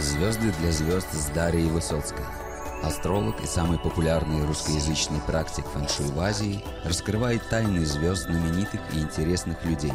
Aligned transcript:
Звезды 0.00 0.52
для 0.60 0.72
звезд 0.72 1.08
с 1.12 1.26
Дарьей 1.30 1.70
Высоцкой. 1.70 2.24
Астролог 2.82 3.42
и 3.42 3.46
самый 3.46 3.78
популярный 3.78 4.44
русскоязычный 4.44 5.20
практик 5.26 5.64
фэншуй 5.66 6.06
в 6.06 6.20
Азии 6.20 6.62
раскрывает 6.84 7.48
тайны 7.48 7.84
звезд 7.86 8.24
знаменитых 8.24 8.80
и 8.92 8.98
интересных 8.98 9.64
людей. 9.64 9.94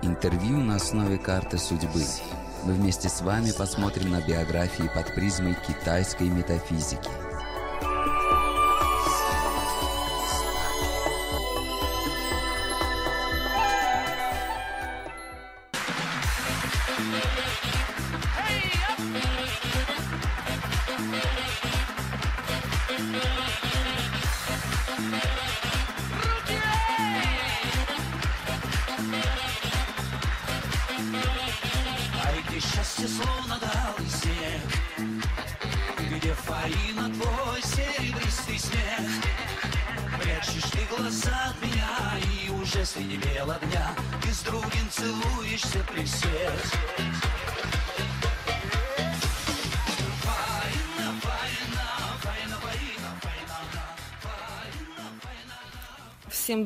Интервью 0.00 0.58
на 0.58 0.76
основе 0.76 1.18
карты 1.18 1.58
судьбы. 1.58 2.04
Мы 2.64 2.72
вместе 2.72 3.08
с 3.08 3.20
вами 3.20 3.52
посмотрим 3.52 4.10
на 4.10 4.22
биографии 4.22 4.90
под 4.94 5.14
призмой 5.14 5.56
китайской 5.66 6.28
метафизики– 6.28 7.10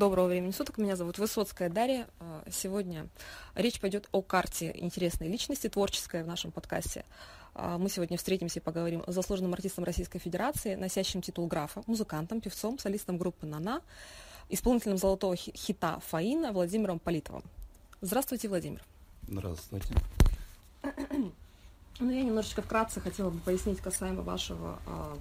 доброго 0.07 0.29
времени 0.29 0.53
суток. 0.53 0.79
Меня 0.79 0.95
зовут 0.95 1.19
Высоцкая 1.19 1.69
Дарья. 1.69 2.07
А, 2.21 2.45
сегодня 2.49 3.09
речь 3.57 3.81
пойдет 3.81 4.09
о 4.13 4.23
карте 4.23 4.71
интересной 4.73 5.27
личности, 5.27 5.69
творческой 5.69 6.23
в 6.23 6.29
нашем 6.29 6.53
подкасте. 6.53 7.05
А, 7.55 7.77
мы 7.77 7.89
сегодня 7.89 8.17
встретимся 8.17 8.61
и 8.61 8.63
поговорим 8.63 9.03
с 9.09 9.13
заслуженным 9.13 9.53
артистом 9.53 9.83
Российской 9.83 10.21
Федерации, 10.21 10.77
носящим 10.77 11.23
титул 11.23 11.49
графа, 11.49 11.83
музыкантом, 11.89 12.41
певцом, 12.41 12.79
солистом 12.79 13.19
группы 13.19 13.47
«Нана», 13.47 13.83
исполнителем 14.49 14.97
золотого 14.97 15.35
хита 15.35 15.99
«Фаина» 16.07 16.53
Владимиром 16.53 17.01
Политовым. 17.01 17.43
Здравствуйте, 18.01 18.47
Владимир. 18.47 18.85
Здравствуйте. 19.27 19.93
Ну, 21.99 22.11
я 22.11 22.23
немножечко 22.23 22.63
вкратце 22.63 23.01
хотела 23.01 23.31
бы 23.31 23.41
пояснить 23.41 23.81
касаемо 23.81 24.23
вашего 24.23 24.79
а, 24.87 25.19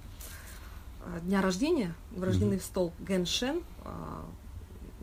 дня 1.22 1.42
рождения. 1.42 1.92
Mm-hmm. 2.12 2.58
в 2.58 2.62
стол 2.62 2.92
Геншен, 3.00 3.64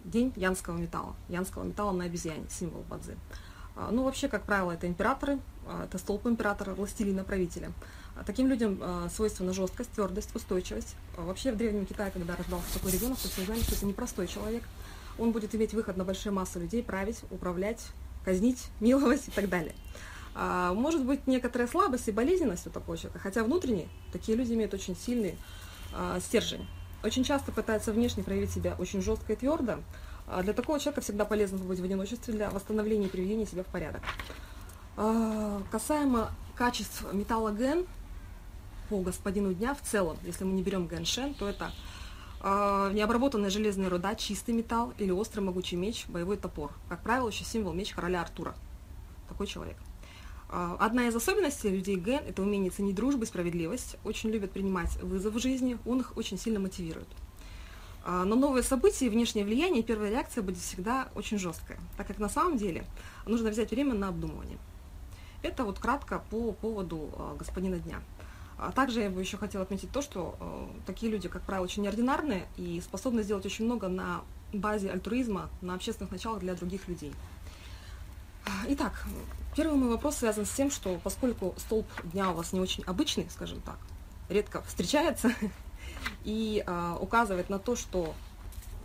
день 0.03 0.33
янского 0.35 0.77
металла. 0.77 1.15
Янского 1.29 1.63
металла 1.63 1.91
на 1.91 2.05
обезьяне, 2.05 2.45
символ 2.49 2.83
Бадзи. 2.89 3.15
А, 3.75 3.89
ну, 3.91 4.03
вообще, 4.03 4.27
как 4.27 4.43
правило, 4.43 4.71
это 4.71 4.87
императоры, 4.87 5.39
а, 5.67 5.85
это 5.85 5.97
столб 5.97 6.27
императора, 6.27 6.73
властелина, 6.73 7.23
правителя. 7.23 7.71
А, 8.15 8.23
таким 8.23 8.47
людям 8.47 8.81
свойственна 9.09 9.53
жесткость, 9.53 9.91
твердость, 9.91 10.35
устойчивость. 10.35 10.95
Вообще, 11.17 11.51
в 11.51 11.57
Древнем 11.57 11.85
Китае, 11.85 12.11
когда 12.11 12.35
рождался 12.35 12.73
такой 12.73 12.91
ребенок, 12.91 13.17
то 13.17 13.27
все 13.27 13.43
знали, 13.43 13.61
что 13.61 13.75
это 13.75 13.85
непростой 13.85 14.27
человек. 14.27 14.63
Он 15.17 15.31
будет 15.31 15.53
иметь 15.55 15.73
выход 15.73 15.97
на 15.97 16.03
большие 16.03 16.31
массы 16.31 16.59
людей, 16.59 16.83
править, 16.83 17.21
управлять, 17.29 17.83
казнить, 18.25 18.69
миловать 18.79 19.27
и 19.27 19.31
так 19.31 19.49
далее. 19.49 19.75
Может 20.35 21.05
быть, 21.05 21.27
некоторая 21.27 21.67
слабость 21.67 22.07
и 22.07 22.11
болезненность 22.11 22.65
у 22.65 22.71
такого 22.71 22.97
человека, 22.97 23.19
хотя 23.19 23.43
внутренне 23.43 23.87
такие 24.11 24.35
люди 24.35 24.53
имеют 24.53 24.73
очень 24.73 24.95
сильный 24.95 25.37
стержень 26.19 26.67
очень 27.03 27.23
часто 27.23 27.51
пытается 27.51 27.91
внешне 27.91 28.23
проявить 28.23 28.51
себя 28.51 28.75
очень 28.79 29.01
жестко 29.01 29.33
и 29.33 29.35
твердо. 29.35 29.79
А 30.27 30.41
для 30.41 30.53
такого 30.53 30.79
человека 30.79 31.01
всегда 31.01 31.25
полезно 31.25 31.57
побыть 31.57 31.79
в 31.79 31.83
одиночестве 31.83 32.33
для 32.33 32.49
восстановления 32.49 33.07
и 33.07 33.09
приведения 33.09 33.45
себя 33.45 33.63
в 33.63 33.67
порядок. 33.67 34.01
А, 34.95 35.61
касаемо 35.69 36.31
качеств 36.55 37.05
металла 37.11 37.51
ген 37.51 37.85
по 38.89 39.01
господину 39.01 39.53
дня 39.53 39.73
в 39.73 39.81
целом, 39.81 40.17
если 40.23 40.43
мы 40.43 40.53
не 40.53 40.61
берем 40.61 40.87
геншен, 40.87 41.33
то 41.33 41.47
это 41.47 41.71
а, 42.39 42.91
необработанная 42.91 43.49
железная 43.49 43.89
руда, 43.89 44.15
чистый 44.15 44.51
металл 44.51 44.93
или 44.97 45.11
острый 45.11 45.41
могучий 45.41 45.75
меч, 45.75 46.05
боевой 46.07 46.37
топор. 46.37 46.71
Как 46.89 47.01
правило, 47.01 47.27
еще 47.27 47.43
символ 47.43 47.73
меч 47.73 47.93
короля 47.93 48.21
Артура. 48.21 48.55
Такой 49.27 49.47
человек. 49.47 49.77
А, 50.55 50.77
одна 50.79 51.07
из 51.07 51.15
особенностей 51.15 51.69
людей 51.69 51.95
Ген– 51.95 52.23
это 52.27 52.43
умение 52.43 52.69
ценить 52.69 52.93
дружбу 52.93 53.23
и 53.23 53.25
справедливость, 53.25 53.97
очень 54.03 54.29
любят 54.29 54.51
принимать 54.51 55.01
вызов 55.01 55.33
в 55.33 55.39
жизни, 55.39 55.79
он 55.83 56.01
их 56.01 56.15
очень 56.15 56.37
сильно 56.37 56.59
мотивирует. 56.59 57.07
А, 58.05 58.23
но 58.23 58.35
новые 58.35 58.61
события 58.61 59.07
и 59.07 59.09
внешнее 59.09 59.45
влияние, 59.45 59.81
первая 59.81 60.11
реакция 60.11 60.43
будет 60.43 60.59
всегда 60.59 61.09
очень 61.15 61.39
жесткая, 61.39 61.79
так 61.97 62.05
как 62.05 62.19
на 62.19 62.29
самом 62.29 62.57
деле 62.57 62.85
нужно 63.25 63.49
взять 63.49 63.71
время 63.71 63.95
на 63.95 64.09
обдумывание. 64.09 64.59
Это 65.41 65.63
вот 65.63 65.79
кратко 65.79 66.23
по 66.29 66.51
поводу 66.51 67.09
а, 67.17 67.35
господина 67.35 67.79
дня. 67.79 67.99
Также 68.75 69.01
я 69.01 69.09
бы 69.09 69.19
еще 69.19 69.37
хотела 69.37 69.63
отметить 69.63 69.91
то, 69.91 70.03
что 70.03 70.37
такие 70.85 71.11
люди, 71.11 71.27
как 71.27 71.41
правило, 71.41 71.65
очень 71.65 71.81
неординарные 71.81 72.45
и 72.55 72.79
способны 72.81 73.23
сделать 73.23 73.45
очень 73.45 73.65
много 73.65 73.87
на 73.87 74.21
базе 74.53 74.91
альтруизма, 74.91 75.49
на 75.61 75.73
общественных 75.73 76.11
началах 76.11 76.39
для 76.39 76.53
других 76.53 76.87
людей. 76.87 77.11
Итак, 78.67 79.05
первый 79.55 79.77
мой 79.77 79.89
вопрос 79.89 80.17
связан 80.17 80.45
с 80.45 80.51
тем, 80.51 80.71
что 80.71 80.99
поскольку 81.03 81.53
столб 81.57 81.87
дня 82.03 82.31
у 82.31 82.33
вас 82.33 82.53
не 82.53 82.59
очень 82.59 82.83
обычный, 82.83 83.27
скажем 83.29 83.61
так, 83.61 83.77
редко 84.29 84.61
встречается 84.63 85.31
и 86.23 86.63
э, 86.65 86.97
указывает 86.99 87.49
на 87.49 87.59
то, 87.59 87.75
что 87.75 88.13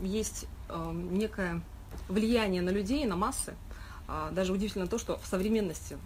есть 0.01 0.47
э, 0.69 0.93
некое 0.93 1.63
влияние 2.09 2.63
на 2.63 2.71
людей, 2.71 3.05
на 3.07 3.17
массы. 3.17 3.55
Э, 4.09 4.29
даже 4.33 4.53
удивительно 4.53 4.87
то, 4.87 4.99
что 4.99 5.19
в 5.19 5.27
современности 5.27 5.99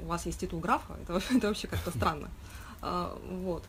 у 0.00 0.06
вас 0.06 0.26
есть 0.26 0.40
титул 0.40 0.60
графа, 0.60 0.96
это, 1.02 1.20
это 1.36 1.48
вообще 1.48 1.68
как-то 1.68 1.90
странно. 1.90 2.28
Э, 2.82 3.16
вот. 3.30 3.64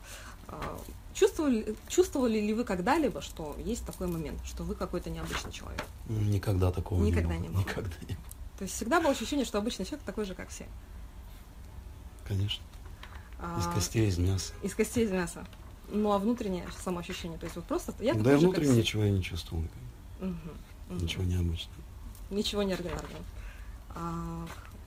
Чувствовали, 1.14 1.74
чувствовали 1.88 2.38
ли 2.38 2.52
вы 2.52 2.64
когда-либо, 2.64 3.22
что 3.22 3.56
есть 3.64 3.86
такой 3.86 4.08
момент, 4.08 4.38
что 4.44 4.62
вы 4.62 4.74
какой-то 4.74 5.10
необычный 5.10 5.52
человек? 5.52 5.84
Никогда 6.08 6.70
такого 6.70 7.02
Никогда 7.02 7.36
не 7.36 7.48
было. 7.48 7.58
Не 7.58 7.64
было. 7.64 7.70
Никогда 7.70 7.96
не 8.02 8.14
было. 8.14 8.33
То 8.58 8.64
есть 8.64 8.74
всегда 8.74 9.00
было 9.00 9.10
ощущение, 9.10 9.44
что 9.44 9.58
обычный 9.58 9.84
человек 9.84 10.04
такой 10.04 10.24
же, 10.24 10.34
как 10.34 10.48
все. 10.48 10.66
Конечно. 12.26 12.62
Из 13.58 13.66
а, 13.66 13.72
костей, 13.74 14.08
из 14.08 14.18
мяса. 14.18 14.52
Из 14.62 14.74
костей, 14.74 15.04
из 15.04 15.10
мяса. 15.10 15.44
Ну 15.88 16.12
а 16.12 16.18
внутреннее 16.18 16.66
самоощущение, 16.82 17.38
то 17.38 17.44
есть 17.44 17.56
вот 17.56 17.66
просто 17.66 17.92
я 18.00 18.14
Да, 18.14 18.32
и 18.32 18.36
внутренне 18.36 18.68
как... 18.68 18.76
ничего 18.76 19.04
я 19.04 19.10
не 19.10 19.22
чувствую. 19.22 19.68
Угу, 20.20 20.30
угу. 20.90 21.00
Ничего 21.02 21.24
необычного. 21.24 21.76
Ничего 22.30 22.62
неординарного. 22.62 23.24
А, 23.90 24.46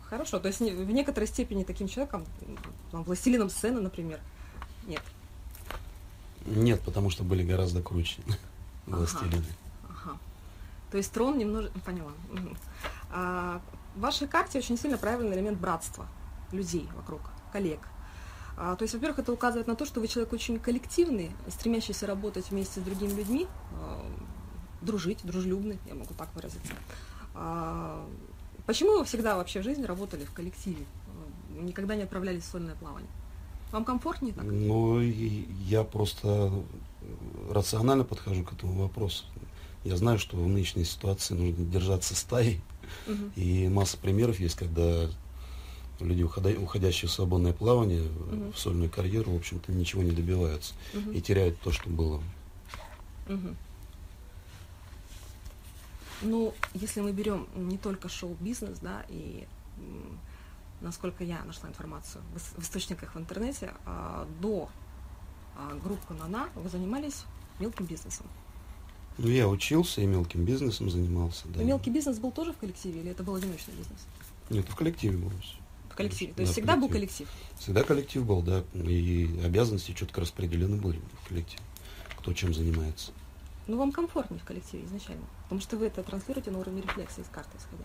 хорошо, 0.10 0.40
то 0.40 0.48
есть 0.48 0.60
в 0.60 0.92
некоторой 0.92 1.28
степени 1.28 1.64
таким 1.64 1.88
человеком, 1.88 2.26
там, 2.92 3.04
властелином 3.04 3.50
сцены, 3.50 3.80
например, 3.80 4.20
нет. 4.88 5.04
Нет, 6.46 6.82
потому 6.82 7.10
что 7.10 7.24
были 7.24 7.44
гораздо 7.44 7.82
круче 7.82 8.22
властелины. 8.86 9.36
Ага. 9.36 9.38
ага. 9.38 9.67
То 10.92 10.98
есть 10.98 11.12
трон 11.12 11.38
немножко... 11.38 11.72
Поняла. 11.80 12.12
А, 13.12 13.62
в 13.96 14.00
вашей 14.00 14.28
карте 14.28 14.60
очень 14.60 14.78
сильно 14.78 14.98
проявлен 14.98 15.34
элемент 15.34 15.60
братства 15.60 16.08
людей 16.52 16.88
вокруг, 16.96 17.22
коллег. 17.52 17.80
А, 18.58 18.76
то 18.76 18.84
есть, 18.84 18.94
во-первых, 18.94 19.20
это 19.20 19.32
указывает 19.32 19.68
на 19.68 19.76
то, 19.76 19.86
что 19.86 20.00
вы 20.00 20.08
человек 20.08 20.34
очень 20.34 20.60
коллективный, 20.60 21.32
стремящийся 21.50 22.08
работать 22.08 22.50
вместе 22.52 22.80
с 22.80 22.84
другими 22.84 23.12
людьми, 23.12 23.48
а, 23.74 24.06
дружить, 24.82 25.20
дружелюбный, 25.24 25.80
я 25.88 25.96
могу 25.96 26.14
так 26.14 26.34
выразиться. 26.36 26.74
Почему 28.66 28.98
вы 28.98 29.06
всегда 29.06 29.38
вообще 29.38 29.62
в 29.62 29.64
жизни 29.64 29.84
работали 29.86 30.26
в 30.26 30.34
коллективе? 30.34 30.86
Никогда 31.50 31.96
не 31.96 32.04
отправлялись 32.04 32.44
в 32.44 32.48
сольное 32.48 32.76
плавание? 32.76 33.10
Вам 33.72 33.86
комфортнее 33.86 34.34
так? 34.34 34.44
Ну, 34.44 35.00
я 35.02 35.84
просто 35.84 36.52
рационально 37.50 38.04
подхожу 38.04 38.44
к 38.44 38.54
этому 38.54 38.82
вопросу. 38.82 39.26
Я 39.88 39.98
знаю, 39.98 40.20
что 40.20 40.38
в 40.38 40.48
нынешней 40.48 40.84
ситуации 40.84 41.34
нужно 41.34 41.66
держаться 41.66 42.16
стаей, 42.16 42.62
Угу. 43.08 43.32
И 43.36 43.68
масса 43.68 43.98
примеров 43.98 44.40
есть, 44.40 44.56
когда 44.56 45.10
люди, 46.00 46.24
уходящие 46.24 47.10
в 47.10 47.12
свободное 47.12 47.54
плавание, 47.54 48.04
угу. 48.04 48.52
в 48.52 48.60
сольную 48.60 48.90
карьеру, 48.90 49.32
в 49.32 49.38
общем-то, 49.38 49.72
ничего 49.72 50.04
не 50.04 50.12
добиваются 50.12 50.74
угу. 50.94 51.12
и 51.12 51.22
теряют 51.22 51.60
то, 51.60 51.72
что 51.72 51.90
было. 51.90 52.22
Угу. 53.28 53.56
Ну, 56.24 56.54
если 56.74 57.02
мы 57.02 57.12
берем 57.12 57.48
не 57.56 57.78
только 57.78 58.10
шоу-бизнес, 58.10 58.80
да, 58.80 59.06
и 59.10 59.46
насколько 60.82 61.24
я 61.24 61.44
нашла 61.44 61.70
информацию 61.70 62.24
в, 62.34 62.62
в 62.62 62.64
источниках 62.64 63.14
в 63.14 63.20
интернете, 63.20 63.72
а, 63.86 64.28
до 64.42 64.70
а, 65.56 65.76
группы 65.84 66.14
НАНА 66.16 66.50
вы 66.56 66.70
занимались 66.70 67.26
мелким 67.60 67.86
бизнесом. 67.86 68.26
Ну, 69.18 69.28
я 69.30 69.48
учился 69.48 70.02
и 70.02 70.06
мелким 70.06 70.46
бизнесом 70.46 70.90
занимался, 70.90 71.48
да. 71.48 71.62
Но 71.62 71.66
мелкий 71.66 71.90
бизнес 71.90 72.20
был 72.20 72.32
тоже 72.32 72.54
в 72.54 72.58
коллективе 72.58 73.02
или 73.02 73.12
это 73.12 73.24
был 73.24 73.36
одиночный 73.36 73.74
бизнес? 73.74 74.00
Нет, 74.50 74.68
в 74.70 74.76
коллективе 74.76 75.18
был. 75.18 75.32
В 75.90 75.96
коллективе. 75.96 76.32
То 76.34 76.38
Да, 76.38 76.42
есть 76.44 76.52
в 76.52 76.54
всегда 76.54 76.76
был 76.76 76.88
коллективе. 76.90 77.28
коллектив. 77.30 77.60
Всегда 77.60 77.84
коллектив 77.84 78.26
был, 78.26 78.42
да, 78.44 78.64
и 78.76 79.40
обязанности 79.44 79.94
четко 79.94 80.22
распределены 80.22 80.78
были 80.78 81.00
в 81.24 81.28
коллективе, 81.30 81.64
кто 82.20 82.34
чем 82.34 82.54
занимается. 82.54 83.12
Ну, 83.66 83.78
вам 83.78 83.92
комфортнее 83.92 84.40
в 84.40 84.46
коллективе 84.46 84.86
изначально. 84.86 85.26
Потому 85.44 85.62
что 85.62 85.78
вы 85.78 85.88
это 85.88 86.04
транслируете 86.04 86.52
на 86.52 86.60
уровне 86.60 86.82
рефлексии 86.82 87.22
из 87.22 87.28
карты 87.28 87.58
исходя. 87.58 87.84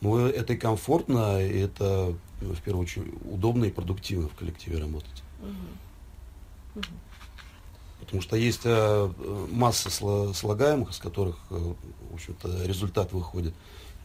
Ну, 0.00 0.18
это 0.26 0.52
и 0.54 0.56
комфортно, 0.56 1.44
и 1.46 1.58
это, 1.58 2.14
в 2.40 2.60
первую 2.62 2.84
очередь, 2.84 3.12
удобно 3.24 3.66
и 3.66 3.70
продуктивно 3.70 4.28
в 4.28 4.34
коллективе 4.34 4.78
работать. 4.78 5.22
Мгм. 5.40 5.56
Мгм. 6.74 6.86
Потому 8.06 8.22
что 8.22 8.36
есть 8.36 8.60
э, 8.64 9.12
масса 9.50 9.90
слагаемых, 10.32 10.90
из 10.90 10.98
которых, 10.98 11.36
э, 11.50 11.74
в 12.10 12.14
общем-то, 12.14 12.64
результат 12.64 13.12
выходит. 13.12 13.52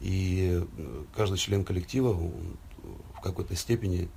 И 0.00 0.60
э, 0.60 1.04
каждый 1.14 1.38
член 1.38 1.64
коллектива 1.64 2.12
в 2.12 3.20
какой-то 3.22 3.54
степени 3.54 4.08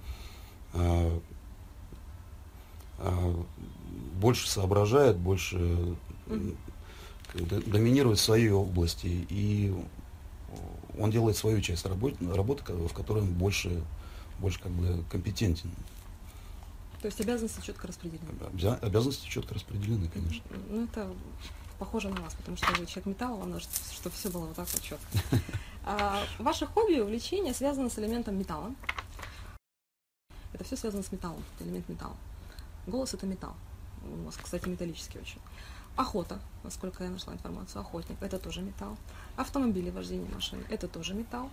больше 4.20 4.50
соображает, 4.50 5.16
больше 5.18 5.96
доминирует 7.36 8.18
в 8.18 8.22
своей 8.22 8.50
области. 8.50 9.26
И 9.30 9.74
он 10.98 11.12
делает 11.12 11.38
свою 11.38 11.62
часть 11.62 11.86
работы, 11.86 12.18
работы 12.34 12.64
в 12.74 12.94
которой 12.94 13.22
он 13.22 13.32
больше, 13.34 13.84
больше 14.40 14.60
как 14.60 14.72
бы 14.72 15.04
компетентен. 15.10 15.70
То 17.06 17.10
есть 17.10 17.22
обязанности 17.22 17.62
четко 17.62 17.86
распределены. 17.86 18.32
Обя- 18.52 18.80
Обязанности 18.80 19.28
четко 19.30 19.54
распределены, 19.54 20.08
конечно. 20.08 20.44
Ну, 20.68 20.86
это 20.86 21.14
похоже 21.78 22.10
на 22.10 22.20
вас, 22.20 22.34
потому 22.34 22.58
что 22.58 22.66
вы 22.72 22.88
человек 22.88 23.06
металла, 23.06 23.38
вам 23.42 23.52
нужно, 23.52 23.70
чтобы 23.94 24.16
все 24.16 24.32
было 24.32 24.48
вот 24.48 24.56
так 24.56 24.68
вот 24.68 24.82
четко. 24.82 25.06
А, 25.86 26.24
ваше 26.40 26.66
хобби 26.66 26.94
и 26.94 27.00
увлечение 27.00 27.54
связано 27.54 27.92
с 27.92 28.00
элементом 28.00 28.40
металла. 28.40 28.74
Это 30.52 30.64
все 30.64 30.76
связано 30.76 31.04
с 31.04 31.12
металлом, 31.12 31.44
элемент 31.60 31.88
металла. 31.88 32.16
Голос 32.88 33.14
это 33.14 33.28
металл. 33.28 33.54
У 34.04 34.24
вас, 34.26 34.36
кстати, 34.36 34.68
металлический 34.68 35.20
очень. 35.20 35.40
Охота, 35.96 36.40
насколько 36.64 37.04
я 37.04 37.12
нашла 37.12 37.34
информацию, 37.34 37.82
охотник, 37.82 38.18
это 38.20 38.40
тоже 38.40 38.64
металл. 38.64 38.98
Автомобили, 39.36 39.92
вождение 39.92 40.28
машины, 40.34 40.64
это 40.70 40.88
тоже 40.88 41.14
металл. 41.14 41.52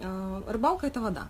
А, 0.00 0.44
Рыбалка 0.46 0.86
это 0.86 1.00
вода. 1.00 1.26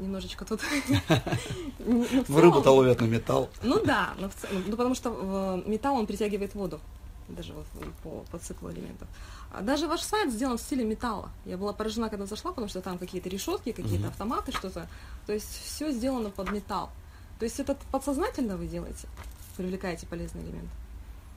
Немножечко 0.00 0.44
тут. 0.44 0.60
В 1.78 2.38
рыбу-то 2.38 2.70
ловят 2.70 3.00
на 3.00 3.06
металл. 3.06 3.48
ну 3.62 3.82
да, 3.84 4.14
ну, 4.18 4.30
потому 4.76 4.94
что 4.94 5.62
э, 5.66 5.68
металл 5.70 5.96
он 5.96 6.06
притягивает 6.06 6.54
воду, 6.54 6.80
даже 7.28 7.52
вот 7.54 7.66
по, 8.02 8.24
по 8.30 8.38
циклу 8.38 8.70
элементов. 8.70 9.08
А 9.52 9.62
даже 9.62 9.86
ваш 9.88 10.02
сайт 10.02 10.32
сделан 10.32 10.58
в 10.58 10.60
стиле 10.60 10.84
металла. 10.84 11.30
Я 11.46 11.56
была 11.56 11.72
поражена, 11.72 12.10
когда 12.10 12.26
зашла, 12.26 12.50
потому 12.50 12.68
что 12.68 12.82
там 12.82 12.98
какие-то 12.98 13.28
решетки, 13.28 13.72
какие-то 13.72 14.08
автоматы, 14.08 14.52
что-то. 14.52 14.86
То 15.26 15.32
есть 15.32 15.48
все 15.64 15.90
сделано 15.92 16.30
под 16.30 16.50
металл. 16.52 16.90
То 17.38 17.44
есть 17.44 17.58
это 17.60 17.76
подсознательно 17.90 18.56
вы 18.56 18.66
делаете, 18.66 19.08
привлекаете 19.56 20.06
полезный 20.06 20.42
элемент. 20.42 20.68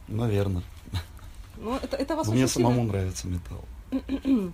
Наверное. 0.07 0.63
Ну, 1.57 1.75
это, 1.75 1.95
это 1.97 2.15
вас 2.15 2.27
мне 2.27 2.43
очень 2.43 2.53
сильно- 2.53 2.69
самому 2.69 2.87
нравится 2.87 3.27
металл. 3.27 3.63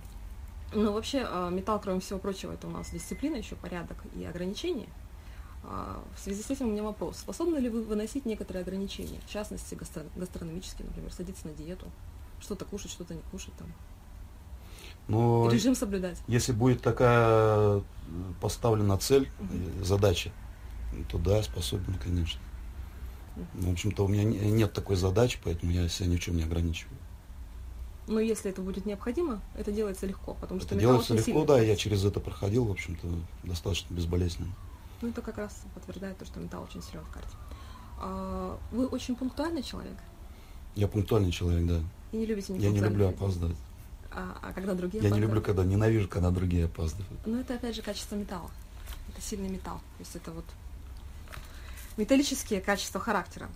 Ну, 0.72 0.92
вообще, 0.92 1.26
э, 1.28 1.50
металл, 1.52 1.80
кроме 1.80 2.00
всего 2.00 2.18
прочего, 2.18 2.52
это 2.52 2.66
у 2.66 2.70
нас 2.70 2.90
дисциплина, 2.90 3.36
еще 3.36 3.54
порядок 3.56 3.96
и 4.16 4.24
ограничения. 4.24 4.88
А, 5.64 6.02
В 6.14 6.20
связи 6.20 6.42
с 6.42 6.50
этим 6.50 6.68
у 6.68 6.70
меня 6.72 6.82
вопрос. 6.82 7.18
Способны 7.18 7.58
ли 7.58 7.68
вы 7.68 7.82
выносить 7.82 8.24
некоторые 8.26 8.62
ограничения? 8.62 9.20
В 9.26 9.30
частности, 9.30 9.74
гастро- 9.74 10.06
гастрономические, 10.16 10.86
например, 10.86 11.12
садиться 11.12 11.46
на 11.48 11.54
диету, 11.54 11.86
что-то 12.40 12.64
кушать, 12.64 12.90
что-то 12.90 13.14
не 13.14 13.22
кушать, 13.30 13.54
там, 13.58 13.68
Но 15.08 15.48
режим 15.50 15.74
соблюдать. 15.74 16.18
если 16.28 16.52
будет 16.52 16.82
такая 16.82 17.78
э, 17.78 17.82
поставлена 18.40 18.98
цель, 18.98 19.28
э, 19.40 19.84
задача, 19.84 20.30
то 21.10 21.18
да, 21.18 21.42
способен, 21.42 21.94
конечно. 21.94 22.40
Ну, 23.54 23.68
В 23.68 23.72
общем-то, 23.72 24.04
у 24.04 24.08
меня 24.08 24.24
не- 24.24 24.38
нет 24.50 24.72
такой 24.72 24.96
задачи, 24.96 25.38
поэтому 25.44 25.70
я 25.72 25.88
себя 25.88 26.08
ни 26.08 26.16
в 26.16 26.20
чем 26.20 26.36
не 26.36 26.42
ограничиваю. 26.44 26.96
Но 28.06 28.20
если 28.20 28.50
это 28.50 28.62
будет 28.62 28.86
необходимо, 28.86 29.40
это 29.56 29.72
делается 29.72 30.06
легко, 30.06 30.34
потому 30.34 30.60
что 30.60 30.68
Это 30.68 30.76
металл 30.76 30.90
делается 30.92 31.14
легко, 31.14 31.24
сильный. 31.24 31.46
да, 31.46 31.60
я 31.60 31.74
через 31.76 32.04
это 32.04 32.20
проходил, 32.20 32.64
в 32.64 32.70
общем-то, 32.70 33.06
достаточно 33.42 33.92
безболезненно. 33.94 34.52
Ну, 35.02 35.08
это 35.08 35.22
как 35.22 35.38
раз 35.38 35.62
подтверждает 35.74 36.16
то, 36.16 36.24
что 36.24 36.38
металл 36.40 36.62
очень 36.62 36.82
силен 36.82 37.02
в 37.04 37.10
карте. 37.10 37.36
А, 37.98 38.58
Вы 38.70 38.86
очень 38.86 39.16
пунктуальный 39.16 39.62
человек 39.62 39.96
Я 40.74 40.86
пунктуальный 40.88 41.32
человек, 41.32 41.66
да. 41.66 41.80
и 42.12 42.16
не 42.18 42.26
любите 42.26 42.54
Я 42.56 42.70
не 42.70 42.80
люблю 42.80 43.08
опаздывать. 43.08 43.56
А, 44.12 44.38
а 44.42 44.52
когда 44.52 44.74
другие 44.74 45.02
Я 45.02 45.08
не 45.10 45.16
опаздывают? 45.16 45.22
люблю, 45.28 45.42
когда 45.42 45.64
ненавижу, 45.64 46.08
когда 46.08 46.30
другие 46.30 46.66
опаздывают. 46.66 47.26
Ну, 47.26 47.40
это 47.40 47.54
опять 47.54 47.74
же 47.74 47.82
качество 47.82 48.14
металла. 48.14 48.50
Это 49.08 49.20
сильный 49.20 49.48
металл. 49.48 49.78
То 49.78 50.00
есть 50.00 50.14
это 50.14 50.30
вот 50.30 50.44
металлические 51.96 52.60
качества 52.60 53.00
характера. 53.00 53.48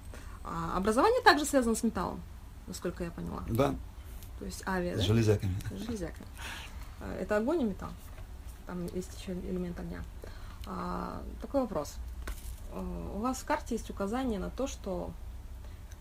А 0.45 0.77
образование 0.77 1.21
также 1.23 1.45
связано 1.45 1.75
с 1.75 1.83
металлом, 1.83 2.21
насколько 2.67 3.05
я 3.05 3.11
поняла. 3.11 3.43
Да, 3.49 3.75
То 4.41 4.47
есть 4.47 4.67
авиа, 4.67 4.95
с 4.97 4.99
да? 4.99 5.05
железяками. 5.05 5.55
Железяка. 5.71 6.23
А, 7.01 7.17
Это 7.21 7.37
огонь 7.37 7.61
и 7.61 7.65
металл. 7.65 7.91
Там 8.67 8.87
есть 8.95 9.11
еще 9.21 9.33
элемент 9.33 9.79
огня. 9.79 10.03
А, 10.67 11.23
такой 11.41 11.61
вопрос. 11.61 11.95
А, 12.73 13.13
У 13.15 13.21
вас 13.21 13.39
в 13.39 13.45
карте 13.45 13.75
есть 13.75 13.91
указание 13.91 14.39
на 14.41 14.51
то, 14.51 14.67
что 14.67 15.13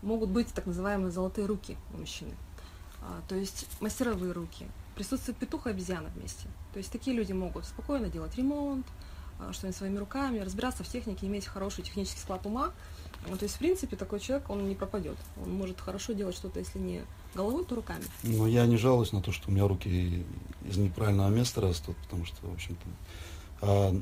могут 0.02 0.30
быть 0.30 0.48
так 0.54 0.66
называемые 0.66 1.10
золотые 1.12 1.46
руки 1.46 1.76
у 1.94 1.98
мужчины. 1.98 2.32
А, 3.02 3.20
то 3.28 3.34
есть 3.34 3.66
мастеровые 3.80 4.32
руки. 4.32 4.66
Присутствует 4.94 5.36
петух 5.38 5.66
и 5.66 5.70
обезьяна 5.70 6.08
вместе. 6.16 6.48
То 6.72 6.78
есть 6.78 6.90
такие 6.90 7.14
люди 7.16 7.32
могут 7.32 7.66
спокойно 7.66 8.08
делать 8.08 8.34
ремонт, 8.36 8.86
а, 9.38 9.52
что-нибудь 9.52 9.76
своими 9.76 9.98
руками, 9.98 10.38
разбираться 10.38 10.82
в 10.82 10.88
технике, 10.88 11.26
иметь 11.26 11.46
хороший 11.46 11.82
технический 11.84 12.20
склад 12.20 12.46
ума. 12.46 12.72
То 13.26 13.42
есть, 13.42 13.56
в 13.56 13.58
принципе, 13.58 13.96
такой 13.96 14.18
человек, 14.18 14.48
он 14.48 14.66
не 14.66 14.74
пропадет. 14.74 15.18
Он 15.42 15.52
может 15.52 15.78
хорошо 15.78 16.14
делать 16.14 16.34
что-то, 16.34 16.58
если 16.58 16.78
не 16.78 17.02
головой, 17.34 17.64
то 17.64 17.74
руками. 17.74 18.04
Но 18.22 18.46
я 18.46 18.66
не 18.66 18.76
жалуюсь 18.76 19.12
на 19.12 19.22
то, 19.22 19.32
что 19.32 19.50
у 19.50 19.52
меня 19.52 19.66
руки 19.66 20.24
из 20.64 20.76
неправильного 20.76 21.28
места 21.28 21.60
растут, 21.60 21.96
потому 21.98 22.24
что, 22.24 22.46
в 22.46 22.52
общем-то, 22.52 22.86
а 23.62 23.94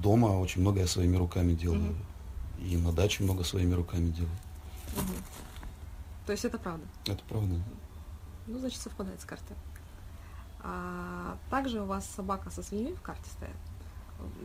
дома 0.00 0.38
очень 0.38 0.60
много 0.60 0.80
я 0.80 0.86
своими 0.86 1.16
руками 1.16 1.54
делаю. 1.54 1.80
Мгм. 1.80 1.96
И 2.66 2.76
на 2.76 2.92
даче 2.92 3.24
много 3.24 3.44
своими 3.44 3.74
руками 3.74 4.10
делаю. 4.10 4.36
Мгм. 4.96 5.14
То 6.26 6.32
есть 6.32 6.44
это 6.44 6.58
правда. 6.58 6.86
Это 7.06 7.22
правда. 7.28 7.60
Ну, 8.46 8.58
значит, 8.58 8.80
совпадает 8.80 9.20
с 9.20 9.24
картой. 9.24 9.56
А 10.60 11.36
также 11.50 11.80
у 11.80 11.86
вас 11.86 12.06
собака 12.06 12.50
со 12.50 12.62
свиньей 12.62 12.94
в 12.94 13.02
карте 13.02 13.28
стоит. 13.30 13.56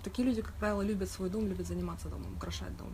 Такие 0.03 0.27
люди, 0.27 0.41
как 0.41 0.53
правило, 0.55 0.81
любят 0.81 1.12
свой 1.12 1.29
дом, 1.29 1.48
любят 1.48 1.67
заниматься 1.67 2.10
домом, 2.10 2.34
украшать 2.36 2.75
дом. 2.77 2.89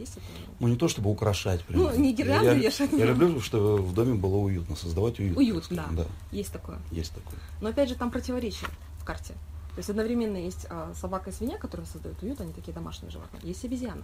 Есть 0.00 0.16
это? 0.16 0.24
Ну, 0.60 0.68
не 0.68 0.76
то 0.76 0.88
чтобы 0.88 1.10
украшать. 1.10 1.62
Прям. 1.64 1.82
Ну, 1.82 1.96
не 1.98 2.14
гирлянды 2.14 2.46
я, 2.46 2.54
вешать. 2.54 2.90
Я 2.92 3.04
люблю, 3.04 3.38
чтобы 3.40 3.76
в 3.76 3.92
доме 3.92 4.14
было 4.14 4.36
уютно, 4.36 4.74
создавать 4.74 5.20
уют. 5.20 5.36
Уют, 5.36 5.66
да. 5.70 5.86
да. 5.90 6.06
Есть 6.32 6.52
такое. 6.52 6.78
Есть 6.90 7.12
такое. 7.12 7.38
Но 7.60 7.68
опять 7.68 7.90
же, 7.90 7.94
там 7.96 8.10
противоречие 8.10 8.70
в 8.98 9.04
карте. 9.04 9.34
То 9.74 9.78
есть 9.78 9.90
одновременно 9.90 10.38
есть 10.38 10.66
а, 10.70 10.92
собака 10.94 11.28
и 11.28 11.32
свинья, 11.34 11.58
которые 11.58 11.86
создают 11.86 12.22
уют, 12.22 12.40
они 12.40 12.52
такие 12.54 12.72
домашние 12.72 13.10
животные. 13.10 13.42
Есть 13.44 13.62
обезьяна. 13.64 14.02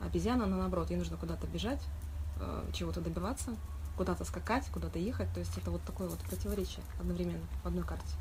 Обезьяна, 0.00 0.44
она 0.44 0.56
наоборот, 0.56 0.90
ей 0.90 0.96
нужно 0.96 1.18
куда-то 1.18 1.46
бежать, 1.46 1.80
э, 2.40 2.70
чего-то 2.72 3.00
добиваться, 3.00 3.54
куда-то 3.96 4.24
скакать, 4.24 4.64
куда-то 4.72 4.98
ехать. 4.98 5.32
То 5.34 5.40
есть 5.40 5.56
это 5.56 5.70
вот 5.70 5.82
такое 5.82 6.08
вот 6.08 6.18
противоречие 6.20 6.82
одновременно 6.98 7.44
в 7.62 7.66
одной 7.66 7.84
карте. 7.84 8.14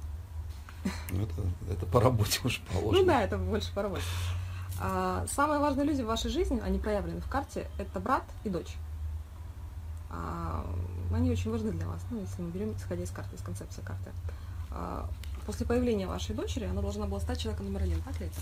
Ну, 1.11 1.23
это, 1.23 1.41
это 1.71 1.85
по 1.85 2.01
работе 2.01 2.41
уж 2.43 2.61
положено. 2.71 3.01
Ну 3.01 3.05
да, 3.07 3.23
это 3.23 3.37
больше 3.37 3.73
по 3.73 3.81
работе. 3.81 4.03
А, 4.79 5.25
самые 5.27 5.59
важные 5.59 5.85
люди 5.85 6.01
в 6.01 6.07
вашей 6.07 6.31
жизни, 6.31 6.59
они 6.59 6.79
проявлены 6.79 7.21
в 7.21 7.27
карте, 7.27 7.67
это 7.77 7.99
брат 7.99 8.23
и 8.43 8.49
дочь. 8.49 8.75
А, 10.09 10.65
они 11.13 11.31
очень 11.31 11.51
важны 11.51 11.71
для 11.71 11.87
вас, 11.87 12.01
ну, 12.11 12.19
если 12.19 12.41
мы 12.41 12.51
берем, 12.51 12.75
исходя 12.75 13.03
из 13.03 13.11
карты, 13.11 13.35
из 13.35 13.41
концепции 13.41 13.81
карты. 13.81 14.11
А, 14.71 15.09
после 15.45 15.65
появления 15.65 16.07
вашей 16.07 16.35
дочери 16.35 16.65
она 16.65 16.81
должна 16.81 17.05
была 17.05 17.19
стать 17.19 17.39
человеком 17.39 17.67
номер 17.67 17.83
один, 17.83 18.01
так 18.01 18.19
ли 18.19 18.27
это? 18.27 18.35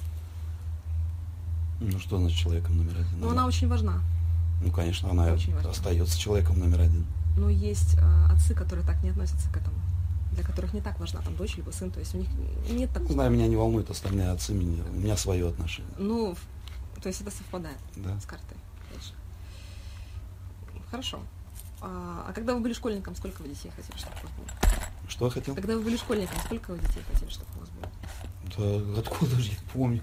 Ну, 1.80 2.00
что 2.00 2.18
значит 2.20 2.38
человеком 2.38 2.78
номер 2.78 2.94
один? 3.00 3.20
Но 3.20 3.32
она 3.32 3.48
очень 3.48 3.68
важна. 3.68 4.02
Ну, 4.64 4.72
конечно, 4.72 5.10
она 5.10 5.34
очень 5.34 5.54
важна. 5.56 5.72
остается 5.72 6.20
человеком 6.20 6.60
номер 6.60 6.82
один. 6.82 7.06
Но 7.38 7.50
есть 7.50 7.98
отцы, 8.32 8.54
которые 8.54 8.86
так 8.86 9.02
не 9.04 9.10
относятся 9.10 9.50
к 9.52 9.58
этому, 9.58 9.78
для 10.32 10.44
которых 10.44 10.74
не 10.74 10.82
так 10.82 11.00
важна 11.00 11.22
там 11.22 11.36
дочь 11.36 11.58
либо 11.58 11.72
сын, 11.72 11.92
то 11.92 12.00
есть 12.00 12.16
у 12.16 12.18
них 12.18 12.30
нет 12.70 12.72
Не 12.72 12.88
такого. 12.88 13.14
знаю, 13.14 13.32
меня 13.32 13.48
не 13.48 13.56
волнует 13.56 13.90
остальные 13.90 14.30
отцы, 14.32 14.54
меня, 14.54 14.84
у 14.90 14.94
меня 14.94 15.18
свое 15.18 15.48
отношение. 15.50 15.92
Ну, 15.98 16.36
то 17.02 17.08
есть 17.08 17.22
это 17.22 17.32
совпадает. 17.32 17.78
Да. 17.98 18.20
с 18.20 18.26
картой. 18.26 18.58
Хорошо. 20.90 21.20
А, 21.82 22.26
а 22.28 22.34
когда 22.34 22.54
вы 22.54 22.60
были 22.60 22.74
школьником, 22.74 23.16
сколько 23.16 23.42
вы 23.42 23.50
детей 23.50 23.72
хотели, 23.76 23.98
чтобы 23.98 24.16
у 24.18 24.24
вас 24.28 24.32
было? 24.38 25.10
Что 25.10 25.26
я 25.26 25.32
хотел? 25.32 25.56
Когда 25.56 25.76
вы 25.76 25.82
были 25.84 25.98
школьником, 25.98 26.38
сколько 26.46 26.72
вы 26.72 26.80
детей 26.80 27.02
хотели, 27.12 27.30
чтобы 27.30 27.50
у 27.56 27.60
вас 27.60 27.70
было? 27.70 27.90
Да, 28.94 29.00
откуда 29.00 29.36
же 29.40 29.52
я 29.52 29.58
помню? 29.74 30.02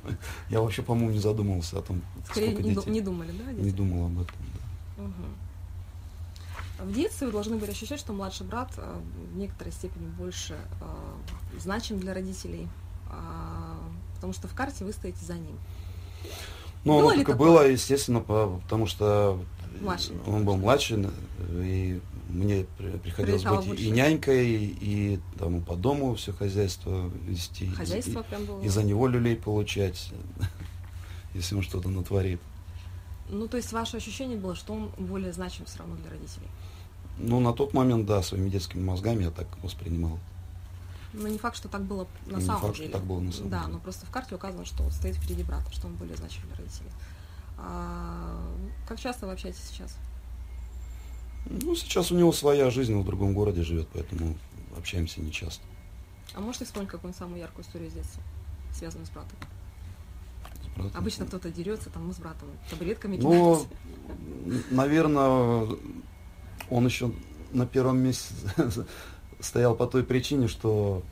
Я 0.49 0.61
вообще, 0.61 0.83
по-моему, 0.83 1.11
не 1.11 1.19
задумывался 1.21 1.79
о 1.79 1.83
том, 1.83 2.03
Скорее, 2.27 2.53
сколько 2.53 2.63
не, 2.63 2.75
ду- 2.75 2.81
детей. 2.81 2.91
не 2.91 3.01
думали, 3.03 3.33
да, 3.33 3.51
о 3.51 3.53
Не 3.53 3.71
думал 3.71 4.07
об 4.07 4.21
этом, 4.21 4.37
да. 4.97 5.03
Мгм. 5.03 5.35
В 6.79 6.93
детстве 6.93 7.27
вы 7.27 7.33
должны 7.33 7.57
были 7.57 7.71
ощущать, 7.73 7.99
что 7.99 8.13
младший 8.13 8.47
брат 8.47 8.73
э, 8.77 9.01
в 9.33 9.37
некоторой 9.37 9.73
степени 9.73 10.07
больше 10.07 10.55
э, 10.55 11.59
значим 11.59 11.99
для 11.99 12.15
родителей, 12.15 12.69
А, 13.11 13.79
потому 14.15 14.33
что 14.33 14.47
в 14.49 14.55
карте 14.55 14.85
вы 14.85 14.93
стоите 14.93 15.25
за 15.25 15.35
ним. 15.35 15.59
Ну, 16.85 17.01
было 17.01 17.15
только 17.15 17.33
было, 17.33 17.69
естественно, 17.69 18.21
потому 18.21 18.87
что 18.87 19.43
младший. 19.81 20.17
он 20.27 20.45
был 20.45 20.57
младший, 20.57 21.07
и 21.51 22.01
мне 22.29 22.67
приходилось 22.77 23.43
Прилетало 23.43 23.59
быть 23.59 23.69
больше. 23.69 23.85
и 23.85 23.91
нянькой, 23.91 24.49
и, 24.49 24.79
и 24.81 25.21
там 25.39 25.63
по 25.63 25.75
дому 25.77 26.15
все 26.15 26.33
хозяйство 26.33 27.11
вести. 27.27 27.69
Хозяйство 27.71 28.21
и, 28.21 28.23
прям 28.23 28.45
было. 28.45 28.63
И 28.63 28.69
за 28.69 28.83
него 28.83 29.09
люлей 29.09 29.37
получать, 29.37 30.13
если 31.35 31.57
он 31.57 31.63
что-то 31.63 31.89
натворит. 31.89 32.41
Ну, 33.31 33.49
то 33.49 33.57
есть 33.57 33.73
ваше 33.73 33.97
ощущение 33.97 34.39
было, 34.39 34.55
что 34.55 34.75
он 34.75 34.91
более 34.99 35.33
значим 35.33 35.65
все 35.65 35.79
равно 35.81 35.97
для 35.97 36.11
родителей? 36.11 36.49
Ну, 37.19 37.41
на 37.41 37.53
тот 37.53 37.75
момент, 37.75 38.07
да, 38.07 38.23
своими 38.23 38.49
детскими 38.49 38.83
мозгами 38.83 39.25
я 39.25 39.31
так 39.31 39.47
воспринимал. 39.63 40.19
Но 41.13 41.27
не 41.27 41.39
факт, 41.39 41.57
что 41.57 41.69
так 41.69 41.83
было 41.83 42.07
на 42.27 42.37
не 42.37 42.43
самом 42.43 42.61
факт, 42.61 42.77
деле. 42.77 42.89
Что 42.89 42.99
так 42.99 43.07
было 43.07 43.21
на 43.21 43.33
самом 43.33 43.51
да, 43.51 43.61
деле. 43.61 43.73
но 43.73 43.79
просто 43.81 44.07
в 44.07 44.11
карте 44.11 44.35
указано, 44.35 44.65
что 44.65 44.83
вот 44.83 44.93
стоит 44.93 45.17
впереди 45.17 45.43
брата, 45.43 45.73
что 45.73 45.87
он 45.87 45.95
более 45.95 46.17
значим 46.17 46.43
для 46.47 46.57
родителей. 46.57 46.91
А, 47.59 48.41
как 48.87 49.01
часто 49.01 49.27
вы 49.27 49.33
общаетесь 49.33 49.65
сейчас? 49.65 49.97
Ну, 51.47 51.75
сейчас 51.75 52.13
у 52.13 52.17
него 52.17 52.33
своя 52.33 52.71
жизнь, 52.71 52.95
он 52.95 53.03
в 53.03 53.07
другом 53.07 53.33
городе 53.33 53.63
живет, 53.63 53.89
поэтому 53.93 54.37
общаемся 54.77 55.21
не 55.21 55.33
часто. 55.33 55.65
А 56.35 56.41
можете 56.41 56.67
вспомнить 56.67 56.91
какую-нибудь 56.91 57.19
самую 57.19 57.41
яркую 57.41 57.65
историю 57.65 57.89
из 57.89 57.95
детства, 57.95 58.23
связанную 58.75 59.07
с 59.07 59.11
братом? 59.11 59.39
С 60.63 60.77
братом? 60.77 61.01
Обычно 61.01 61.27
кто-то 61.27 61.51
дерется, 61.51 61.89
там 61.91 62.07
мы 62.07 62.13
с 62.13 62.19
братом 62.19 62.49
таблетками 62.69 63.17
Ну, 63.17 63.67
наверное, 64.71 65.69
он 66.71 66.87
еще 66.87 67.13
на 67.53 67.67
первом 67.67 67.99
месте 67.99 68.35
стоял 69.41 69.75
по 69.75 69.87
той 69.87 70.05
причине, 70.05 70.49
что 70.49 71.03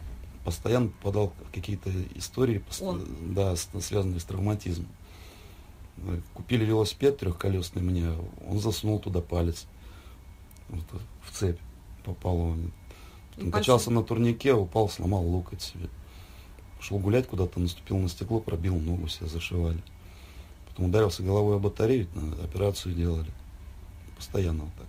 постоянно 0.45 0.89
попадал 0.89 1.33
в 1.49 1.55
какие-то 1.55 1.91
истории, 2.15 2.63
Он. 2.81 3.05
да, 3.35 3.57
связанные 3.57 4.21
с 4.21 4.25
травматизмом. 4.25 4.89
Купили 6.35 6.65
велосипед 6.65 7.19
трехколесный 7.19 7.83
мне, 7.83 8.13
он 8.47 8.61
засунул 8.61 9.01
туда 9.01 9.21
палец 9.23 9.67
вот, 10.69 10.85
в 11.23 11.33
цепь 11.33 11.59
попал 12.05 12.39
он. 12.39 12.73
Он 13.41 13.51
качался 13.51 13.91
на 13.91 14.03
турнике, 14.03 14.55
упал, 14.55 14.89
сломал 14.89 15.25
локоть 15.25 15.63
себе. 15.63 15.89
Шел 16.81 16.99
гулять 16.99 17.27
куда-то, 17.27 17.61
наступил 17.61 17.99
на 17.99 18.09
стекло, 18.09 18.41
пробил 18.41 18.77
ногу, 18.77 19.09
себе 19.09 19.29
зашивали. 19.29 19.83
Потом 20.69 20.87
ударился 20.87 21.23
головой 21.23 21.57
о 21.57 21.59
батарею, 21.59 22.09
операцию 22.43 22.95
делали. 22.95 23.31
Постоянно 24.17 24.65
вот 24.65 24.75
так. 24.75 24.87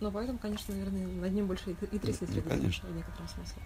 Ну, 0.00 0.10
поэтому, 0.12 0.38
конечно, 0.38 0.74
наверное, 0.74 1.06
над 1.06 1.32
ним 1.32 1.46
больше 1.46 1.70
и 1.70 1.98
тряслись 1.98 2.30
ну, 2.34 2.42
конечно. 2.42 2.88
в 2.88 2.94
некотором 2.94 3.28
смысле. 3.28 3.62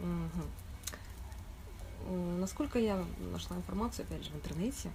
Угу. 0.00 0.42
Насколько 2.38 2.78
я 2.78 3.04
нашла 3.32 3.56
информацию, 3.56 4.06
опять 4.06 4.24
же, 4.24 4.30
в 4.30 4.36
интернете, 4.36 4.90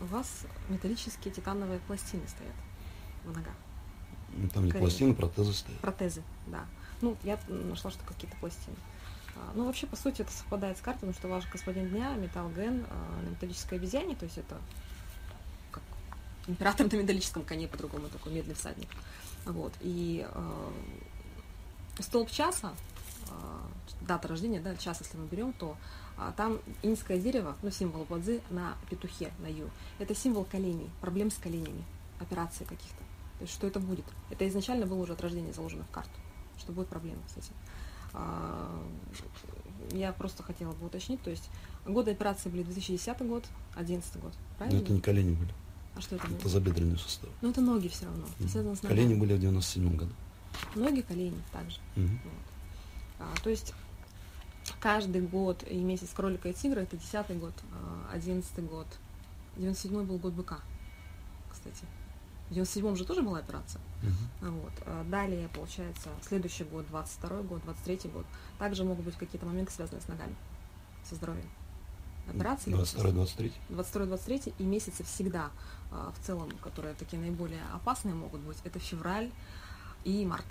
у 0.00 0.04
вас 0.06 0.46
металлические 0.68 1.32
титановые 1.32 1.80
пластины 1.80 2.26
стоят 2.28 2.54
в 3.24 3.34
ногах. 3.36 3.54
Ну, 4.36 4.48
там 4.48 4.64
не 4.64 4.70
Корее. 4.70 4.86
пластины, 4.86 5.14
протезы 5.14 5.52
стоят. 5.52 5.80
Протезы, 5.80 6.22
да. 6.46 6.66
Ну, 7.00 7.16
я 7.22 7.38
нашла, 7.48 7.90
что 7.90 8.04
какие-то 8.04 8.36
пластины. 8.38 8.76
А, 9.36 9.52
ну, 9.54 9.66
вообще, 9.66 9.86
по 9.86 9.96
сути, 9.96 10.22
это 10.22 10.32
совпадает 10.32 10.78
с 10.78 10.80
картой, 10.80 11.08
потому 11.08 11.14
что 11.14 11.28
ваш 11.28 11.50
господин 11.50 11.88
дня, 11.88 12.14
металл 12.14 12.50
ген, 12.50 12.86
а, 12.88 13.22
на 13.22 13.30
металлической 13.30 13.78
обезьяне, 13.78 14.14
то 14.14 14.24
есть 14.24 14.38
это 14.38 14.56
как 15.70 15.82
император 16.46 16.90
на 16.90 16.96
металлическом 16.96 17.42
коне, 17.42 17.68
по-другому 17.68 18.08
такой 18.08 18.32
медный 18.32 18.54
всадник. 18.54 18.88
Вот. 19.46 19.72
И 19.80 20.26
э, 20.28 20.70
столб 22.00 22.30
часа, 22.30 22.72
э, 23.28 23.32
дата 24.06 24.28
рождения, 24.28 24.60
да, 24.60 24.76
час, 24.76 25.00
если 25.00 25.16
мы 25.16 25.26
берем, 25.26 25.52
то 25.52 25.76
э, 26.18 26.32
там 26.36 26.58
инское 26.82 27.18
дерево, 27.18 27.56
ну, 27.62 27.70
символ 27.70 28.04
Бадзи 28.04 28.40
на 28.50 28.76
петухе, 28.88 29.32
на 29.38 29.46
ю. 29.46 29.70
Это 29.98 30.14
символ 30.14 30.44
коленей, 30.44 30.90
проблем 31.00 31.30
с 31.30 31.36
коленями, 31.36 31.84
операции 32.20 32.64
каких-то. 32.64 33.02
То 33.38 33.42
есть 33.42 33.52
что 33.52 33.66
это 33.66 33.80
будет? 33.80 34.04
Это 34.30 34.48
изначально 34.48 34.86
было 34.86 35.02
уже 35.02 35.12
от 35.12 35.20
рождения 35.20 35.52
заложено 35.52 35.84
в 35.84 35.90
карту, 35.90 36.18
что 36.58 36.72
будет 36.72 36.88
проблема 36.88 37.20
с 37.28 37.36
этим. 37.36 37.54
А, 38.14 38.80
я 39.90 40.12
просто 40.12 40.42
хотела 40.42 40.72
бы 40.72 40.86
уточнить, 40.86 41.20
то 41.20 41.30
есть 41.30 41.50
годы 41.84 42.12
операции 42.12 42.48
были 42.48 42.62
2010 42.62 43.18
год, 43.26 43.44
2011 43.74 44.22
год, 44.22 44.32
правильно? 44.56 44.78
Но 44.78 44.84
это 44.84 44.92
не 44.92 45.00
колени 45.00 45.34
были. 45.34 45.52
А 45.96 46.00
что 46.00 46.16
это 46.16 46.26
было? 46.26 46.38
Это 46.38 46.48
забедренный 46.48 46.98
сустав. 46.98 47.30
Ну 47.40 47.50
это 47.50 47.60
ноги 47.60 47.88
все 47.88 48.06
равно. 48.06 48.24
Mm. 48.38 48.46
-hmm. 48.46 48.88
Колени 48.88 49.14
были 49.14 49.34
в 49.34 49.40
97 49.40 49.96
году. 49.96 50.12
Ноги, 50.74 51.02
колени 51.02 51.40
также. 51.52 51.78
Mm 51.96 52.06
-hmm. 52.06 52.18
вот. 52.24 52.42
а, 53.20 53.34
то 53.42 53.50
есть 53.50 53.74
каждый 54.80 55.22
год 55.22 55.64
и 55.68 55.76
месяц 55.76 56.10
кролика 56.14 56.48
и 56.48 56.52
тигра 56.52 56.80
это 56.80 56.96
10 56.96 57.38
год, 57.38 57.52
11 58.12 58.64
год, 58.66 58.86
97 59.56 60.04
был 60.04 60.18
год 60.18 60.32
быка, 60.32 60.60
кстати. 61.50 61.84
В 62.50 62.52
97-м 62.52 62.96
же 62.96 63.04
тоже 63.04 63.22
была 63.22 63.38
операция. 63.38 63.80
Uh-huh. 64.02 64.50
Вот. 64.50 64.72
А 64.86 65.04
далее, 65.04 65.48
получается, 65.54 66.10
следующий 66.20 66.64
год, 66.64 66.86
22 66.88 67.42
год, 67.42 67.62
23 67.64 68.10
год. 68.10 68.26
Также 68.58 68.84
могут 68.84 69.04
быть 69.04 69.14
какие-то 69.16 69.46
моменты, 69.46 69.72
связанные 69.72 70.02
с 70.02 70.08
ногами, 70.08 70.34
со 71.08 71.14
здоровьем. 71.14 71.48
Операции. 72.28 72.72
22-23. 72.72 73.52
22-23 73.70 74.54
и 74.58 74.62
месяцы 74.64 75.04
всегда 75.04 75.50
а, 75.90 76.12
в 76.12 76.26
целом, 76.26 76.50
которые 76.62 76.94
такие 76.94 77.20
наиболее 77.20 77.62
опасные 77.74 78.14
могут 78.14 78.40
быть, 78.40 78.56
это 78.64 78.78
февраль 78.78 79.30
и 80.04 80.24
март. 80.24 80.46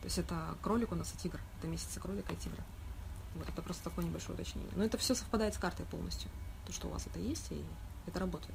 То 0.00 0.04
есть 0.04 0.18
это 0.18 0.56
кролик 0.62 0.92
у 0.92 0.94
нас 0.94 1.12
и 1.12 1.18
тигр. 1.18 1.40
Это 1.58 1.66
месяцы 1.66 1.98
кролика 2.00 2.32
и 2.32 2.36
тигра. 2.36 2.62
Вот 3.34 3.48
это 3.48 3.62
просто 3.62 3.84
такое 3.84 4.04
небольшое 4.04 4.34
уточнение. 4.34 4.70
Но 4.76 4.84
это 4.84 4.96
все 4.98 5.14
совпадает 5.14 5.54
с 5.54 5.58
картой 5.58 5.86
полностью. 5.86 6.30
То, 6.66 6.72
что 6.72 6.88
у 6.88 6.90
вас 6.90 7.06
это 7.06 7.18
есть, 7.18 7.50
и 7.50 7.64
это 8.06 8.20
работает. 8.20 8.54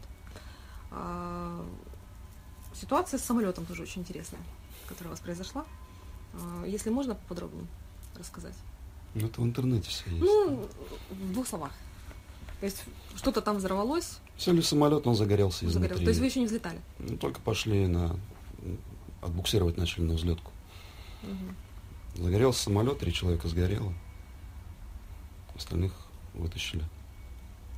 А, 0.91 1.65
Ситуация 2.73 3.19
с 3.19 3.23
самолетом 3.23 3.65
тоже 3.65 3.83
очень 3.83 4.01
интересная, 4.01 4.41
которая 4.87 5.09
у 5.09 5.11
вас 5.11 5.19
произошла. 5.19 5.65
А, 6.33 6.65
если 6.65 6.89
можно 6.89 7.15
поподробнее 7.15 7.67
рассказать. 8.17 8.55
Ну, 9.13 9.27
это 9.27 9.41
в 9.41 9.43
интернете 9.43 9.89
все 9.89 10.09
есть. 10.09 10.21
Ну, 10.21 10.67
в 11.09 11.33
двух 11.33 11.47
словах. 11.47 11.71
То 12.61 12.65
есть 12.67 12.83
что-то 13.15 13.41
там 13.41 13.57
взорвалось. 13.57 14.19
Сели 14.37 14.61
в 14.61 14.67
самолет, 14.67 15.07
он 15.07 15.15
загорелся 15.15 15.65
изнутри. 15.65 15.89
Загорелся. 15.89 16.03
То 16.03 16.09
есть 16.09 16.19
вы 16.19 16.25
еще 16.27 16.39
не 16.39 16.45
взлетали? 16.45 16.79
Ну, 16.99 17.17
только 17.17 17.41
пошли 17.41 17.87
на... 17.87 18.15
Отбуксировать 19.21 19.77
начали 19.77 20.03
на 20.03 20.13
взлетку. 20.13 20.51
Угу. 21.23 22.23
Загорелся 22.23 22.63
самолет, 22.63 22.99
три 22.99 23.11
человека 23.11 23.47
сгорело. 23.47 23.91
Остальных 25.55 25.91
вытащили. 26.35 26.83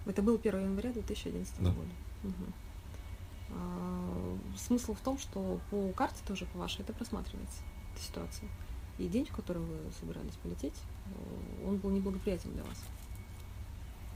Это 0.05 0.21
был 0.21 0.35
1 0.35 0.59
января 0.59 0.91
2011 0.91 1.55
да. 1.59 1.69
года. 1.71 1.89
Угу. 2.25 2.33
А, 3.51 4.37
смысл 4.57 4.95
в 4.95 4.99
том, 4.99 5.17
что 5.17 5.61
по 5.71 5.93
карте 5.93 6.19
тоже 6.27 6.45
по 6.45 6.59
вашей 6.59 6.81
это 6.81 6.91
просматривается, 6.91 7.61
эта 7.93 8.03
ситуация. 8.03 8.49
И 8.97 9.07
день, 9.07 9.25
в 9.25 9.33
который 9.33 9.61
вы 9.61 9.77
собирались 9.97 10.35
полететь, 10.43 10.75
э, 11.05 11.67
он 11.67 11.77
был 11.77 11.89
неблагоприятен 11.89 12.51
для 12.51 12.63
вас. 12.63 12.83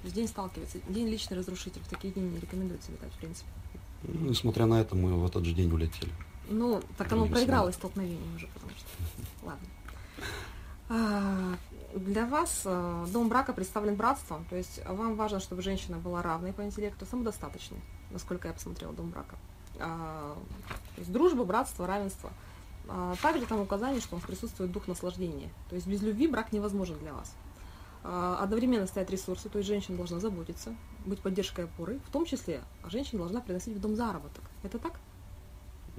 То 0.07 0.09
есть 0.09 0.15
день 0.15 0.27
сталкивается, 0.29 0.77
день 0.87 1.09
личный 1.09 1.37
разрушитель, 1.37 1.81
в 1.81 1.89
такие 1.89 2.13
дни 2.13 2.23
не 2.23 2.39
рекомендуется 2.39 2.93
летать, 2.93 3.11
в 3.11 3.17
принципе. 3.17 3.49
Ну, 4.03 4.29
несмотря 4.29 4.65
на 4.65 4.79
это, 4.79 4.95
мы 4.95 5.13
в 5.19 5.25
этот 5.25 5.43
же 5.43 5.53
день 5.53 5.69
улетели. 5.69 6.09
Ну, 6.49 6.81
так 6.97 7.11
оно 7.11 7.25
проигралось 7.25 7.75
столкновение 7.75 8.35
уже, 8.37 8.47
потому 8.47 8.71
что... 8.71 8.87
Ладно. 9.43 9.67
А, 10.87 11.55
для 11.93 12.25
вас 12.25 12.61
э, 12.63 13.05
дом 13.11 13.27
брака 13.27 13.51
представлен 13.51 13.95
братством, 13.95 14.45
то 14.49 14.55
есть 14.55 14.79
вам 14.87 15.17
важно, 15.17 15.41
чтобы 15.41 15.61
женщина 15.61 15.97
была 15.97 16.21
равной 16.21 16.53
по 16.53 16.63
интеллекту, 16.63 17.05
самодостаточной 17.05 17.81
насколько 18.11 18.47
я 18.47 18.53
посмотрела 18.53 18.93
дом 18.93 19.09
брака. 19.09 19.35
А, 19.77 20.37
то 20.95 21.01
есть 21.01 21.11
дружба, 21.11 21.43
братство, 21.43 21.85
равенство. 21.85 22.31
А, 22.87 23.13
также 23.21 23.45
там 23.45 23.59
указание, 23.59 23.99
что 23.99 24.15
присутствует 24.17 24.71
дух 24.71 24.87
наслаждения. 24.87 25.49
То 25.69 25.75
есть 25.75 25.85
без 25.85 26.01
любви 26.01 26.27
брак 26.27 26.53
невозможен 26.53 26.97
для 26.99 27.13
вас. 27.13 27.33
А, 28.09 28.37
одновременно 28.41 28.87
стоят 28.87 29.11
ресурсы, 29.11 29.49
то 29.49 29.57
есть 29.57 29.67
женщина 29.67 29.97
должна 29.97 30.21
заботиться, 30.21 30.73
быть 31.05 31.19
поддержкой 31.19 31.65
опоры, 31.65 31.99
в 32.07 32.09
том 32.09 32.25
числе 32.25 32.61
женщина 32.89 33.19
должна 33.19 33.41
приносить 33.41 33.75
в 33.75 33.81
дом 33.81 33.97
заработок. 33.97 34.45
Это 34.63 34.79
так? 34.79 34.97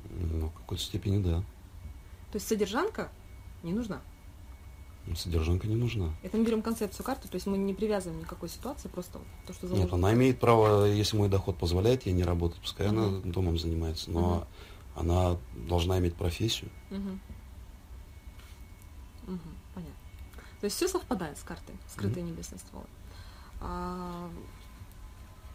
Ну, 0.08 0.48
в 0.48 0.54
какой-то 0.54 0.82
степени 0.82 1.22
да. 1.22 1.40
То 2.32 2.36
есть 2.36 2.48
содержанка 2.48 3.10
не 3.62 3.74
нужна. 3.74 4.00
Содержанка 5.14 5.66
не 5.66 5.76
нужна. 5.76 6.14
Это 6.22 6.38
мы 6.38 6.44
берем 6.46 6.62
концепцию 6.62 7.04
карты, 7.04 7.28
то 7.28 7.34
есть 7.34 7.46
мы 7.46 7.58
не 7.58 7.74
привязываем 7.74 8.20
никакой 8.20 8.48
ситуации, 8.48 8.88
просто 8.88 9.20
то, 9.46 9.52
что 9.52 9.66
заложено. 9.66 9.84
Нет, 9.84 9.92
она 9.92 10.14
имеет 10.14 10.40
право, 10.40 10.86
если 10.86 11.14
мой 11.18 11.28
доход 11.28 11.58
позволяет 11.58 12.06
ей 12.06 12.14
не 12.14 12.24
работать, 12.24 12.58
пускай 12.62 12.88
угу. 12.88 12.96
она 12.96 13.20
домом 13.20 13.58
занимается, 13.58 14.10
но 14.10 14.36
угу. 14.38 14.46
она 14.96 15.36
должна 15.68 15.98
иметь 15.98 16.14
профессию. 16.14 16.70
Угу. 16.90 17.18
Угу. 19.34 19.57
То 20.60 20.64
есть 20.64 20.76
все 20.76 20.88
совпадает 20.88 21.38
с 21.38 21.42
картой, 21.42 21.76
скрытые 21.88 22.24
угу. 22.24 22.32
небесные 22.32 22.58
стволы. 22.58 22.86
А, 23.60 24.30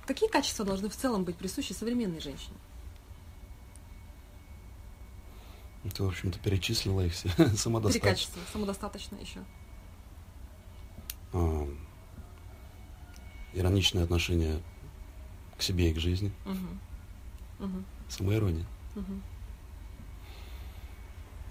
какие 0.05 0.29
качества 0.29 0.65
должны 0.65 0.89
в 0.89 0.95
целом 0.95 1.23
быть 1.23 1.35
присущи 1.35 1.73
современной 1.73 2.21
женщине? 2.21 2.55
Ты, 5.93 6.03
в 6.03 6.07
общем-то, 6.07 6.39
перечислила 6.39 7.01
их 7.01 7.13
все. 7.13 7.29
Самодостаточно. 7.57 7.91
Три 7.91 7.99
качества. 7.99 8.41
Самодостаточно 8.53 9.17
еще. 9.17 9.43
А, 11.33 11.67
ироничное 13.53 14.03
отношение 14.03 14.61
к 15.57 15.61
себе 15.61 15.91
и 15.91 15.93
к 15.93 15.99
жизни. 15.99 16.31
Угу. 16.45 17.65
Угу. 17.65 17.83
Самоирония. 18.09 18.65
Угу. 18.95 19.21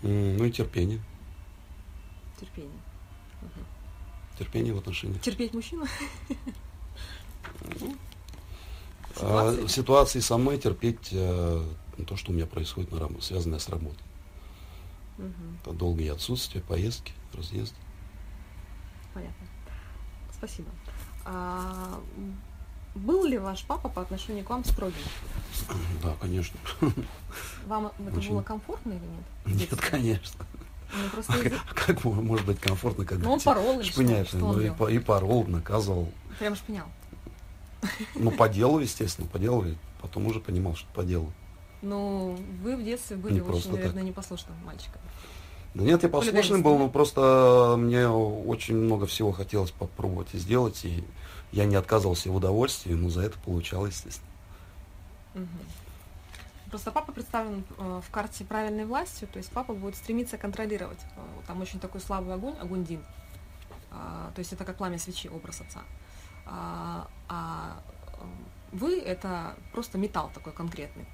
Ну 0.03 0.45
и 0.45 0.51
терпение. 0.51 1.01
Терпение. 2.41 2.81
Терпение 4.39 4.73
в 4.75 4.79
отношениях. 4.79 5.21
Терпеть 5.21 5.55
мужчину? 5.55 5.87
А, 9.21 9.53
Ситуации? 9.53 9.67
в 9.67 9.71
ситуации 9.71 10.21
со 10.21 10.39
мной 10.39 10.59
терпеть 10.59 11.09
э, 11.13 11.65
то, 12.07 12.17
что 12.17 12.33
у 12.33 12.35
меня 12.35 12.47
происходит 12.47 12.91
на 12.93 12.99
работе, 12.99 13.23
связанное 13.23 13.59
с 13.59 13.69
работой. 13.69 14.03
Мгм. 15.19 15.59
Это 15.63 15.73
долгие 15.73 16.09
отсутствия, 16.09 16.63
поездки, 16.63 17.13
разъезды. 17.35 17.77
Понятно. 19.13 19.47
Спасибо. 20.33 20.71
А, 21.25 22.01
был 22.95 23.25
ли 23.25 23.39
ваш 23.39 23.65
папа 23.65 23.89
по 23.89 24.03
отношению 24.03 24.45
к 24.45 24.51
вам 24.51 24.65
строгим? 24.65 24.97
Да, 26.03 26.15
конечно. 26.21 26.59
Вам 27.67 27.87
это 27.87 28.19
Очень. 28.19 28.31
было 28.31 28.43
комфортно 28.43 28.93
или 28.93 29.55
нет? 29.57 29.71
Нет, 29.71 29.81
конечно. 29.81 30.47
Ну, 30.93 31.23
А 31.29 31.37
из- 31.39 31.53
как, 31.75 32.05
мо- 32.05 32.13
может 32.13 32.47
быть 32.47 32.61
комфортно, 32.61 33.05
когда 33.05 33.25
Ну, 33.27 33.33
он 33.35 33.41
порол 33.41 33.77
или 33.77 33.83
что? 33.85 33.93
шпыняют? 33.93 34.29
Что 34.29 34.39
Ну, 34.39 34.49
он 34.49 34.61
и, 34.61 34.63
делал? 34.65 34.77
по- 34.77 34.89
и 34.89 34.99
порол, 34.99 35.47
наказывал. 35.47 36.13
прям 36.39 36.55
шпинял. 36.55 36.87
Ну, 38.15 38.31
по 38.31 38.49
делу, 38.49 38.79
естественно, 38.79 39.27
по 39.27 39.39
делу. 39.39 39.65
И 39.65 39.75
потом 40.01 40.27
уже 40.27 40.41
понимал, 40.41 40.77
что 40.77 40.87
по 40.95 41.03
делу. 41.03 41.33
Ну, 41.81 42.39
вы 42.63 42.77
в 42.77 42.85
детстве 42.85 43.17
были 43.17 43.35
Не 43.35 43.41
очень, 43.41 43.73
наверное, 43.73 43.95
так. 43.95 44.05
непослушным 44.05 44.57
мальчиком. 44.65 45.01
Да 45.75 45.83
нет, 45.85 46.03
я 46.03 46.09
послушный 46.09 46.61
был, 46.61 46.77
но 46.79 46.89
просто 46.91 47.75
мне 47.79 48.07
очень 48.09 48.77
много 48.77 49.07
всего 49.07 49.33
хотелось 49.33 49.71
попробовать 49.71 50.29
и 50.35 50.39
сделать, 50.39 50.85
и 50.85 51.03
я 51.51 51.65
не 51.65 51.77
отказывался 51.77 52.31
в 52.31 52.37
удовольствии, 52.37 52.93
но 52.93 53.09
за 53.09 53.23
это 53.23 53.39
получал, 53.39 53.87
естественно. 53.87 54.29
Мгм. 55.35 55.49
Просто 56.73 56.91
папа 56.91 57.13
представлен 57.13 57.65
э, 57.77 58.01
в 58.03 58.11
карте 58.11 58.45
правильной 58.47 58.87
властью, 58.87 59.29
то 59.29 59.37
есть 59.37 59.51
папа 59.53 59.75
будет 59.75 59.95
стремиться 59.95 60.39
контролировать. 60.39 60.99
Э, 61.17 61.21
Там 61.47 61.61
очень 61.61 61.79
такой 61.79 62.01
слабый 62.01 62.33
огонь, 62.33 62.55
огонь 62.59 62.83
Дин. 62.83 63.05
А, 63.91 64.33
То 64.35 64.39
есть 64.39 64.55
это 64.55 64.65
как 64.65 64.79
пламя 64.79 64.99
свечи, 64.99 65.29
образ 65.29 65.61
отца. 65.61 65.83
А 66.47 67.09
а, 67.29 67.83
э, 68.15 68.25
вы 68.73 68.99
это 68.99 69.55
просто 69.73 69.99
металл 69.99 70.31
такой 70.33 70.55
конкретный. 70.55 71.05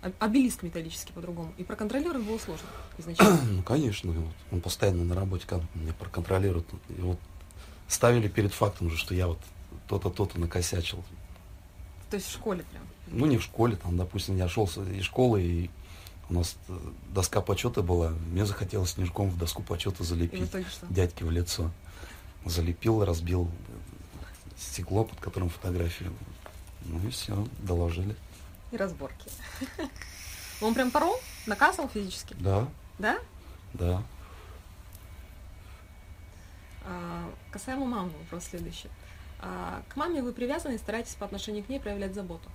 Об- 0.00 0.12
Обелиск 0.20 0.62
металлический 0.62 1.12
по-другому. 1.12 1.52
И 1.58 1.64
проконтролировать 1.64 2.24
было 2.24 2.38
сложно 2.38 2.68
изначально. 2.98 3.40
Ну, 3.50 3.62
конечно, 3.64 4.14
он 4.52 4.60
постоянно 4.60 5.02
на 5.02 5.16
работе 5.16 5.44
как 5.48 5.60
меня 5.74 5.92
проконтролирует. 5.94 6.68
И 6.96 7.00
вот 7.00 7.18
ставили 7.88 8.28
перед 8.28 8.54
фактом 8.54 8.90
же, 8.90 8.96
что 8.96 9.12
я 9.12 9.26
вот 9.26 9.40
то-то, 9.88 10.08
то-то 10.10 10.38
накосячил. 10.38 11.02
То 12.10 12.16
есть 12.16 12.28
в 12.28 12.32
школе 12.32 12.62
прям. 12.70 12.84
Ну, 13.08 13.26
не 13.26 13.36
в 13.38 13.42
школе, 13.42 13.76
там, 13.76 13.96
допустим, 13.96 14.36
я 14.36 14.48
шел 14.48 14.64
из 14.66 15.04
школы, 15.04 15.42
и 15.42 15.70
у 16.30 16.34
нас 16.34 16.56
э, 16.68 16.76
доска 17.12 17.40
почета 17.40 17.82
была. 17.82 18.10
Мне 18.30 18.46
захотелось 18.46 18.92
снежком 18.92 19.28
в 19.30 19.38
доску 19.38 19.62
почета 19.62 20.04
залепить 20.04 20.50
дядьке 20.88 21.24
в 21.24 21.30
лицо. 21.30 21.70
Залепил, 22.44 23.04
разбил 23.04 23.50
стекло, 24.58 25.04
под 25.04 25.20
которым 25.20 25.48
фотографию. 25.48 26.12
Ну 26.86 26.98
и 27.06 27.10
все, 27.10 27.46
доложили. 27.58 28.16
И 28.72 28.76
разборки. 28.76 29.28
Он 30.60 30.74
прям 30.74 30.90
порол? 30.90 31.16
Наказывал 31.46 31.88
физически? 31.88 32.34
Да, 32.38 32.68
Да? 32.98 33.18
да. 33.74 34.02
А, 36.86 37.30
Касаемо 37.50 37.86
мамы, 37.86 38.10
вопрос 38.22 38.44
следующий. 38.44 38.88
А, 39.40 39.82
К 39.88 39.96
маме 39.96 40.22
вы 40.22 40.32
привязаны 40.32 40.74
и 40.74 40.78
стараетесь 40.78 41.14
по 41.14 41.24
отношению 41.26 41.64
к 41.64 41.68
ней 41.68 41.80
проявлять 41.80 42.14
заботу. 42.14 42.48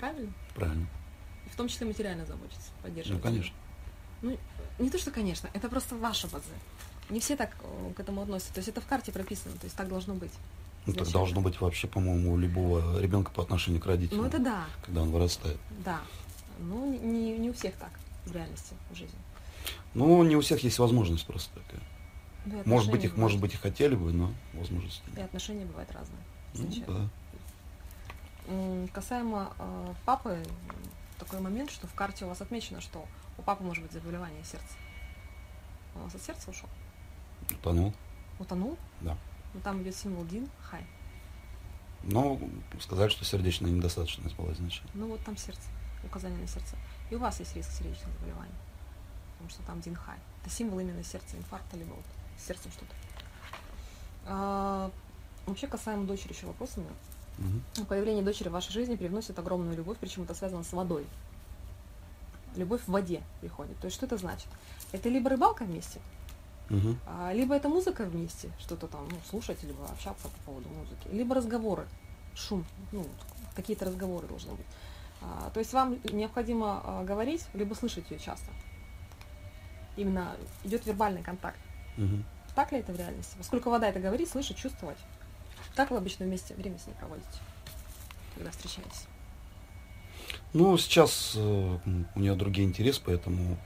Правильно? 0.00 0.32
Правильно. 0.54 0.86
И 1.46 1.50
в 1.50 1.56
том 1.56 1.68
числе 1.68 1.86
материально 1.86 2.24
заботиться, 2.26 2.70
Ну, 2.78 2.82
поддерживать. 2.82 3.22
конечно. 3.22 3.54
Ну, 4.22 4.38
не 4.78 4.90
то, 4.90 4.98
что 4.98 5.10
конечно, 5.10 5.48
это 5.54 5.68
просто 5.68 5.94
ваша 5.96 6.26
база. 6.28 6.44
Не 7.10 7.20
все 7.20 7.36
так 7.36 7.56
э, 7.62 7.92
к 7.96 8.00
этому 8.00 8.22
относятся. 8.22 8.54
То 8.54 8.58
есть 8.58 8.68
это 8.68 8.80
в 8.80 8.86
карте 8.86 9.12
прописано, 9.12 9.54
то 9.56 9.64
есть 9.64 9.76
так 9.76 9.88
должно 9.88 10.14
быть. 10.14 10.32
Ну, 10.86 10.92
так 10.94 11.08
должно 11.10 11.40
быть 11.40 11.60
вообще, 11.60 11.86
по-моему, 11.88 12.32
у 12.32 12.38
любого 12.38 13.00
ребенка 13.00 13.30
по 13.32 13.42
отношению 13.42 13.82
к 13.82 13.86
родителям, 13.86 14.22
Ну 14.22 14.28
это 14.28 14.38
да, 14.38 14.64
когда 14.84 15.02
он 15.02 15.10
вырастает. 15.10 15.58
да. 15.84 16.00
Ну, 16.58 16.92
не, 16.92 17.38
не 17.38 17.50
у 17.50 17.52
всех 17.52 17.74
так 17.76 17.90
в 18.26 18.32
реальности, 18.32 18.74
в 18.90 18.94
жизни. 18.94 19.18
Ну, 19.94 20.22
не 20.24 20.36
у 20.36 20.40
всех 20.40 20.62
есть 20.62 20.78
возможность 20.78 21.26
просто 21.26 21.50
такая. 21.60 21.80
Ну, 22.46 22.62
и 22.62 22.68
Может 22.68 22.90
быть, 22.90 23.04
их, 23.04 23.16
может 23.16 23.38
бывают- 23.38 23.40
быть, 23.40 23.54
и 23.54 23.56
хотели 23.56 23.94
бы, 23.94 24.12
но 24.12 24.32
возможности 24.54 25.02
И 25.08 25.16
нет. 25.16 25.26
отношения 25.26 25.64
бывают 25.66 25.90
разные. 25.92 26.20
Ну, 26.54 26.84
да. 26.86 27.08
Касаемо 28.92 29.52
э, 29.58 29.94
папы, 30.04 30.42
такой 31.18 31.40
момент, 31.40 31.70
что 31.70 31.86
в 31.86 31.94
карте 31.94 32.24
у 32.24 32.28
вас 32.28 32.40
отмечено, 32.40 32.80
что 32.80 33.06
у 33.38 33.42
папы 33.42 33.62
может 33.62 33.82
быть 33.84 33.92
заболевание 33.92 34.42
сердца. 34.44 34.74
Он 35.94 36.02
у 36.02 36.04
вас 36.04 36.14
от 36.14 36.22
сердца 36.22 36.50
ушел? 36.50 36.68
Утонул, 37.50 37.92
Утонул? 38.38 38.76
да. 39.00 39.16
Но 39.54 39.60
там 39.60 39.82
идет 39.82 39.96
символ 39.96 40.24
Дин, 40.24 40.48
Хай. 40.62 40.86
Но 42.02 42.40
сказали, 42.80 43.08
что 43.08 43.24
сердечная 43.24 43.70
недостаточность 43.70 44.36
была 44.36 44.52
изначально. 44.52 44.90
Ну 44.94 45.08
вот 45.08 45.24
там 45.24 45.36
сердце, 45.36 45.62
указание 46.04 46.40
на 46.40 46.46
сердце. 46.46 46.76
И 47.10 47.14
у 47.14 47.18
вас 47.18 47.38
есть 47.40 47.54
риск 47.56 47.70
сердечных 47.70 48.12
заболеваний. 48.14 48.54
Потому 49.32 49.50
что 49.50 49.62
там 49.62 49.80
Дин 49.80 49.94
Хай. 49.96 50.16
Это 50.42 50.50
символ 50.54 50.80
именно 50.80 51.02
сердца, 51.04 51.36
инфаркта, 51.36 51.76
либо 51.76 51.90
вот 51.94 52.04
с 52.38 52.46
сердцем 52.46 52.70
что-то. 52.72 52.94
А, 54.26 54.90
вообще 55.46 55.66
касаемо 55.66 56.06
дочери 56.06 56.32
еще 56.32 56.46
вопрос 56.46 56.76
у 57.40 57.44
меня. 57.44 57.52
Мгм. 57.76 57.86
Появление 57.86 58.22
дочери 58.22 58.48
в 58.48 58.52
вашей 58.52 58.72
жизни 58.72 58.96
привносит 58.96 59.38
огромную 59.38 59.76
любовь, 59.76 59.98
причем 60.00 60.22
это 60.22 60.34
связано 60.34 60.62
с 60.62 60.72
водой. 60.72 61.06
Любовь 62.56 62.82
в 62.82 62.88
воде 62.88 63.22
приходит. 63.40 63.76
То 63.78 63.86
есть 63.86 63.96
что 63.96 64.06
это 64.06 64.16
значит? 64.16 64.48
Это 64.92 65.08
либо 65.08 65.30
рыбалка 65.30 65.64
вместе, 65.64 66.00
а, 67.06 67.32
либо 67.32 67.54
это 67.54 67.68
музыка 67.68 68.04
вместе, 68.04 68.50
что-то 68.60 68.86
там 68.86 69.08
ну, 69.10 69.16
слушать, 69.28 69.62
либо 69.64 69.84
общаться 69.86 70.28
по 70.28 70.38
поводу 70.46 70.68
музыки, 70.68 71.08
либо 71.10 71.34
разговоры, 71.34 71.86
шум, 72.34 72.64
ну, 72.92 73.04
какие-то 73.56 73.86
разговоры 73.86 74.28
должны 74.28 74.52
быть. 74.52 74.66
А, 75.20 75.50
то 75.52 75.58
есть 75.58 75.72
вам 75.72 75.98
необходимо 76.12 76.80
а, 76.84 77.04
говорить, 77.04 77.44
либо 77.54 77.74
слышать 77.74 78.10
ее 78.10 78.18
часто. 78.18 78.46
Именно 79.96 80.36
идет 80.64 80.86
вербальный 80.86 81.22
контакт. 81.22 81.58
Мгм. 81.96 82.24
Так 82.54 82.72
ли 82.72 82.78
это 82.78 82.92
в 82.92 82.96
реальности? 82.96 83.34
Поскольку 83.36 83.70
вода 83.70 83.88
это 83.88 83.98
говорит, 83.98 84.28
слышать, 84.28 84.56
чувствовать. 84.56 84.98
Как 85.74 85.90
вы 85.90 85.96
обычно 85.98 86.26
вместе 86.26 86.54
время 86.54 86.78
с 86.78 86.86
ней 86.86 86.94
проводите, 86.98 87.28
когда 88.34 88.50
встречаетесь? 88.50 89.06
Ну, 90.52 90.76
сейчас 90.78 91.32
э, 91.36 91.78
у 92.14 92.20
нее 92.20 92.34
другие 92.34 92.66
интересы, 92.66 93.00
поэтому, 93.04 93.56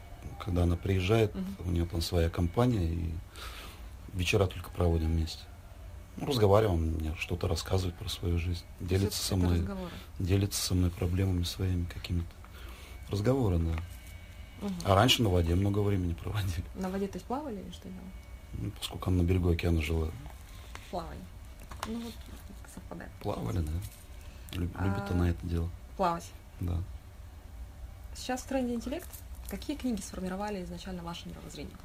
когда 0.44 0.64
она 0.64 0.76
приезжает, 0.76 1.34
Мгм. 1.34 1.56
у 1.66 1.70
нее 1.70 1.86
там 1.86 2.00
своя 2.00 2.28
компания, 2.30 2.84
и 2.92 3.10
вечера 4.12 4.46
только 4.46 4.70
проводим 4.70 5.08
вместе. 5.12 5.42
Ну, 6.16 6.26
разговариваем, 6.26 6.80
мне 6.80 7.14
что-то 7.18 7.48
рассказывает 7.48 7.96
про 7.96 8.08
свою 8.08 8.38
жизнь, 8.38 8.64
делится 8.80 9.20
со 9.22 9.36
мной, 9.36 9.58
разговоры. 9.58 9.90
делится 10.18 10.62
со 10.62 10.74
мной 10.74 10.90
проблемами 10.90 11.42
своими 11.42 11.84
какими-то. 11.86 12.28
Разговоры, 13.10 13.58
да. 13.58 13.72
Мгм. 14.62 14.74
А 14.84 14.94
раньше 14.94 15.22
на 15.22 15.28
воде 15.30 15.54
много 15.54 15.80
времени 15.80 16.12
проводили. 16.14 16.64
На 16.76 16.88
воде 16.88 17.08
то 17.08 17.16
есть 17.16 17.26
плавали 17.26 17.60
или 17.60 17.70
что 17.72 17.88
делали? 17.88 18.10
Ну, 18.52 18.70
поскольку 18.78 19.10
она 19.10 19.22
на 19.22 19.26
берегу 19.26 19.50
океана 19.50 19.82
жила. 19.82 20.10
Плавали. 20.90 21.18
Ну 21.86 21.98
вот 22.00 22.12
совпадает. 22.74 23.10
Плавали, 23.20 23.58
да. 23.58 23.72
Люб- 24.52 24.72
А. 24.76 24.84
Любит 24.84 25.10
она 25.10 25.30
это 25.30 25.46
дело. 25.46 25.68
Плавать. 25.96 26.30
Да. 26.60 26.76
Сейчас 28.16 28.40
в 28.42 28.46
тренде 28.46 28.74
интеллект. 28.74 29.08
Какие 29.50 29.76
книги 29.76 30.00
сформировали 30.00 30.62
изначально 30.64 31.02
ваше 31.02 31.28
мировоззрение? 31.28 31.76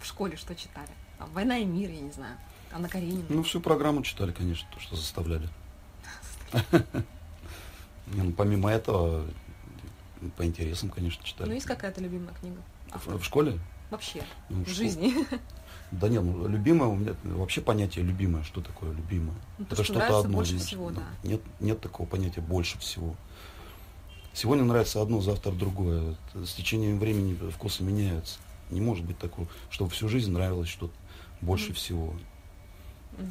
В 0.00 0.06
школе 0.06 0.36
что 0.36 0.54
читали? 0.54 0.88
Там, 1.18 1.30
«Война 1.32 1.58
и 1.58 1.64
мир», 1.64 1.90
я 1.90 2.00
не 2.00 2.10
знаю. 2.12 2.36
Анна 2.72 2.88
Каренина. 2.88 3.24
Ну, 3.28 3.42
всю 3.42 3.60
программу 3.60 4.02
читали, 4.02 4.32
конечно, 4.32 4.68
то, 4.72 4.80
что 4.80 4.96
заставляли. 4.96 5.48
Ну, 8.08 8.30
помимо 8.32 8.70
этого, 8.70 9.26
по 10.36 10.46
интересам, 10.46 10.90
конечно, 10.90 11.20
Ну, 11.22 11.26
читали. 11.26 11.54
есть 11.54 11.66
какая-то 11.66 12.00
любимая 12.00 12.32
книга? 12.34 12.62
В, 12.94 13.20
школе? 13.24 13.58
Вообще, 13.90 14.22
Ну, 14.48 14.64
в 14.64 14.68
жизни. 14.68 15.12
Да 15.92 16.08
нет, 16.08 16.22
ну, 16.22 16.48
любимое, 16.48 16.88
у 16.88 16.96
меня 16.96 17.14
вообще 17.24 17.60
понятие 17.60 18.04
любимое, 18.04 18.42
что 18.42 18.60
такое 18.60 18.92
любимое? 18.92 19.36
Ну, 19.58 19.66
то, 19.66 19.82
что 19.84 19.94
нравится 19.94 20.28
больше 20.28 20.58
всего, 20.58 20.90
да. 20.90 21.04
Нет, 21.22 21.40
нет 21.60 21.80
такого 21.80 22.06
понятия 22.06 22.40
больше 22.40 22.78
всего. 22.78 23.14
Сегодня 24.32 24.64
нравится 24.64 25.00
одно, 25.00 25.20
завтра 25.20 25.52
другое. 25.52 26.16
Это 26.34 26.44
С 26.44 26.52
течением 26.54 26.98
времени 26.98 27.38
вкусы 27.50 27.82
меняются. 27.82 28.38
Не 28.70 28.80
может 28.80 29.04
быть 29.04 29.18
такого, 29.18 29.46
чтобы 29.70 29.90
всю 29.90 30.08
жизнь 30.08 30.30
нравилось 30.32 30.68
что-то 30.68 30.92
больше 31.40 31.66
Мгм. 31.66 31.74
всего. 31.74 32.14
Мгм. 33.16 33.30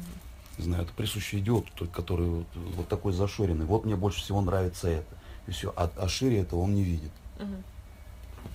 Не 0.58 0.64
знаю, 0.64 0.82
это 0.84 0.92
присуще 0.94 1.38
идиоту, 1.38 1.86
который 1.88 2.26
вот, 2.26 2.46
вот 2.54 2.88
такой 2.88 3.12
зашоренный. 3.12 3.66
Вот 3.66 3.84
мне 3.84 3.94
больше 3.94 4.20
всего 4.20 4.40
нравится 4.40 4.88
это. 4.88 5.14
И 5.46 5.50
все. 5.50 5.72
А, 5.76 5.90
а 5.96 6.08
шире 6.08 6.38
этого 6.40 6.60
он 6.60 6.74
не 6.74 6.82
видит. 6.82 7.12
Мгм. 7.38 7.62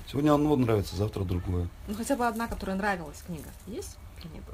Сегодня 0.10 0.34
одно 0.34 0.56
нравится, 0.56 0.96
завтра 0.96 1.24
другое. 1.24 1.68
Ну 1.88 1.96
хотя 1.96 2.16
бы 2.16 2.28
одна, 2.28 2.48
которая 2.48 2.76
нравилась 2.76 3.24
книга, 3.26 3.50
есть? 3.68 3.98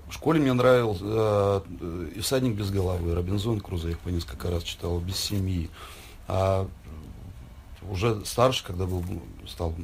В 0.08 0.13
школе 0.13 0.39
мне 0.39 0.54
нравился 0.54 1.04
э, 1.04 2.12
«И 2.15 2.19
всадник 2.21 2.56
без 2.56 2.71
головы», 2.71 3.13
«Робинзон 3.13 3.60
Крузо», 3.60 3.88
я 3.88 3.93
их 3.93 4.00
по 4.00 4.10
несколько 4.10 4.50
раз 4.50 4.63
читал, 4.63 5.00
«Без 5.00 5.17
семьи». 5.17 5.69
А 6.28 6.69
уже 7.89 8.23
старше, 8.26 8.65
когда 8.65 8.86
был, 8.86 9.04
стал 9.45 9.76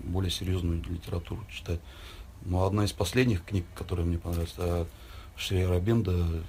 более 0.00 0.30
серьезную 0.30 0.82
литературу 0.82 1.44
читать. 1.48 1.80
Но 2.44 2.66
одна 2.66 2.84
из 2.84 2.92
последних 2.92 3.44
книг, 3.44 3.64
которая 3.74 4.04
мне 4.04 4.18
понравилась, 4.18 4.52
это 4.54 4.86
Шри 5.36 5.64
Рабинда, 5.64 6.42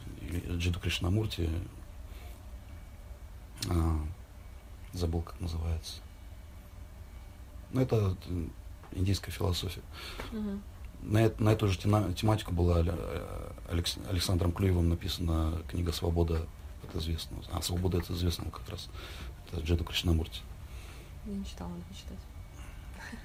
Джиду 0.50 0.80
Кришнамурти, 0.80 1.50
а, 3.70 4.00
забыл, 4.94 5.22
как 5.22 5.40
называется. 5.40 6.02
Ну, 7.74 7.82
это 7.82 8.16
индийская 8.92 9.32
философия. 9.32 9.82
Угу. 10.32 10.60
На, 11.02 11.32
на 11.40 11.50
эту 11.50 11.68
же 11.68 11.78
тематику 11.78 12.54
была 12.54 12.82
э, 12.86 13.52
Алекс, 13.70 13.98
Александром 14.10 14.54
Клюевым 14.54 14.90
написана 14.90 15.62
книга 15.68 15.92
«Свобода 15.92 16.46
от 16.88 16.96
известного». 16.96 17.44
А 17.52 17.62
«Свобода 17.62 17.98
от 17.98 18.10
известного» 18.10 18.52
как 18.52 18.70
раз. 18.70 18.90
Это 19.52 19.62
Джеду 19.62 19.84
Кришнамурти. 19.84 20.42
Я 21.26 21.34
не 21.34 21.46
читала, 21.46 21.70
надо 21.70 21.84
почитать. 21.84 22.20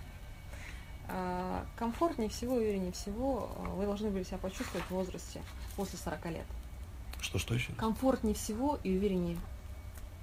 А, 1.11 1.65
комфортнее 1.79 2.29
всего, 2.29 2.57
увереннее 2.57 2.93
всего 2.93 3.51
а, 3.57 3.71
вы 3.71 3.87
должны 3.87 4.11
были 4.11 4.25
себя 4.25 4.37
почувствовать 4.37 4.85
в 4.89 4.91
возрасте 4.91 5.41
после 5.75 5.99
40 5.99 6.27
лет. 6.27 6.47
Что, 7.19 7.39
что 7.39 7.55
еще? 7.55 7.73
Комфортнее 7.73 8.35
всего 8.35 8.79
и 8.83 8.95
увереннее 8.95 9.39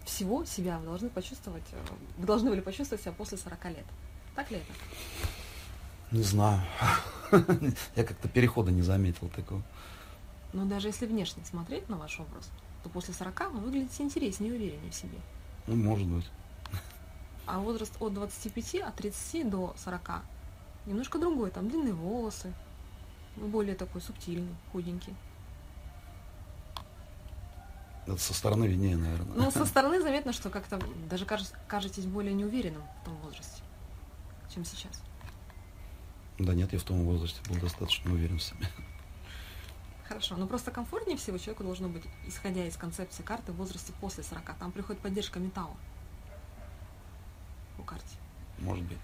всего 0.06 0.46
себя 0.46 0.78
вы 0.78 0.86
должны 0.86 1.10
почувствовать, 1.10 1.64
э, 1.72 1.84
вы 2.18 2.28
должны 2.28 2.52
были 2.52 2.62
почувствовать 2.62 3.02
себя 3.02 3.14
после 3.14 3.40
40 3.40 3.66
лет. 3.66 3.86
Так 4.36 4.52
ли 4.52 4.58
это? 4.58 4.74
Не 6.12 6.24
знаю. 6.24 6.62
Я 7.96 8.04
как-то 8.04 8.28
перехода 8.28 8.72
не 8.72 8.82
заметил 8.82 9.30
такого. 9.30 9.62
Но 10.54 10.66
даже 10.66 10.88
если 10.88 11.06
внешне 11.06 11.44
смотреть 11.44 11.90
на 11.90 11.98
ваш 11.98 12.20
образ, 12.20 12.50
то 12.84 12.90
после 12.90 13.14
40 13.14 13.52
вы 13.52 13.60
выглядите 13.60 14.04
интереснее 14.04 14.52
и 14.52 14.56
увереннее 14.56 14.92
в 14.92 14.96
себе. 14.96 15.18
Ну, 15.68 15.76
может 15.76 16.08
быть. 16.08 16.30
А 17.46 17.60
возраст 17.60 17.94
от 18.00 18.14
25, 18.14 18.76
от 18.76 18.96
30 18.96 19.50
до 19.50 19.76
40 19.84 20.22
немножко 20.86 21.20
другой. 21.20 21.52
Там 21.52 21.70
длинные 21.70 21.94
волосы, 21.94 22.54
более 23.36 23.76
такой 23.76 24.02
субтильный, 24.02 24.56
худенький. 24.72 25.14
Это 28.08 28.18
со 28.18 28.34
стороны 28.34 28.66
виднее, 28.66 28.98
наверное. 28.98 29.36
Ну, 29.36 29.52
со 29.52 29.66
стороны 29.66 30.02
заметно, 30.02 30.32
что 30.32 30.50
как-то 30.50 30.80
даже 31.10 31.26
кажетесь 31.68 32.06
более 32.06 32.34
неуверенным 32.34 32.84
в 33.02 33.06
том 33.06 33.16
возрасте, 33.18 33.62
чем 34.56 34.66
сейчас. 34.66 35.02
Да 36.40 36.54
нет, 36.54 36.74
я 36.74 36.80
в 36.80 36.84
том 36.84 37.04
возрасте 37.06 37.40
был 37.50 37.60
достаточно 37.60 38.12
уверен 38.12 38.40
в 38.40 38.44
себе. 38.44 38.68
Хорошо, 40.08 40.38
но 40.38 40.48
просто 40.48 40.72
комфортнее 40.72 41.18
всего 41.18 41.38
человеку 41.38 41.64
должно 41.64 41.90
быть, 41.90 42.04
исходя 42.28 42.66
из 42.66 42.78
концепции 42.78 43.24
карты, 43.24 43.52
в 43.52 43.56
возрасте 43.56 43.92
после 44.00 44.24
40. 44.24 44.58
Там 44.58 44.72
приходит 44.72 45.02
поддержка 45.02 45.40
металла 45.40 45.76
по 47.78 47.84
карте. 47.84 48.16
Может 48.60 48.86
быть. 48.86 48.98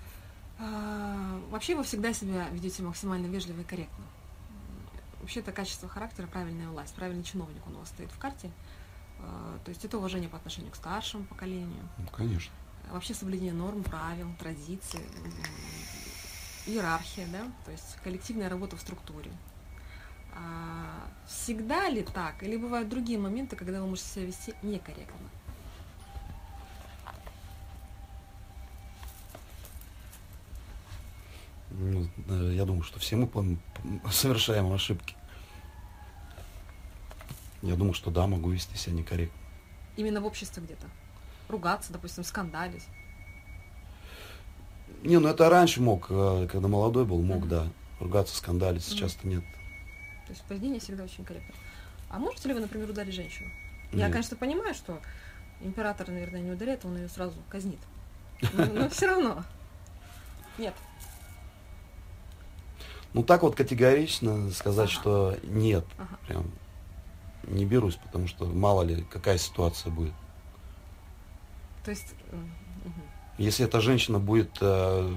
А, 0.60 1.40
вообще 1.50 1.76
вы 1.76 1.84
всегда 1.84 2.14
себя 2.14 2.48
ведете 2.50 2.84
максимально 2.84 3.28
вежливо 3.28 3.62
и 3.62 3.64
корректно. 3.64 4.06
Вообще 5.20 5.40
это 5.40 5.52
качество 5.52 5.90
характера, 5.90 6.28
правильная 6.28 6.70
власть, 6.70 6.94
правильный 6.96 7.24
чиновник 7.24 7.66
у 7.68 7.72
вас 7.72 7.90
стоит 7.90 8.12
в 8.12 8.18
карте. 8.18 8.52
А, 9.20 9.60
то 9.66 9.70
есть 9.70 9.84
это 9.84 9.98
уважение 9.98 10.30
по 10.30 10.38
отношению 10.38 10.72
к 10.72 10.76
старшему 10.76 11.26
поколению. 11.26 11.88
Ну, 11.98 12.08
конечно. 12.08 12.54
Вообще 12.92 13.14
соблюдение 13.14 13.54
норм, 13.54 13.84
правил, 13.84 14.28
традиций, 14.38 15.00
иерархия, 16.66 17.26
да, 17.28 17.46
то 17.64 17.72
есть 17.72 17.96
коллективная 18.04 18.50
работа 18.50 18.76
в 18.76 18.82
структуре. 18.82 19.32
А 20.34 21.10
всегда 21.26 21.90
ли 21.90 22.04
так? 22.04 22.44
Или 22.44 22.58
бывают 22.58 22.90
другие 22.90 23.18
моменты, 23.18 23.56
когда 23.56 23.82
вы 23.82 23.88
можете 23.88 24.10
себя 24.10 24.26
вести 24.26 24.54
некорректно? 24.62 25.30
Ну, 31.70 32.08
э, 32.28 32.54
я 32.54 32.66
думаю, 32.66 32.84
что 32.84 33.00
все 33.00 33.16
мы 33.16 33.30
совершаем 34.12 34.72
ошибки. 34.72 35.16
Я 37.62 37.76
думаю, 37.76 37.94
что 37.94 38.12
да, 38.12 38.28
могу 38.28 38.50
вести 38.50 38.76
себя 38.76 38.96
некорректно. 38.96 39.40
Именно 39.96 40.20
в 40.20 40.26
обществе 40.26 40.62
где-то? 40.62 40.88
Ругаться, 41.52 41.92
допустим, 41.92 42.24
скандалить? 42.24 42.86
Не, 45.04 45.20
ну 45.20 45.28
это 45.28 45.50
раньше 45.50 45.82
мог, 45.82 46.08
э, 46.10 46.48
когда 46.50 46.68
молодой 46.68 47.06
был, 47.06 47.22
мог, 47.22 47.44
mm-hmm. 47.44 47.50
да, 47.50 47.68
ругаться, 48.00 48.36
скандалить, 48.38 48.84
сейчас-то 48.84 49.28
нет. 49.28 49.44
То 50.28 50.32
есть 50.32 50.44
поведение 50.44 50.80
всегда 50.80 51.04
очень 51.04 51.26
корректно. 51.26 51.54
А 52.10 52.20
можете 52.20 52.48
ли 52.48 52.54
вы, 52.54 52.62
например, 52.62 52.90
ударить 52.90 53.14
женщину? 53.14 53.50
Нет. 53.92 54.08
Я, 54.08 54.10
конечно, 54.10 54.38
понимаю, 54.38 54.74
что 54.74 55.00
император, 55.60 56.08
наверное, 56.08 56.42
не 56.42 56.52
ударяет, 56.52 56.86
он 56.86 56.98
ее 56.98 57.10
сразу 57.10 57.36
казнит. 57.50 57.80
Но, 58.54 58.66
но 58.66 58.90
все 58.90 59.08
равно. 59.08 59.44
Нет. 60.58 60.74
Ну 63.14 63.24
так 63.24 63.42
вот 63.42 63.56
категорично 63.56 64.52
сказать, 64.52 64.90
ага. 64.90 65.00
что 65.02 65.38
нет, 65.44 65.86
ага. 65.98 66.18
прям 66.28 66.52
не 67.44 67.66
берусь, 67.66 67.96
потому 67.96 68.28
что 68.28 68.46
мало 68.46 68.84
ли 68.84 69.04
какая 69.10 69.38
ситуация 69.38 69.92
будет. 69.92 70.14
То 71.84 71.92
есть 71.92 72.16
если 73.38 73.66
эта 73.66 73.82
женщина 73.82 74.20
будет 74.20 74.58
э, 74.62 75.16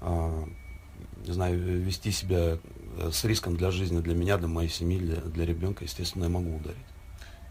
э, 0.00 0.46
не 1.26 1.32
знаю, 1.32 1.82
вести 1.82 2.12
себя 2.12 2.58
э, 2.98 3.10
с 3.12 3.24
риском 3.24 3.56
для 3.56 3.70
жизни, 3.70 4.00
для 4.00 4.14
меня, 4.14 4.38
для 4.38 4.48
моей 4.48 4.68
семьи, 4.68 4.98
для, 4.98 5.16
для 5.16 5.44
ребенка, 5.44 5.84
естественно, 5.84 6.24
я 6.24 6.30
могу 6.30 6.56
ударить. 6.56 6.78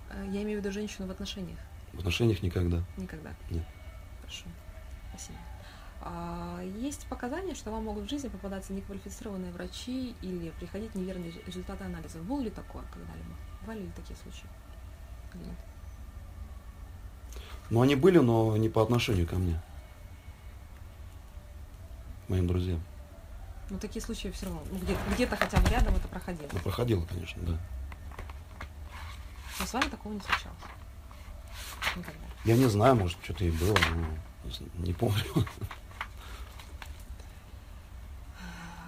А, 0.10 0.24
я 0.26 0.44
имею 0.44 0.60
в 0.60 0.64
виду 0.64 0.74
женщину 0.74 1.08
в 1.08 1.12
отношениях. 1.12 1.60
В 1.94 2.00
отношениях 2.00 2.42
никогда. 2.42 2.84
Никогда. 2.98 3.36
Нет. 3.52 3.66
Хорошо. 4.22 4.46
Спасибо. 5.10 5.38
А, 6.02 6.62
есть 6.80 7.06
показания, 7.08 7.54
что 7.54 7.72
вам 7.72 7.84
могут 7.84 8.06
в 8.06 8.10
жизни 8.10 8.30
попадаться 8.30 8.74
неквалифицированные 8.74 9.52
врачи 9.52 10.16
или 10.22 10.52
приходить 10.60 10.96
неверные 10.96 11.34
результаты 11.46 11.84
анализов. 11.84 12.24
Было 12.24 12.42
ли 12.42 12.50
такое 12.50 12.84
когда-либо? 12.94 13.36
Бывали 13.62 13.82
ли 13.82 13.92
такие 13.96 14.16
случаи? 14.16 14.48
Или 15.34 15.44
нет? 15.44 15.75
Ну, 17.70 17.82
они 17.82 17.96
были, 17.96 18.20
но 18.20 18.56
не 18.58 18.70
по 18.70 18.82
отношению 18.82 19.28
ко 19.28 19.36
мне. 19.36 19.62
Моим 22.28 22.48
друзьям. 22.48 22.82
Ну, 23.70 23.80
такие 23.80 24.02
случаи 24.02 24.30
все 24.30 24.46
равно. 24.46 24.62
Ну, 24.72 24.78
где-то, 24.78 25.00
где-то 25.14 25.36
хотя 25.36 25.60
бы 25.60 25.70
рядом 25.70 25.96
это 25.96 26.08
проходило. 26.08 26.48
Ну, 26.52 26.60
проходило, 26.60 27.06
конечно, 27.06 27.42
да. 27.44 27.58
Но 29.60 29.66
с 29.66 29.74
вами 29.74 29.90
такого 29.90 30.14
не 30.14 30.20
случалось? 30.20 30.58
Никогда. 31.96 32.26
Я 32.44 32.58
не 32.58 32.68
знаю, 32.68 32.96
может, 32.96 33.18
что-то 33.24 33.46
и 33.46 33.52
было, 33.52 33.78
но 34.44 34.52
не 34.84 34.94
помню. 34.94 35.24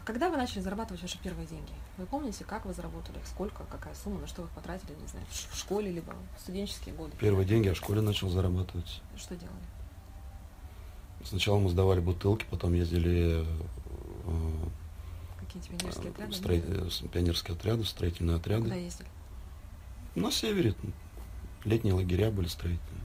Когда 0.07 0.29
вы 0.29 0.37
начали 0.37 0.61
зарабатывать 0.61 1.01
ваши 1.01 1.19
первые 1.21 1.45
деньги? 1.47 1.73
Вы 1.97 2.05
помните, 2.05 2.45
как 2.45 2.65
вы 2.65 2.73
заработали, 2.73 3.19
сколько, 3.25 3.65
какая 3.65 3.93
сумма, 3.93 4.21
на 4.21 4.27
что 4.27 4.43
вы 4.43 4.47
потратили, 4.55 4.95
не 5.01 5.05
знаю, 5.05 5.25
в 5.29 5.57
школе 5.57 5.91
либо 5.91 6.15
в 6.37 6.39
студенческие 6.39 6.95
годы? 6.95 7.11
Первые 7.19 7.45
деньги 7.45 7.67
я 7.67 7.73
в 7.73 7.77
школе 7.77 7.99
начал 7.99 8.29
зарабатывать. 8.29 9.01
Что 9.17 9.35
делали? 9.35 9.59
Сначала 11.25 11.59
мы 11.59 11.67
сдавали 11.67 11.99
бутылки, 11.99 12.45
потом 12.49 12.73
ездили 12.73 13.45
э, 14.25 14.69
Какие-то 15.41 15.67
пионерские 15.71 16.11
отряды? 16.11 16.33
Строи... 16.33 16.63
Э, 16.65 17.07
пионерские 17.11 17.55
отряды, 17.57 17.83
строительные 17.83 18.37
отряды. 18.37 18.63
Куда 18.63 18.75
ездили? 18.75 19.09
На 20.15 20.31
севере. 20.31 20.73
Летние 21.65 21.93
лагеря 21.93 22.31
были 22.31 22.47
строительные. 22.47 23.03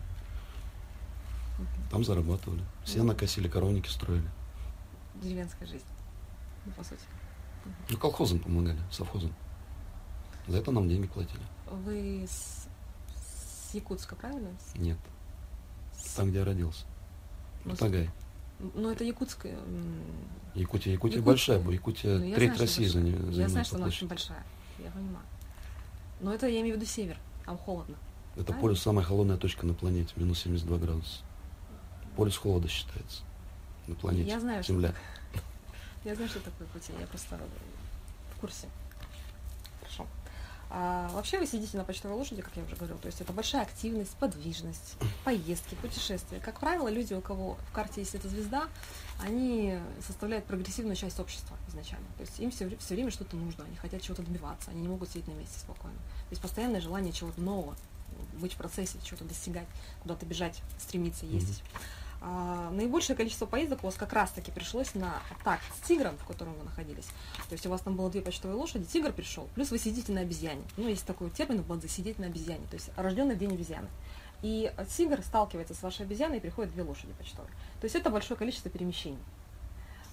Там 1.91 2.05
зарабатывали. 2.05 2.63
Все 2.85 3.03
накосили, 3.03 3.49
коровники 3.49 3.89
строили. 3.89 4.31
Деревенская 5.21 5.67
жизнь 5.67 5.83
ну, 6.67 6.73
по 6.73 6.85
сути. 6.85 7.03
Ну, 7.89 7.97
колхозам 7.97 8.39
помогали, 8.39 8.79
совхозам. 8.91 9.33
За 10.49 10.59
это 10.59 10.73
нам 10.73 10.89
деньги 10.89 11.07
платили. 11.07 11.43
Вы 11.71 12.27
с, 12.29 12.69
с 13.15 13.75
Якутска, 13.75 14.17
правильно? 14.17 14.51
Нет. 14.75 14.99
Там, 16.17 16.31
где 16.31 16.41
я 16.41 16.45
родился. 16.45 16.85
Ну, 17.65 17.77
Тагай. 17.77 18.11
Ну, 18.59 18.91
это 18.91 19.05
Якутская. 19.05 19.57
Якутия, 20.55 20.93
Якутия 20.93 21.19
Якут... 21.19 21.27
большая, 21.27 21.61
Якутия 21.61 22.19
ну, 22.19 22.35
треть 22.35 22.59
России 22.59 22.87
за 22.87 23.01
нее. 23.01 23.19
Я 23.31 23.49
знаю, 23.49 23.65
что 23.65 23.77
она 23.77 23.87
очень 23.87 24.09
большая. 24.09 24.45
Я 24.79 24.91
понимаю. 24.91 25.25
Но 26.21 26.33
это 26.33 26.47
я 26.47 26.61
имею 26.61 26.77
в 26.77 26.79
виду 26.79 26.89
север. 26.89 27.19
Там 27.45 27.59
холодно. 27.59 27.97
Это 28.35 28.45
правильно? 28.45 28.63
полюс 28.63 28.83
самая 28.83 29.05
холодная 29.05 29.37
точка 29.37 29.67
на 29.67 29.75
планете, 29.75 30.13
минус 30.17 30.41
72 30.41 30.79
градуса. 30.79 31.23
Полюс 32.17 32.37
холода 32.37 32.69
считается 32.69 33.23
на 33.87 33.95
планете. 33.95 34.31
Я 34.31 34.41
знаю, 34.41 34.63
Земля. 34.63 34.91
Что 34.91 34.99
я 36.05 36.15
знаю, 36.15 36.29
что 36.29 36.41
такое 36.41 36.67
пути, 36.69 36.93
я 36.99 37.07
просто 37.07 37.39
в 38.37 38.41
курсе. 38.41 38.69
Хорошо. 39.81 40.07
А 40.75 41.11
вообще 41.13 41.39
вы 41.39 41.47
сидите 41.47 41.77
на 41.77 41.85
почтовой 41.85 42.17
лошади, 42.17 42.41
как 42.41 42.57
я 42.57 42.63
уже 42.63 42.77
говорила, 42.77 42.99
то 42.99 43.07
есть 43.07 43.21
это 43.21 43.31
большая 43.35 43.61
активность, 43.61 44.13
подвижность, 44.17 44.97
поездки, 45.23 45.75
путешествия. 45.75 46.41
Как 46.41 46.61
правило, 46.61 46.89
люди, 46.89 47.13
у 47.13 47.21
кого 47.21 47.59
в 47.69 47.73
карте 47.73 48.01
есть 48.01 48.15
эта 48.15 48.27
звезда, 48.27 48.69
они 49.21 49.79
составляют 50.01 50.47
прогрессивную 50.47 50.97
часть 50.97 51.21
общества 51.21 51.59
изначально. 51.69 52.07
То 52.17 52.23
есть 52.23 52.41
им 52.41 52.51
все, 52.51 52.75
все 52.79 52.95
время 52.95 53.11
что-то 53.11 53.37
нужно, 53.37 53.65
они 53.65 53.77
хотят 53.77 54.01
чего-то 54.01 54.23
добиваться, 54.23 54.71
они 54.71 54.81
не 54.81 54.89
могут 54.89 55.11
сидеть 55.11 55.29
на 55.29 55.33
месте 55.33 55.59
спокойно. 55.59 55.99
То 55.99 56.31
есть 56.31 56.41
постоянное 56.41 56.81
желание 56.81 57.13
чего-то 57.13 57.39
нового, 57.39 57.77
быть 58.41 58.55
в 58.55 58.57
процессе, 58.57 58.99
чего-то 59.05 59.25
достигать, 59.25 59.69
куда-то 60.01 60.25
бежать, 60.25 60.63
стремиться, 60.79 61.27
ездить. 61.27 61.59
Mm-hmm. 61.59 62.02
А, 62.25 62.71
наибольшее 62.71 63.17
количество 63.17 63.47
поездок 63.47 63.83
у 63.83 63.87
вас 63.87 63.97
как 63.97 64.13
раз-таки 64.13 64.53
пришлось 64.53 64.95
на 64.95 65.21
так 65.43 65.59
с 65.75 65.87
тигром, 65.89 66.17
в 66.19 66.25
котором 66.25 66.55
вы 66.55 66.65
находились. 66.65 67.07
То 67.49 67.53
есть 67.53 67.67
у 67.67 67.71
вас 67.71 67.81
там 67.81 67.97
было 67.97 68.11
две 68.11 68.23
почтовые 68.23 68.57
лошади, 68.57 68.85
тигр 68.85 69.13
пришел, 69.13 69.49
плюс 69.57 69.73
вы 69.73 69.79
сидите 69.79 70.13
на 70.13 70.21
обезьяне. 70.21 70.63
Ну, 70.77 70.89
есть 70.89 71.05
такой 71.05 71.31
термин 71.31 71.63
в 71.63 71.67
Бадзе, 71.67 71.89
сидеть 71.89 72.21
на 72.21 72.27
обезьяне, 72.27 72.65
то 72.71 72.75
есть 72.75 72.91
рожденный 72.97 73.35
в 73.35 73.39
день 73.39 73.53
обезьяны. 73.53 73.89
И 74.43 74.73
тигр 74.97 75.21
сталкивается 75.23 75.75
с 75.75 75.83
вашей 75.83 76.07
обезьяной, 76.07 76.37
и 76.37 76.41
приходят 76.41 76.73
две 76.73 76.85
лошади 76.85 77.13
почтовые. 77.19 77.53
То 77.81 77.85
есть 77.85 77.97
это 77.97 78.09
большое 78.09 78.39
количество 78.39 78.71
перемещений. 78.71 79.19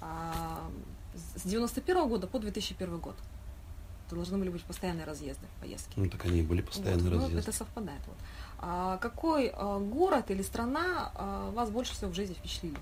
А, 0.01 0.67
с 1.35 1.43
91 1.43 2.07
года 2.07 2.25
по 2.25 2.39
2001 2.39 2.97
год. 2.97 3.15
Должны 4.09 4.37
были 4.37 4.49
быть 4.49 4.63
постоянные 4.63 5.05
разъезды, 5.05 5.45
поездки. 5.61 5.93
Ну, 5.95 6.09
так 6.09 6.25
они 6.25 6.39
и 6.39 6.41
были 6.41 6.61
постоянные 6.61 7.03
вот, 7.03 7.13
разъезды. 7.13 7.35
Ну, 7.35 7.41
это 7.41 7.51
совпадает. 7.51 8.01
Вот. 8.07 8.17
А 8.57 8.97
какой 8.97 9.51
а, 9.53 9.79
город 9.79 10.31
или 10.31 10.41
страна 10.41 11.11
а, 11.13 11.51
вас 11.51 11.69
больше 11.69 11.93
всего 11.93 12.09
в 12.09 12.15
жизни 12.15 12.33
впечатлили? 12.33 12.77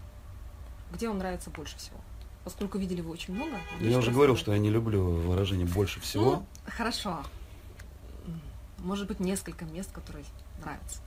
Где 0.94 1.10
вам 1.10 1.18
нравится 1.18 1.50
больше 1.50 1.78
всего? 1.78 1.98
Поскольку 2.46 2.78
видели 2.78 3.02
вы 3.02 3.12
очень 3.12 3.34
много. 3.34 3.58
Я 3.82 3.98
уже 3.98 4.12
говорил, 4.12 4.38
что 4.38 4.54
я 4.54 4.58
не 4.58 4.70
люблю 4.70 5.04
выражение 5.04 5.68
больше 5.68 6.00
всего. 6.00 6.32
Ну, 6.32 6.46
хорошо. 6.66 7.24
Может 8.78 9.08
быть, 9.08 9.20
несколько 9.20 9.66
мест, 9.66 9.92
которые 9.92 10.24
нравятся. 10.62 11.02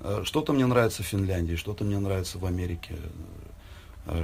А, 0.00 0.22
что-то 0.24 0.52
мне 0.52 0.66
нравится 0.66 1.02
в 1.02 1.06
Финляндии, 1.06 1.56
что-то 1.56 1.82
мне 1.84 1.98
нравится 1.98 2.38
в 2.38 2.46
Америке, 2.46 2.96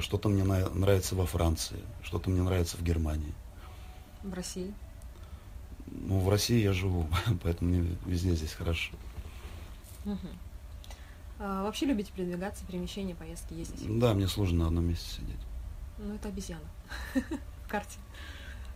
что-то 0.00 0.28
мне 0.28 0.44
нравится 0.44 1.16
во 1.16 1.26
Франции, 1.26 1.80
что-то 2.02 2.30
мне 2.30 2.42
нравится 2.42 2.76
в 2.76 2.82
Германии. 2.82 3.34
В 4.22 4.32
России? 4.32 4.72
Ну, 5.92 6.20
в 6.20 6.28
России 6.28 6.62
я 6.62 6.72
живу, 6.72 7.06
поэтому 7.42 7.70
мне 7.70 7.96
везде 8.06 8.34
здесь 8.34 8.52
хорошо. 8.52 8.94
Угу. 10.04 10.28
А, 11.40 11.62
вообще 11.62 11.86
любите 11.86 12.12
передвигаться, 12.12 12.64
перемещения, 12.66 13.14
поездки, 13.14 13.54
ездить? 13.54 13.98
Да, 13.98 14.14
мне 14.14 14.26
сложно 14.28 14.60
на 14.60 14.66
одном 14.66 14.86
месте 14.86 15.08
сидеть. 15.16 15.40
Ну, 15.98 16.14
это 16.14 16.28
обезьяна 16.28 16.64
в 17.14 17.68
карте. 17.68 17.98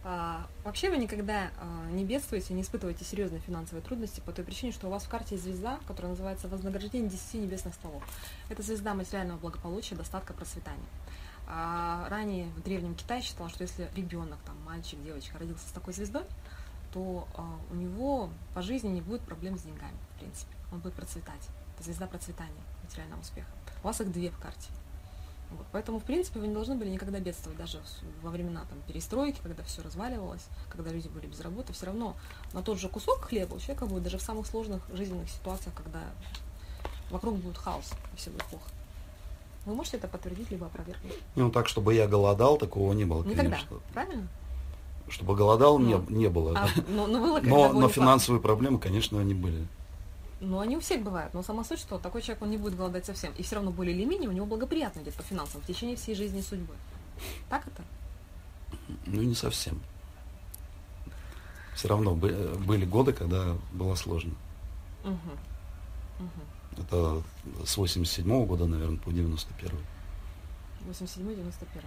А, 0.05 0.47
вообще 0.65 0.91
вы 0.91 0.97
никогда 0.97 1.51
а, 1.59 1.91
не 1.91 2.05
бедствуете, 2.05 2.55
не 2.55 2.63
испытываете 2.63 3.05
серьезные 3.05 3.41
финансовые 3.41 3.85
трудности 3.85 4.21
по 4.21 4.33
той 4.33 4.45
причине, 4.45 4.73
что 4.73 4.89
у 4.89 4.91
вас 4.91 5.05
в 5.05 5.09
карте 5.09 5.37
есть 5.37 5.45
звезда, 5.45 5.79
которая 5.87 6.11
называется 6.11 6.49
«Вознаграждение 6.49 7.09
десяти 7.09 7.39
небесных 7.39 7.75
столов». 7.75 8.03
Это 8.49 8.63
звезда 8.63 8.95
материального 8.95 9.39
благополучия, 9.39 9.95
достатка, 9.95 10.33
процветания. 10.33 10.87
А, 11.47 12.09
ранее 12.09 12.47
в 12.57 12.63
Древнем 12.63 12.95
Китае 12.95 13.23
считалось, 13.23 13.53
что 13.53 13.63
если 13.63 13.89
ребенок, 13.95 14.39
там, 14.45 14.57
мальчик, 14.65 15.03
девочка 15.05 15.39
родился 15.39 15.69
с 15.69 15.73
такой 15.73 15.93
звездой, 15.93 16.25
то 16.93 17.27
а, 17.35 17.59
у 17.71 17.75
него 17.75 18.31
по 18.55 18.63
жизни 18.63 18.89
не 18.89 19.01
будет 19.01 19.23
проблем 19.23 19.59
с 19.59 19.63
деньгами, 19.63 19.97
в 20.17 20.19
принципе 20.21 20.55
он 20.73 20.81
будет 20.81 20.95
процветать. 20.95 21.49
Это 21.75 21.85
звезда 21.85 22.07
процветания, 22.07 22.63
материального 22.83 23.21
успеха. 23.21 23.49
У 23.83 23.87
вас 23.87 24.01
их 24.01 24.11
две 24.13 24.31
в 24.31 24.39
карте. 24.39 24.69
Вот. 25.51 25.67
Поэтому, 25.73 26.01
в 26.01 26.05
принципе, 26.05 26.41
вы 26.41 26.47
не 26.49 26.55
должны 26.55 26.77
были 26.77 26.89
никогда 26.89 27.19
бедствовать, 27.19 27.59
даже 27.59 27.81
во 28.23 28.31
времена 28.31 28.65
там, 28.69 28.79
перестройки, 28.87 29.39
когда 29.43 29.63
все 29.65 29.83
разваливалось, 29.83 30.47
когда 30.71 30.91
люди 30.91 31.09
были 31.09 31.27
без 31.27 31.41
работы, 31.41 31.75
все 31.75 31.87
равно 31.87 32.17
на 32.55 32.63
тот 32.63 32.79
же 32.79 32.89
кусок 32.89 33.21
хлеба 33.25 33.55
у 33.55 33.59
человека 33.59 33.85
будет 33.85 34.03
даже 34.03 34.17
в 34.17 34.23
самых 34.23 34.47
сложных 34.47 34.83
жизненных 34.95 35.29
ситуациях, 35.29 35.75
когда 35.75 36.01
вокруг 37.11 37.37
будет 37.37 37.59
хаос, 37.59 37.93
и 38.15 38.17
все 38.17 38.31
будет 38.31 38.45
плохо. 38.45 38.65
Вы 39.67 39.75
можете 39.75 39.99
это 39.99 40.09
подтвердить, 40.09 40.51
либо 40.51 40.67
опровергнуть? 40.67 41.15
Ну, 41.37 41.51
так, 41.51 41.69
чтобы 41.69 41.95
я 41.95 42.09
голодал, 42.09 42.57
такого 42.57 42.93
не 42.95 43.05
было, 43.05 43.23
Никогда, 43.23 43.57
конечно. 43.57 43.77
правильно? 43.93 44.29
Чтобы 45.09 45.35
голодал, 45.35 45.79
но, 45.79 45.87
не, 45.87 45.95
ну, 45.97 46.05
не 46.09 46.29
было. 46.29 46.59
А, 46.59 46.69
но, 46.89 47.07
но, 47.07 47.21
было, 47.21 47.41
но, 47.41 47.73
но 47.73 47.89
финансовые 47.89 48.41
проблемы, 48.41 48.79
конечно, 48.79 49.21
они 49.21 49.35
были. 49.35 49.67
Ну, 50.41 50.59
они 50.59 50.77
у 50.77 50.81
всех 50.81 51.03
бывают. 51.03 51.35
Но 51.35 51.43
сама 51.43 51.65
суть, 51.65 51.79
что 51.79 51.99
такой 51.99 52.23
человек, 52.23 52.43
он 52.43 52.51
не 52.51 52.57
будет 52.57 52.77
голодать 52.77 53.07
совсем. 53.07 53.33
И 53.35 53.43
все 53.43 53.57
равно 53.57 53.71
более 53.71 53.95
или 53.95 54.05
менее 54.05 54.29
у 54.29 54.33
него 54.33 54.47
благоприятно 54.47 55.01
идет 55.01 55.15
по 55.15 55.23
финансам 55.23 55.61
в 55.61 55.67
течение 55.67 55.97
всей 55.97 56.15
жизни 56.15 56.41
и 56.41 56.43
судьбы. 56.43 56.75
Так 57.49 57.67
это? 57.67 57.83
Ну, 59.07 59.23
не 59.23 59.35
совсем. 59.35 59.81
Все 61.75 61.89
равно 61.89 62.15
были 62.15 62.85
годы, 62.85 63.13
когда 63.13 63.57
было 63.73 63.95
сложно. 63.95 64.33
Угу. 65.05 65.15
Угу. 66.19 66.83
Это 66.83 67.23
с 67.65 67.77
87 67.77 68.27
-го 68.27 68.47
года, 68.47 68.67
наверное, 68.67 68.99
по 68.99 69.11
91 69.11 69.79
87-91. 70.89 71.85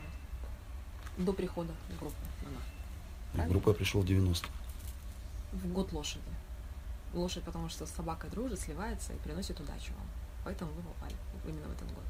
До 1.17 1.33
прихода 1.33 1.73
в 1.89 1.99
группу. 1.99 2.15
В 3.35 3.49
группу 3.49 3.69
я 3.69 3.75
пришел 3.75 4.01
в 4.01 4.05
90 4.05 4.47
В 5.53 5.67
год 5.71 5.91
лошади 5.91 6.35
лошадь, 7.15 7.43
потому 7.43 7.69
что 7.69 7.85
с 7.85 7.91
собакой 7.91 8.29
дружит, 8.29 8.59
сливается 8.59 9.13
и 9.13 9.17
приносит 9.17 9.59
удачу 9.59 9.93
вам. 9.93 10.07
Поэтому 10.43 10.71
вы 10.73 10.81
попали 10.83 11.15
именно 11.45 11.67
в 11.67 11.71
этот 11.71 11.87
год. 11.93 12.03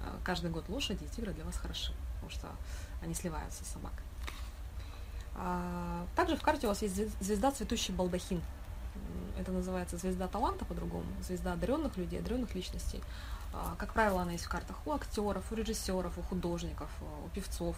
А, 0.00 0.18
каждый 0.24 0.50
год 0.50 0.68
лошади 0.68 1.04
и 1.04 1.08
тигры 1.08 1.32
для 1.32 1.44
вас 1.44 1.56
хороши, 1.56 1.92
потому 2.14 2.30
что 2.30 2.48
они 3.02 3.14
сливаются 3.14 3.64
с 3.64 3.68
собакой. 3.68 4.02
А, 5.36 6.06
также 6.16 6.36
в 6.36 6.42
карте 6.42 6.66
у 6.66 6.70
вас 6.70 6.82
есть 6.82 6.96
звезда 7.22 7.52
цветущий 7.52 7.94
балдахин. 7.94 8.40
Это 9.38 9.52
называется 9.52 9.96
звезда 9.96 10.26
таланта 10.26 10.64
по-другому, 10.64 11.06
звезда 11.22 11.52
одаренных 11.52 11.96
людей, 11.96 12.18
одаренных 12.18 12.54
личностей. 12.54 13.00
А, 13.52 13.74
как 13.78 13.92
правило, 13.92 14.22
она 14.22 14.32
есть 14.32 14.44
в 14.44 14.48
картах 14.48 14.76
у 14.86 14.92
актеров, 14.92 15.44
у 15.50 15.54
режиссеров, 15.54 16.18
у 16.18 16.22
художников, 16.22 16.90
у 17.24 17.28
певцов, 17.30 17.76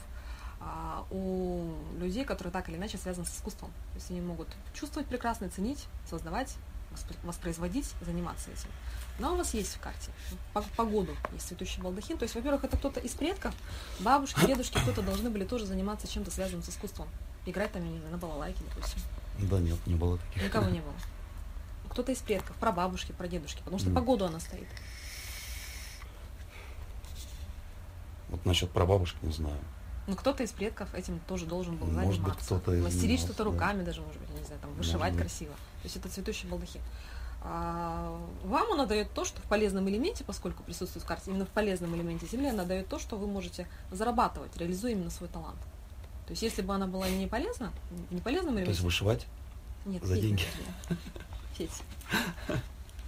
у 1.10 1.74
людей, 1.98 2.24
которые 2.24 2.52
так 2.52 2.68
или 2.68 2.76
иначе 2.76 2.98
связаны 2.98 3.26
с 3.26 3.36
искусством. 3.36 3.70
То 3.92 3.96
есть 3.96 4.10
они 4.10 4.20
могут 4.20 4.48
чувствовать 4.74 5.08
прекрасно, 5.08 5.48
ценить, 5.48 5.86
создавать, 6.08 6.54
воспроизводить, 7.22 7.92
заниматься 8.02 8.50
этим. 8.50 8.68
Но 9.18 9.34
у 9.34 9.36
вас 9.36 9.54
есть 9.54 9.74
в 9.74 9.80
карте 9.80 10.10
по, 10.52 10.62
по 10.62 10.84
году 10.84 11.14
есть 11.32 11.46
цветущий 11.46 11.82
балдахин. 11.82 12.18
То 12.18 12.24
есть, 12.24 12.34
во-первых, 12.34 12.64
это 12.64 12.76
кто-то 12.76 13.00
из 13.00 13.12
предков, 13.12 13.54
бабушки, 14.00 14.44
дедушки, 14.46 14.78
кто-то 14.78 15.02
должны 15.02 15.30
были 15.30 15.44
тоже 15.44 15.66
заниматься 15.66 16.08
чем-то 16.08 16.30
связанным 16.30 16.62
с 16.62 16.70
искусством. 16.70 17.08
Играть 17.44 17.72
там, 17.72 17.84
я 17.84 17.90
не 17.90 17.98
знаю, 17.98 18.12
на 18.12 18.18
балалайке, 18.18 18.62
допустим. 18.68 19.00
Да 19.38 19.58
нет, 19.58 19.78
не 19.86 19.94
было 19.94 20.18
таких. 20.18 20.44
Никого 20.44 20.68
не 20.70 20.80
было. 20.80 20.94
Кто-то 21.90 22.12
из 22.12 22.18
предков, 22.18 22.56
про 22.56 22.72
бабушки, 22.72 23.12
про 23.12 23.28
дедушки, 23.28 23.58
потому 23.58 23.78
что 23.78 23.90
mm. 23.90 23.94
по 23.94 24.00
году 24.00 24.24
она 24.24 24.40
стоит. 24.40 24.68
Вот 28.28 28.46
насчет 28.46 28.70
прабабушки 28.70 29.18
не 29.22 29.32
знаю. 29.32 29.58
Ну, 30.06 30.16
кто-то 30.16 30.42
из 30.42 30.50
предков 30.50 30.92
этим 30.94 31.20
тоже 31.28 31.46
должен 31.46 31.76
был 31.76 31.86
может 31.86 32.14
заниматься. 32.16 32.34
Быть, 32.34 32.44
кто-то 32.44 32.74
из 32.74 32.82
Мастерить 32.82 33.20
что-то 33.20 33.44
руками 33.44 33.80
да. 33.80 33.86
даже, 33.86 34.00
может 34.00 34.20
быть, 34.20 34.30
не 34.30 34.44
знаю, 34.44 34.60
там, 34.60 34.72
вышивать 34.74 35.16
красиво. 35.16 35.52
То 35.52 35.84
есть 35.84 35.96
это 35.96 36.08
цветущий 36.08 36.48
балдахин. 36.48 36.80
А, 37.44 38.20
вам 38.44 38.72
она 38.72 38.86
дает 38.86 39.12
то, 39.12 39.24
что 39.24 39.40
в 39.40 39.44
полезном 39.44 39.88
элементе, 39.88 40.22
поскольку 40.24 40.62
присутствует 40.62 41.04
в 41.04 41.08
карте, 41.08 41.30
именно 41.30 41.44
в 41.44 41.48
полезном 41.48 41.94
элементе 41.96 42.26
Земли, 42.26 42.48
она 42.48 42.64
дает 42.64 42.88
то, 42.88 42.98
что 42.98 43.16
вы 43.16 43.26
можете 43.26 43.66
зарабатывать, 43.90 44.56
реализуя 44.56 44.92
именно 44.92 45.10
свой 45.10 45.28
талант. 45.28 45.58
То 46.26 46.32
есть 46.32 46.42
если 46.42 46.62
бы 46.62 46.74
она 46.74 46.86
была 46.86 47.08
не 47.08 47.26
полезна, 47.26 47.72
не 48.10 48.20
полезным 48.20 48.54
элементом... 48.54 48.66
То 48.66 48.70
есть 48.70 48.82
вышивать? 48.82 49.26
Нет, 49.84 50.04
за 50.04 50.20
деньги. 50.20 50.44
Петь. 51.58 51.82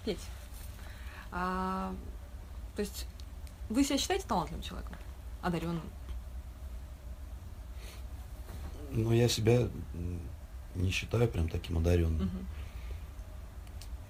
Петь. 0.04 0.20
А, 1.30 1.94
то 2.74 2.80
есть 2.80 3.06
вы 3.68 3.84
себя 3.84 3.98
считаете 3.98 4.26
талантливым 4.26 4.62
человеком, 4.62 4.96
одаренным? 5.42 5.82
Ну, 8.94 9.12
я 9.12 9.28
себя 9.28 9.68
не 10.74 10.90
считаю 10.90 11.28
прям 11.28 11.48
таким 11.48 11.78
одаренным. 11.78 12.26
Угу. 12.26 12.44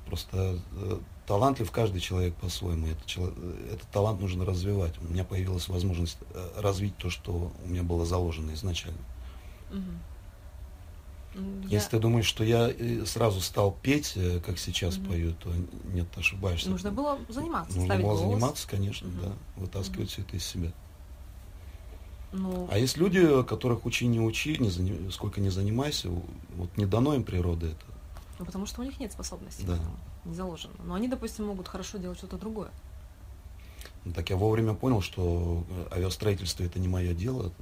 Просто 0.06 0.58
э, 0.72 0.98
талантлив 1.26 1.70
каждый 1.70 2.00
человек 2.00 2.34
по-своему. 2.36 2.86
Это, 2.86 3.02
этот 3.72 3.88
талант 3.90 4.20
нужно 4.20 4.44
развивать. 4.44 4.94
У 5.00 5.12
меня 5.12 5.24
появилась 5.24 5.68
возможность 5.68 6.18
э, 6.34 6.60
развить 6.60 6.96
то, 6.96 7.10
что 7.10 7.52
у 7.64 7.68
меня 7.68 7.82
было 7.82 8.04
заложено 8.04 8.52
изначально. 8.52 9.00
Угу. 9.70 9.80
Я... 11.64 11.78
Если 11.78 11.90
ты 11.90 11.98
думаешь, 11.98 12.26
что 12.26 12.44
я 12.44 12.70
э, 12.70 13.04
сразу 13.06 13.40
стал 13.40 13.76
петь, 13.82 14.12
э, 14.16 14.40
как 14.40 14.58
сейчас 14.58 14.98
угу. 14.98 15.08
пою, 15.08 15.34
то 15.34 15.50
нет, 15.92 16.06
ошибаешься. 16.16 16.70
Нужно 16.70 16.92
было 16.92 17.18
заниматься. 17.28 17.76
Нужно 17.76 17.96
было 17.96 18.02
голос. 18.02 18.20
заниматься, 18.20 18.68
конечно, 18.68 19.08
угу. 19.08 19.18
да. 19.22 19.32
Вытаскивать 19.56 20.08
угу. 20.08 20.08
все 20.10 20.22
это 20.22 20.36
из 20.36 20.44
себя. 20.44 20.72
Ну... 22.36 22.68
А 22.68 22.78
есть 22.78 22.96
люди, 22.96 23.44
которых 23.44 23.86
учи 23.86 24.06
не 24.06 24.20
учи, 24.20 24.58
не 24.58 24.68
заним... 24.68 25.12
сколько 25.12 25.40
не 25.40 25.50
занимайся, 25.50 26.08
вот 26.56 26.76
не 26.76 26.84
дано 26.84 27.14
им 27.14 27.22
природы 27.22 27.68
это. 27.68 27.86
Ну, 28.40 28.44
потому 28.44 28.66
что 28.66 28.80
у 28.80 28.84
них 28.84 28.98
нет 28.98 29.12
способностей, 29.12 29.64
да. 29.64 29.78
не 30.24 30.34
заложено. 30.34 30.74
Но 30.82 30.94
они, 30.94 31.06
допустим, 31.06 31.46
могут 31.46 31.68
хорошо 31.68 31.98
делать 31.98 32.18
что-то 32.18 32.36
другое. 32.36 32.70
Ну, 34.04 34.12
так 34.12 34.30
я 34.30 34.36
вовремя 34.36 34.74
понял, 34.74 35.00
что 35.00 35.64
авиастроительство 35.92 36.64
это 36.64 36.80
не 36.80 36.88
мое 36.88 37.14
дело. 37.14 37.52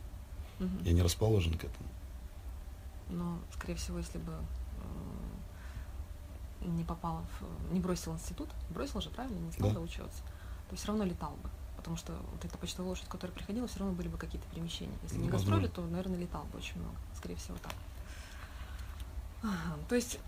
Угу. 0.58 0.84
Я 0.84 0.92
не 0.92 1.02
расположен 1.02 1.52
к 1.52 1.64
этому. 1.64 1.88
Но, 3.10 3.38
скорее 3.52 3.74
всего, 3.74 3.98
если 3.98 4.16
бы 4.16 4.32
э, 6.62 6.68
не 6.68 6.84
попала 6.84 7.22
в... 7.38 7.74
не 7.74 7.80
бросил 7.80 8.14
институт, 8.14 8.48
бросил 8.70 9.02
же, 9.02 9.10
правильно, 9.10 9.38
не 9.38 9.52
стал 9.52 9.68
Да. 9.68 9.74
доучиваться, 9.74 10.22
то 10.70 10.76
все 10.76 10.88
равно 10.88 11.04
летал 11.04 11.36
бы. 11.42 11.50
Потому 11.82 11.96
что 11.96 12.12
вот 12.12 12.44
эта 12.44 12.56
почтовая 12.58 12.90
лошадь, 12.90 13.08
которая 13.08 13.34
приходила, 13.34 13.66
все 13.66 13.80
равно 13.80 13.92
были 13.94 14.06
бы 14.06 14.16
какие-то 14.16 14.46
перемещения. 14.54 14.94
Если 15.02 15.16
не 15.18 15.28
гастроли, 15.28 15.66
то, 15.66 15.82
наверное, 15.82 16.16
летал 16.18 16.44
бы 16.44 16.58
очень 16.58 16.78
много. 16.80 16.94
Скорее 17.16 17.34
всего, 17.36 17.56
так. 17.60 17.72
То 19.88 19.96
есть 19.96 20.18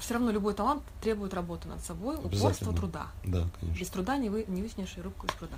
все 0.00 0.14
равно 0.14 0.30
любой 0.30 0.54
талант 0.54 0.82
требует 1.02 1.34
работы 1.34 1.68
над 1.68 1.84
собой, 1.84 2.16
упорства, 2.16 2.72
труда. 2.74 3.08
Да, 3.24 3.46
конечно. 3.60 3.78
Без 3.80 3.88
труда 3.90 4.16
не, 4.16 4.30
вы, 4.30 4.44
не 4.48 4.62
вытянешь 4.62 4.96
и 4.96 5.02
рыбку 5.02 5.26
из 5.26 5.32
пруда. 5.34 5.56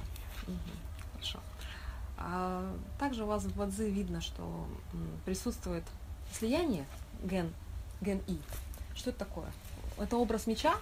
Мгм, 0.49 0.59
Хорошо. 1.15 1.39
А 2.19 2.77
также 2.99 3.23
у 3.23 3.27
вас 3.27 3.45
в 3.45 3.57
Бадзи 3.57 3.85
видно, 3.85 4.21
что 4.21 4.67
присутствует 5.25 5.85
слияние 6.37 6.85
ген, 7.23 7.53
ген 8.01 8.21
И. 8.27 8.39
Что 8.97 9.11
это 9.11 9.21
такое? 9.21 9.51
Это 9.97 10.17
образ 10.17 10.47
меча, 10.49 10.75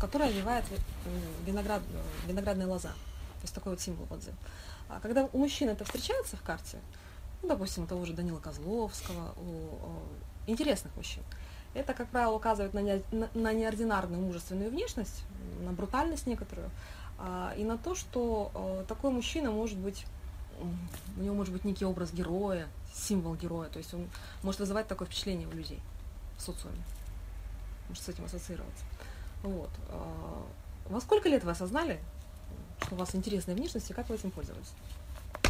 который 0.00 0.28
овивает 0.28 0.64
ви- 0.70 0.76
м, 0.76 1.44
виноград, 1.46 1.82
э, 1.92 2.28
виноградная 2.28 2.66
лоза. 2.66 2.92
То 3.38 3.44
есть 3.44 3.54
такой 3.54 3.72
вот 3.72 3.80
символ 3.80 4.06
Бадзи. 4.06 4.32
А 4.88 5.00
когда 5.00 5.28
у 5.32 5.38
мужчин 5.38 5.68
это 5.68 5.84
встречается 5.84 6.36
в 6.36 6.42
карте, 6.42 6.78
ну, 7.42 7.48
допустим, 7.48 7.84
у 7.84 7.86
того 7.86 8.04
же 8.04 8.12
Данила 8.14 8.40
Козловского, 8.40 9.32
у, 9.36 9.74
о, 9.76 10.02
интересных 10.46 10.94
мужчин, 10.96 11.22
это, 11.74 11.94
как 11.94 12.08
правило, 12.08 12.32
указывает 12.32 12.74
на, 12.74 12.80
не- 12.80 13.02
на- 13.12 13.28
на 13.34 13.52
неординарную 13.52 14.20
мужественную 14.20 14.70
внешность, 14.70 15.22
на 15.60 15.72
брутальность 15.72 16.26
некоторую, 16.26 16.70
а, 17.18 17.54
и 17.56 17.62
на 17.64 17.78
то, 17.78 17.94
что 17.94 18.50
э, 18.54 18.84
такой 18.88 19.10
мужчина 19.12 19.50
может 19.50 19.78
быть, 19.78 20.04
у 21.16 21.20
него 21.20 21.34
может 21.36 21.52
быть 21.52 21.64
некий 21.64 21.84
образ 21.84 22.12
героя, 22.12 22.66
символ 22.92 23.36
героя, 23.36 23.68
то 23.68 23.78
есть 23.78 23.94
он 23.94 24.08
может 24.42 24.58
вызывать 24.60 24.88
такое 24.88 25.06
впечатление 25.06 25.46
у 25.46 25.52
людей 25.52 25.80
в 26.36 26.42
социуме, 26.42 26.82
может 27.88 28.02
с 28.02 28.08
этим 28.08 28.24
ассоциироваться. 28.24 28.84
Вот. 29.44 29.70
а, 29.90 30.42
Во 30.88 31.00
сколько 31.00 31.28
лет 31.28 31.44
вы 31.44 31.52
осознали, 31.52 32.00
что 32.82 32.94
у 32.94 32.98
вас 32.98 33.14
интересная 33.14 33.54
внешность, 33.54 33.90
и 33.90 33.92
как 33.94 34.08
вы 34.08 34.14
этим 34.16 34.30
пользовались? 34.30 34.72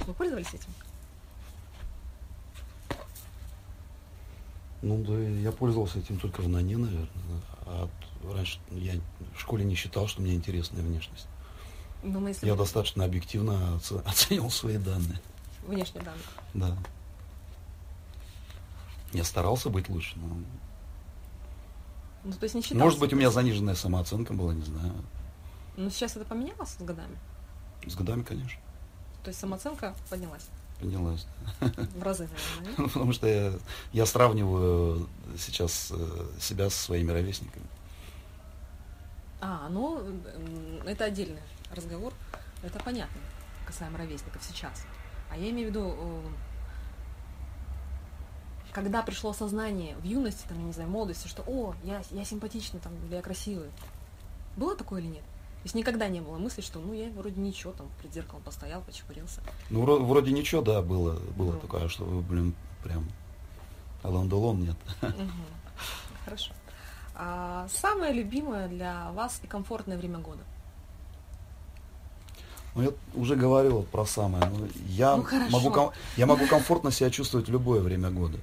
Вы 0.07 0.15
пользовались 0.15 0.49
этим? 0.55 0.71
Ну 4.83 5.03
да, 5.05 5.19
я 5.19 5.51
пользовался 5.53 5.99
этим 5.99 6.19
только 6.21 6.41
в 6.41 6.49
НАНе, 6.49 6.77
наверное. 6.77 7.09
А 7.67 7.89
раньше 8.33 8.61
я 8.71 8.95
в 9.37 9.41
школе 9.41 9.65
не 9.65 9.75
считал, 9.75 10.07
что 10.07 10.21
у 10.21 10.25
меня 10.25 10.35
интересная 10.35 10.83
внешность. 10.83 11.27
Ну, 12.05 12.21
мы 12.21 12.29
если 12.31 12.47
Я 12.47 12.53
бы- 12.55 12.59
достаточно 12.61 13.05
объективно 13.05 13.77
оце- 13.77 13.99
оценивал 14.07 14.51
свои 14.51 14.79
данные. 14.79 15.21
внешне 15.67 16.01
данные. 16.01 16.23
Да. 16.55 16.77
Я 19.13 19.25
старался 19.25 19.69
быть 19.69 19.89
лучше, 19.89 20.17
но... 20.19 20.37
Ну, 22.25 22.33
то 22.33 22.45
есть 22.45 22.55
не 22.55 22.63
считался. 22.63 22.85
Может 22.85 23.01
быть, 23.01 23.13
у 23.13 23.17
меня 23.17 23.31
заниженная 23.31 23.75
самооценка 23.75 24.33
была, 24.33 24.53
не 24.55 24.63
знаю. 24.63 24.93
Но 25.79 25.91
сейчас 25.91 26.17
это 26.17 26.25
поменялось 26.25 26.71
с 26.71 26.83
годами. 26.83 27.17
С 27.87 27.95
годами, 27.95 28.23
конечно, 28.23 28.61
То 29.23 29.29
есть 29.29 29.39
самооценка 29.39 29.95
поднялась 30.11 30.49
поднялась. 30.81 31.27
в 31.61 32.03
разы, 32.03 32.29
наверное. 32.29 32.89
Потому 32.93 33.13
что 33.13 33.27
я, 33.27 33.53
я 33.93 34.07
сравниваю 34.07 35.09
сейчас 35.37 35.93
э, 35.93 36.27
себя 36.41 36.71
со 36.71 36.77
своими 36.77 37.11
ровесниками. 37.11 37.67
А, 39.41 39.69
ну, 39.69 40.03
это 40.85 41.05
отдельный 41.05 41.43
разговор. 41.75 42.13
Это 42.63 42.81
понятно, 42.81 43.21
касаемо 43.67 43.99
ровесников 43.99 44.43
сейчас. 44.43 44.85
А 45.31 45.37
я 45.37 45.51
имею 45.51 45.69
в 45.69 45.71
виду, 45.71 45.95
э, 45.97 46.23
когда 48.73 49.03
пришло 49.03 49.33
сознание 49.33 49.97
в 49.97 50.05
юности, 50.05 50.45
там, 50.49 50.59
я 50.59 50.65
не 50.65 50.73
знаю, 50.73 50.91
молодости, 50.91 51.29
что, 51.29 51.43
о, 51.47 51.75
я, 51.85 52.03
я 52.11 52.25
симпатичный, 52.25 52.81
там, 52.81 52.93
или 53.07 53.15
я 53.15 53.23
красивый. 53.23 53.71
Было 54.57 54.77
такое 54.77 55.01
или 55.01 55.09
нет? 55.09 55.25
То 55.69 55.71
есть 55.71 55.87
никогда 55.87 56.09
не 56.09 56.23
было 56.23 56.39
мысли, 56.39 56.63
что, 56.63 56.79
ну, 56.79 56.95
я 56.95 57.11
вроде 57.11 57.39
ничего, 57.39 57.73
там, 57.75 57.89
перед 58.01 58.15
зеркалом 58.15 58.43
постоял, 58.43 58.81
почепурился. 58.81 59.43
Ну, 59.69 59.85
вро- 59.85 60.03
вроде 60.03 60.33
ничего, 60.33 60.63
да, 60.63 60.81
было, 60.81 61.19
было 61.37 61.53
Ну. 61.53 61.59
такое, 61.61 61.89
что, 61.89 62.07
блин, 62.07 62.55
прям 62.83 63.07
Алан 64.03 64.31
Делон 64.31 64.61
нет. 64.63 64.77
Мгм. 65.03 65.31
Хорошо. 66.25 66.53
А 67.15 67.69
самое 67.69 68.15
любимое 68.15 68.69
для 68.69 69.11
вас 69.13 69.41
и 69.45 69.47
комфортное 69.47 69.99
время 69.99 70.21
года? 70.21 70.41
Ну, 72.75 72.81
я 72.85 72.91
уже 73.13 73.37
говорил 73.37 73.83
про 73.83 74.07
самое. 74.07 74.47
Ну, 74.47 74.69
я, 74.87 75.17
Ну, 75.17 75.23
хорошо. 75.23 75.51
могу, 75.61 75.93
я 76.17 76.25
могу 76.25 76.47
комфортно 76.47 76.91
себя 76.91 77.11
чувствовать 77.11 77.47
в 77.47 77.53
любое 77.53 77.81
время 77.83 78.11
года. 78.11 78.39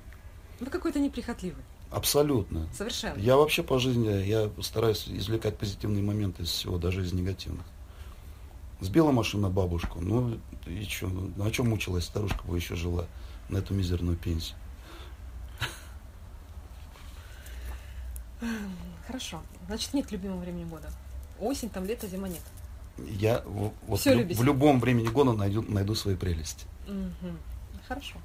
Вы 0.60 0.68
какой-то 0.68 1.00
неприхотливый. 1.00 1.64
Абсолютно. 1.96 2.68
Совершенно. 2.74 3.18
Я 3.18 3.38
вообще 3.38 3.64
по 3.64 3.80
жизни, 3.80 4.10
я 4.26 4.50
стараюсь 4.62 5.08
извлекать 5.08 5.58
позитивные 5.58 6.04
моменты 6.04 6.44
из 6.44 6.50
всего, 6.50 6.78
даже 6.78 7.04
из 7.04 7.14
негативных. 7.14 7.66
Сбила 8.82 9.12
машина 9.12 9.50
бабушку, 9.50 10.02
ну 10.02 10.38
и 10.66 10.84
что, 10.84 11.08
ну, 11.08 11.32
о 11.46 11.50
чем 11.52 11.70
мучилась 11.70 12.04
старушка 12.04 12.44
бы 12.44 12.58
еще 12.58 12.76
жила 12.76 13.06
на 13.48 13.60
эту 13.60 13.74
мизерную 13.74 14.18
пенсию? 14.18 14.58
Хорошо. 19.08 19.42
Значит, 19.68 19.94
нет 19.94 20.12
любимого 20.12 20.40
времени 20.40 20.66
года. 20.66 20.92
Осень, 21.40 21.70
там 21.70 21.86
лето, 21.86 22.08
зима 22.08 22.28
нет. 22.28 22.42
Я 22.98 23.42
в- 23.46 23.72
вот 23.88 24.00
Всё 24.00 24.14
в, 24.14 24.18
любите. 24.20 24.40
в 24.40 24.44
любом 24.44 24.80
времени 24.80 25.08
года 25.08 25.34
найду, 25.34 25.62
найду 25.62 25.96
свои 25.96 26.16
прелести. 26.16 26.66
Мгм. 26.88 27.38
Хорошо. 27.88 28.18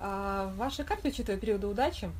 А 0.00 0.48
в 0.52 0.56
вашей 0.56 0.84
карте, 0.84 1.08
учитывая 1.08 1.38
периоды 1.38 1.66
удачи, 1.66 2.10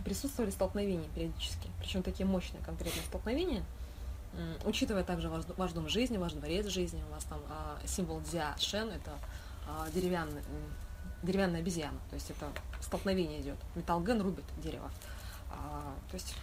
присутствовали 0.00 0.50
столкновения 0.50 1.08
периодически. 1.14 1.68
Причем 1.78 2.02
такие 2.02 2.26
мощные 2.26 2.62
конкретные 2.62 3.04
столкновения. 3.04 3.64
Учитывая 4.64 5.04
также 5.04 5.28
ваш, 5.28 5.44
ваш 5.56 5.72
дом 5.72 5.88
жизни, 5.88 6.16
ваш 6.16 6.32
дворец 6.32 6.66
жизни, 6.66 7.02
у 7.08 7.14
вас 7.14 7.24
там 7.24 7.40
а, 7.50 7.78
символ 7.86 8.22
дзя 8.22 8.56
шен, 8.58 8.88
это 8.88 9.10
а, 9.68 9.86
деревянный, 9.90 10.40
деревянная 11.22 11.60
обезьяна. 11.60 11.98
То 12.08 12.14
есть 12.14 12.30
это 12.30 12.46
столкновение 12.80 13.42
идет. 13.42 13.58
Металлген 13.74 14.22
рубит 14.22 14.46
дерево. 14.56 14.90
А, 15.50 15.94
то 16.10 16.14
есть, 16.14 16.34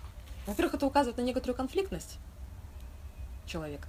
во-первых, 0.45 0.75
это 0.75 0.85
указывает 0.85 1.17
на 1.17 1.21
некоторую 1.21 1.57
конфликтность 1.57 2.19
человека. 3.47 3.87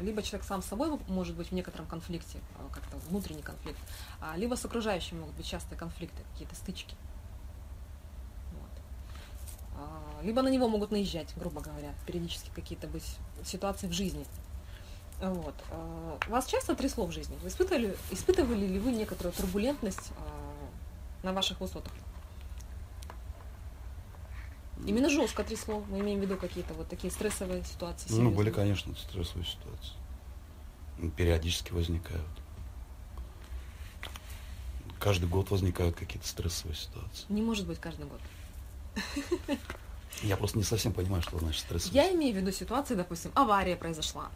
Либо 0.00 0.22
человек 0.22 0.46
сам 0.46 0.62
с 0.62 0.66
собой 0.66 0.98
может 1.08 1.36
быть 1.36 1.48
в 1.48 1.52
некотором 1.52 1.86
конфликте, 1.86 2.38
а, 2.58 2.72
как-то 2.72 2.96
внутренний 3.08 3.42
конфликт, 3.42 3.78
а, 4.20 4.36
либо 4.36 4.54
с 4.54 4.64
окружающими 4.64 5.20
могут 5.20 5.34
быть 5.34 5.46
частые 5.46 5.78
конфликты, 5.78 6.22
какие-то 6.32 6.54
стычки. 6.54 6.94
А, 9.80 10.22
Либо 10.22 10.42
на 10.42 10.48
него 10.48 10.68
могут 10.68 10.90
наезжать, 10.90 11.32
грубо 11.36 11.60
говоря, 11.60 11.94
периодически 12.06 12.50
какие-то 12.54 12.86
быть 12.86 13.16
ситуации 13.44 13.86
в 13.86 13.92
жизни. 13.92 14.24
Вот. 15.20 15.54
А, 15.70 16.18
Вас 16.28 16.46
часто 16.46 16.74
трясло 16.74 17.06
в 17.06 17.12
жизни? 17.12 17.36
Вы 17.42 17.48
испытывали, 17.48 17.96
испытывали 18.10 18.66
ли 18.66 18.78
вы 18.78 18.92
некоторую 18.92 19.32
турбулентность 19.32 20.12
а, 20.18 21.26
на 21.26 21.32
ваших 21.32 21.60
высотах? 21.60 21.92
Именно 24.86 25.10
жестко 25.10 25.44
трясло, 25.44 25.84
мы 25.90 26.00
имеем 26.00 26.20
в 26.20 26.22
виду 26.22 26.36
какие-то 26.36 26.72
вот 26.74 26.88
такие 26.88 27.12
стрессовые 27.12 27.64
ситуации. 27.64 28.08
Ну, 28.10 28.30
были, 28.30 28.48
серьезные. 28.48 28.52
конечно, 28.54 28.94
стрессовые 28.96 29.44
ситуации. 29.44 29.92
Ну, 30.98 31.10
Периодически 31.10 31.72
возникают. 31.72 32.26
Каждый 34.98 35.28
год 35.28 35.50
возникают 35.50 35.96
какие-то 35.96 36.26
стрессовые 36.26 36.76
ситуации. 36.76 37.24
Не 37.28 37.42
может 37.42 37.66
быть 37.66 37.78
каждый 37.78 38.06
год. 38.06 38.20
Я 40.22 40.36
просто 40.36 40.58
не 40.58 40.64
совсем 40.64 40.92
понимаю, 40.92 41.22
что 41.22 41.38
значит 41.38 41.62
стрессовые 41.62 42.02
Я 42.02 42.12
имею 42.14 42.34
в 42.34 42.36
виду 42.38 42.52
ситуации, 42.52 42.94
допустим, 42.94 43.30
авария 43.34 43.76
произошла, 43.76 44.28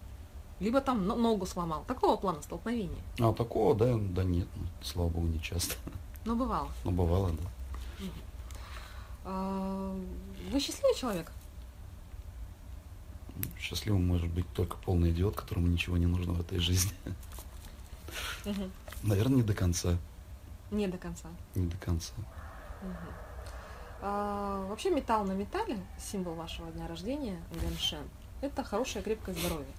либо 0.61 0.81
там 0.81 1.07
но- 1.07 1.17
ногу 1.17 1.45
сломал. 1.47 1.85
Такого 1.87 2.17
плана 2.17 2.41
столкновения. 2.43 3.03
А 3.21 3.33
такого, 3.33 3.75
да, 3.75 3.97
да 3.99 4.25
нет, 4.25 4.49
ну, 4.57 4.63
слава 4.83 5.09
богу, 5.09 5.27
не 5.27 5.41
часто. 5.43 5.77
Но 6.25 6.35
бывало. 6.35 6.69
Но 6.85 6.91
бывало, 6.91 7.31
да. 7.33 8.07
А, 9.27 9.95
Вы 10.51 10.61
счастливый 10.61 10.95
человек? 10.95 11.31
Ну, 13.37 13.43
Счастливым 13.59 14.07
может 14.07 14.31
быть 14.31 14.47
только 14.55 14.77
полный 14.77 15.11
идиот, 15.11 15.35
которому 15.35 15.67
ничего 15.67 15.97
не 15.97 16.07
нужно 16.07 16.33
в 16.35 16.41
этой 16.41 16.59
жизни. 16.61 16.93
Наверное, 19.03 19.37
не 19.37 19.43
до 19.43 19.55
конца. 19.55 19.99
Не 20.71 20.89
до 20.89 20.97
конца. 20.99 21.29
Не 21.55 21.67
до 21.67 21.77
конца. 21.77 22.13
Мгм. 22.83 22.97
А, 24.07 24.67
Вообще 24.69 24.91
металл 24.91 25.25
на 25.25 25.33
металле, 25.33 25.79
символ 25.99 26.35
вашего 26.35 26.71
дня 26.71 26.87
рождения, 26.87 27.41
Гэншен, 27.59 28.07
это 28.43 28.63
хорошее 28.63 29.03
крепкое 29.03 29.35
здоровье. 29.35 29.73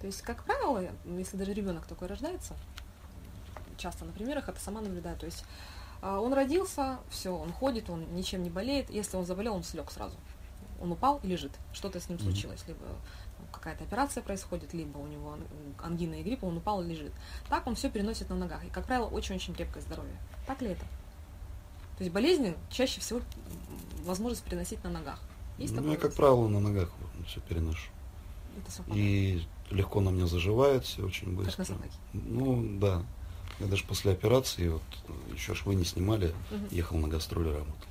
То 0.00 0.06
есть, 0.06 0.22
как 0.22 0.44
правило, 0.44 0.84
если 1.04 1.36
даже 1.36 1.52
ребенок 1.52 1.86
такой 1.86 2.06
рождается, 2.06 2.54
часто 3.78 4.04
на 4.04 4.12
примерах 4.12 4.48
это 4.48 4.60
сама 4.60 4.80
наблюдаю, 4.80 5.16
то 5.16 5.26
есть 5.26 5.44
а, 6.02 6.20
он 6.20 6.34
родился, 6.34 6.98
все, 7.10 7.36
он 7.36 7.52
ходит, 7.52 7.90
он 7.90 8.14
ничем 8.14 8.44
не 8.44 8.50
болеет, 8.50 8.90
если 8.90 9.16
он 9.16 9.26
заболел, 9.26 9.56
он 9.56 9.64
слег 9.64 9.90
сразу. 9.90 10.16
Он 10.80 10.92
упал 10.92 11.18
и 11.24 11.26
лежит, 11.26 11.50
что-то 11.72 11.98
с 11.98 12.08
ним 12.08 12.20
случилось, 12.20 12.62
либо 12.68 12.78
ну, 12.84 13.46
какая-то 13.50 13.82
операция 13.82 14.22
происходит, 14.22 14.72
либо 14.72 14.98
у 14.98 15.06
него 15.08 15.32
ан- 15.32 15.48
ангина 15.82 16.14
и 16.14 16.22
грипп, 16.22 16.44
он 16.44 16.58
упал 16.58 16.80
и 16.84 16.86
лежит. 16.86 17.12
Так 17.48 17.66
он 17.66 17.74
все 17.74 17.90
переносит 17.90 18.30
на 18.30 18.36
ногах, 18.36 18.64
и, 18.64 18.68
как 18.68 18.86
правило, 18.86 19.06
очень-очень 19.06 19.52
крепкое 19.52 19.82
здоровье. 19.82 20.16
Так 20.46 20.62
ли 20.62 20.68
это? 20.68 20.84
То 21.98 22.04
есть 22.04 22.12
болезни 22.12 22.54
чаще 22.70 23.00
всего 23.00 23.20
возможность 24.04 24.44
переносить 24.44 24.82
на 24.84 24.90
ногах. 24.90 25.20
Есть 25.58 25.74
ну, 25.74 25.90
я, 25.90 25.96
как 25.96 26.14
правило, 26.14 26.46
на 26.48 26.60
ногах 26.60 26.90
все 27.26 27.40
переношу. 27.40 27.90
Это 28.60 28.70
совпадает. 28.70 29.04
И 29.04 29.42
легко 29.70 30.00
на 30.00 30.10
мне 30.10 30.26
заживает 30.26 30.84
все 30.84 31.04
очень 31.04 31.26
Как 31.28 31.34
быстро. 31.46 31.60
на 31.62 31.64
собаке. 31.66 31.92
Ну, 32.12 32.78
да. 32.78 33.02
Я 33.58 33.66
даже 33.66 33.84
после 33.84 34.12
операции, 34.12 34.68
вот 34.68 34.82
еще 35.32 35.54
швы 35.54 35.74
не 35.74 35.84
снимали, 35.84 36.34
Мгм. 36.50 36.68
ехал 36.70 36.98
на 36.98 37.08
гастроли 37.08 37.48
работал. 37.48 37.88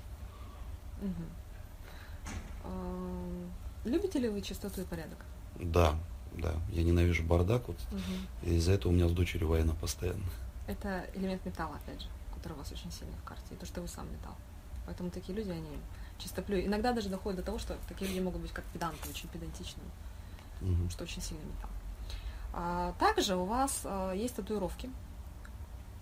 А, 2.63 3.47
Любите 3.83 4.19
ли 4.19 4.29
вы 4.29 4.41
чистоту 4.41 4.81
и 4.81 4.85
порядок? 4.85 5.17
Да, 5.59 5.95
да. 6.33 6.53
Я 6.71 6.83
ненавижу 6.83 7.23
бардак, 7.23 7.67
вот. 7.67 7.77
И 8.43 8.55
из-за 8.55 8.73
этого 8.73 8.91
у 8.91 8.95
меня 8.95 9.07
с 9.07 9.11
дочерью 9.11 9.47
война 9.49 9.73
постоянно. 9.79 10.23
Это 10.67 11.05
элемент 11.13 11.45
металла, 11.45 11.75
опять 11.75 12.01
же, 12.01 12.07
который 12.45 12.57
у 12.57 12.59
вас 12.59 12.71
очень 12.71 12.91
сильно 12.91 13.15
в 13.17 13.23
карте, 13.23 13.43
и 13.49 13.55
то, 13.55 13.65
что 13.65 13.81
вы 13.81 13.87
сам 13.87 14.05
металл. 14.11 14.35
Поэтому 14.85 15.09
такие 15.09 15.35
люди, 15.35 15.49
они 15.49 15.79
чистоплю. 16.19 16.63
Иногда 16.63 16.93
даже 16.93 17.09
доходит 17.09 17.39
до 17.39 17.43
того, 17.43 17.57
что 17.57 17.75
такие 17.89 18.07
люди 18.07 18.19
могут 18.19 18.39
быть 18.39 18.51
как 18.51 18.63
педанты, 18.65 19.09
очень 19.09 19.27
педантичные, 19.29 19.87
Мгм. 20.61 20.91
что 20.91 21.05
очень 21.05 21.23
сильный 21.23 21.43
металл. 21.43 21.71
А, 22.53 22.93
также 22.99 23.35
у 23.35 23.45
вас 23.45 23.81
а, 23.83 24.13
есть 24.13 24.35
татуировки. 24.35 24.91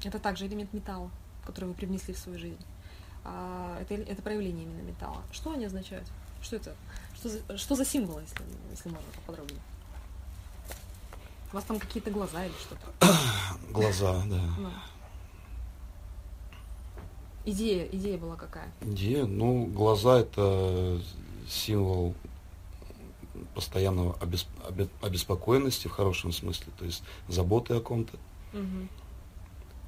Это 0.03 0.19
также 0.19 0.45
элемент 0.45 0.73
металла, 0.73 1.09
который 1.45 1.69
вы 1.69 1.75
привнесли 1.75 2.13
в 2.13 2.17
свою 2.19 2.37
жизнь. 2.37 2.59
А, 3.23 3.79
это, 3.79 3.93
это 3.93 4.21
проявление 4.21 4.65
именно 4.65 4.81
металла. 4.81 5.21
Что 5.31 5.53
они 5.53 5.63
означают? 5.63 6.09
Что 6.41 6.57
это? 6.57 6.75
Что 7.15 7.29
за, 7.29 7.57
что 7.57 7.75
за 7.75 7.85
символы, 7.85 8.21
если, 8.23 8.43
если 8.69 8.89
можно 8.89 9.07
поподробнее? 9.15 9.61
У 11.53 11.55
вас 11.55 11.63
там 11.63 11.79
какие-то 11.79 12.11
глаза 12.11 12.45
или 12.45 12.53
что-то? 12.59 12.91
Глаза, 13.71 14.21
да. 14.25 14.43
Идея, 17.45 17.85
идея 17.91 18.17
была 18.17 18.35
какая? 18.35 18.71
Где? 18.81 19.25
Ну, 19.25 19.65
глаза 19.65 20.19
это 20.19 21.01
символ 21.49 22.15
постоянного 23.53 24.13
обес- 24.19 24.47
обе- 24.69 24.87
обеспокоенности 25.01 25.87
в 25.87 25.91
хорошем 25.91 26.31
смысле, 26.31 26.67
то 26.77 26.85
есть 26.85 27.03
заботы 27.27 27.73
о 27.75 27.81
ком-то. 27.81 28.17
Мгм. 28.53 28.89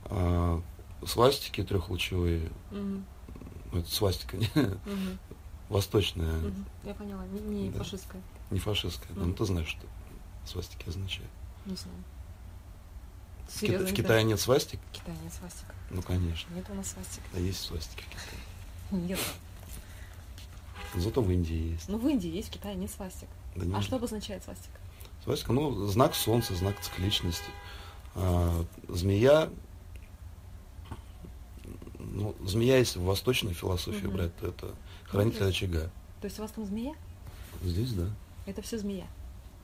А, 0.05 0.61
свастики 1.05 1.63
трехлучевые, 1.63 2.49
ну, 2.71 3.01
это 3.73 3.89
свастика 3.89 4.35
не 4.37 4.49
Мгм. 4.55 5.17
восточная, 5.69 6.37
Мгм. 6.39 6.65
Я 6.83 6.93
поняла, 6.93 7.25
не, 7.27 7.39
не 7.39 7.69
Да. 7.69 7.79
фашистская, 7.79 8.21
не 8.51 8.59
фашистская. 8.59 9.13
Мгм. 9.15 9.29
Ну, 9.29 9.33
ты 9.33 9.45
знаешь, 9.45 9.67
что 9.69 9.87
свастики 10.45 10.87
означают. 10.89 11.29
не 11.65 11.75
знаю. 11.75 11.97
Серьезно, 13.49 13.87
в 13.87 13.93
Китае 13.93 14.23
нет 14.23 14.39
свастик? 14.39 14.79
В 14.91 14.95
Китае 14.95 15.17
нет 15.23 15.33
свастик. 15.33 15.65
Ну, 15.91 16.01
конечно. 16.01 16.53
Нет 16.53 16.65
у 16.69 16.73
нас 16.73 16.87
свастик. 16.87 17.21
Да 17.33 17.39
есть 17.39 17.61
свастики 17.61 18.03
в 18.03 18.09
Китае. 18.09 18.41
Нет. 19.07 19.19
Зато 20.95 21.21
в 21.21 21.31
Индии 21.31 21.71
есть. 21.73 21.89
Ну, 21.89 21.97
в 21.97 22.07
Индии 22.07 22.29
есть, 22.29 22.49
в 22.49 22.51
Китае 22.51 22.75
нет 22.75 22.91
свастик. 22.91 23.27
Да 23.55 23.65
не 23.65 23.73
А 23.75 23.81
что 23.81 23.97
обозначает 23.97 24.43
свастика? 24.43 24.77
Свастика, 25.23 25.53
ну, 25.53 25.87
знак 25.87 26.15
солнца, 26.15 26.55
знак 26.55 26.79
цикличности. 26.81 27.49
А, 28.15 28.65
змея, 28.87 29.49
ну, 31.99 32.35
змея, 32.45 32.77
если 32.77 32.99
в 32.99 33.03
восточной 33.03 33.53
философии 33.53 34.05
Мгм. 34.05 34.15
брать, 34.15 34.35
то 34.37 34.47
это 34.47 34.75
хранитель 35.05 35.41
Мгм. 35.41 35.49
очага. 35.49 35.91
То 36.21 36.25
есть 36.25 36.39
у 36.39 36.41
вас 36.43 36.51
там 36.51 36.65
змея? 36.65 36.93
Здесь, 37.63 37.91
да, 37.93 38.09
Это 38.45 38.61
все 38.61 38.77
змея. 38.77 39.07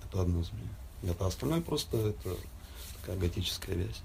это 0.05 0.21
одна 0.21 0.43
змея. 0.43 0.67
Нет, 1.03 1.17
а 1.21 1.27
остальное 1.27 1.61
просто 1.61 1.97
это 1.97 2.36
такая 3.02 3.18
готическая 3.18 3.76
вязь. 3.76 4.02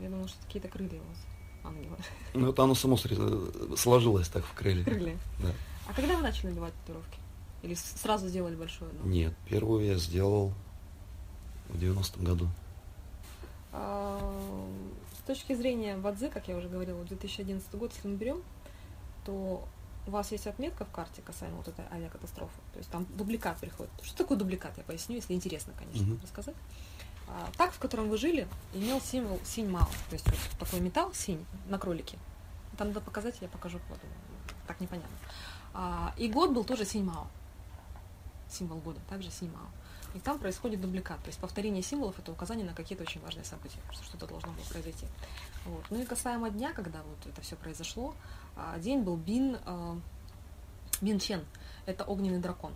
Я 0.00 0.08
думала, 0.08 0.28
что 0.28 0.38
какие-то 0.46 0.68
крылья 0.68 1.00
у 1.00 1.04
вас. 1.08 1.18
Ангелы. 1.64 1.96
Ну, 2.34 2.50
это 2.50 2.62
оно 2.62 2.74
само 2.74 2.96
сложилось 2.96 4.28
так 4.28 4.44
в 4.44 4.54
крылья. 4.54 4.84
Крылья. 4.84 5.18
Да. 5.40 5.50
А 5.88 5.92
когда 5.92 6.16
вы 6.16 6.22
начали 6.22 6.48
надевать 6.48 6.72
татуировки? 6.80 7.18
Или 7.62 7.74
сразу 7.74 8.28
сделали 8.28 8.54
большое? 8.54 8.90
одно? 8.90 9.04
Нет, 9.10 9.34
первую 9.48 9.84
я 9.84 9.96
сделал 9.96 10.52
в 11.68 11.76
90-м 11.76 12.24
году. 12.24 12.48
А, 13.72 14.68
С 15.18 15.26
точки 15.26 15.54
зрения 15.54 15.96
Бадзи, 15.96 16.28
как 16.28 16.48
я 16.48 16.56
уже 16.56 16.68
говорила, 16.68 17.04
2011 17.04 17.74
год, 17.74 17.92
если 17.94 18.08
мы 18.08 18.16
берем, 18.16 18.42
то 19.24 19.66
у 20.06 20.10
вас 20.10 20.30
есть 20.32 20.46
отметка 20.46 20.84
в 20.86 20.90
карте 20.90 21.20
касаемо 21.20 21.56
вот 21.56 21.68
этой 21.68 21.84
авиакатастрофы. 21.90 22.56
То 22.72 22.78
есть 22.78 22.90
там 22.90 23.06
дубликат 23.16 23.58
приходит. 23.58 23.90
Что 24.02 24.18
такое 24.18 24.38
дубликат, 24.38 24.72
я 24.78 24.84
поясню, 24.84 25.16
если 25.16 25.34
интересно, 25.34 25.74
конечно, 25.76 26.06
Мгм. 26.06 26.20
рассказать. 26.22 26.54
А, 27.30 27.50
так, 27.56 27.72
в 27.72 27.78
котором 27.78 28.08
вы 28.08 28.16
жили, 28.16 28.48
имел 28.72 29.00
символ 29.00 29.40
синь-мао. 29.44 29.86
То 30.08 30.14
есть 30.14 30.26
вот 30.26 30.38
такой 30.58 30.80
металл 30.80 31.12
синь 31.14 31.44
на 31.66 31.78
кролике. 31.78 32.18
Там 32.76 32.88
надо 32.88 33.00
показать, 33.00 33.36
я 33.40 33.48
покажу 33.48 33.80
потом. 33.88 34.08
Так 34.66 34.80
непонятно. 34.80 35.16
А, 35.74 36.14
и 36.16 36.28
год 36.28 36.52
был 36.52 36.64
тоже 36.64 36.84
синь-мао. 36.84 37.26
Символ 38.48 38.78
года, 38.78 39.00
также 39.08 39.30
синь-мао. 39.30 39.66
И 40.14 40.20
там 40.20 40.38
происходит 40.38 40.80
дубликат, 40.80 41.18
то 41.18 41.26
есть 41.26 41.38
повторение 41.38 41.82
символов 41.82 42.18
это 42.18 42.32
указание 42.32 42.64
на 42.64 42.72
какие-то 42.72 43.04
очень 43.04 43.20
важные 43.20 43.44
события, 43.44 43.78
что 43.90 44.02
что-то 44.04 44.26
должно 44.26 44.52
было 44.52 44.64
произойти. 44.64 45.06
Вот. 45.66 45.84
Ну 45.90 46.00
и 46.00 46.06
касаемо 46.06 46.48
дня, 46.48 46.72
когда 46.72 47.02
вот 47.02 47.26
это 47.26 47.42
все 47.42 47.56
произошло, 47.56 48.14
а, 48.56 48.78
день 48.78 49.02
был 49.02 49.16
Бин, 49.16 49.58
Бин 51.02 51.18
Чен, 51.18 51.44
это 51.84 52.04
огненный 52.04 52.40
дракон, 52.40 52.72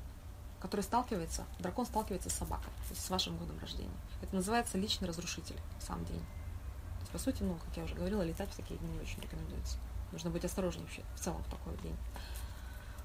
который 0.62 0.82
сталкивается, 0.82 1.44
дракон 1.58 1.84
сталкивается 1.86 2.30
с 2.30 2.34
собакой, 2.34 2.70
то 2.88 2.94
есть 2.94 3.04
с 3.04 3.10
вашим 3.10 3.36
годом 3.36 3.58
рождения. 3.58 3.90
Это 4.22 4.34
называется 4.36 4.78
личный 4.78 5.08
разрушитель, 5.08 5.56
сам 5.80 6.04
день. 6.04 6.20
То 6.20 7.00
есть, 7.00 7.12
по 7.12 7.18
сути, 7.18 7.42
ну, 7.42 7.56
как 7.66 7.76
я 7.76 7.82
уже 7.84 7.94
говорила, 7.96 8.22
летать 8.22 8.48
в 8.50 8.54
такие 8.56 8.78
дни 8.78 8.88
не 8.88 9.00
очень 9.00 9.20
рекомендуется. 9.20 9.76
Нужно 10.12 10.30
быть 10.30 10.44
осторожнее 10.44 10.84
вообще 10.84 11.02
в 11.16 11.20
целом 11.20 11.42
в 11.42 11.50
такой 11.50 11.76
день. 11.82 11.96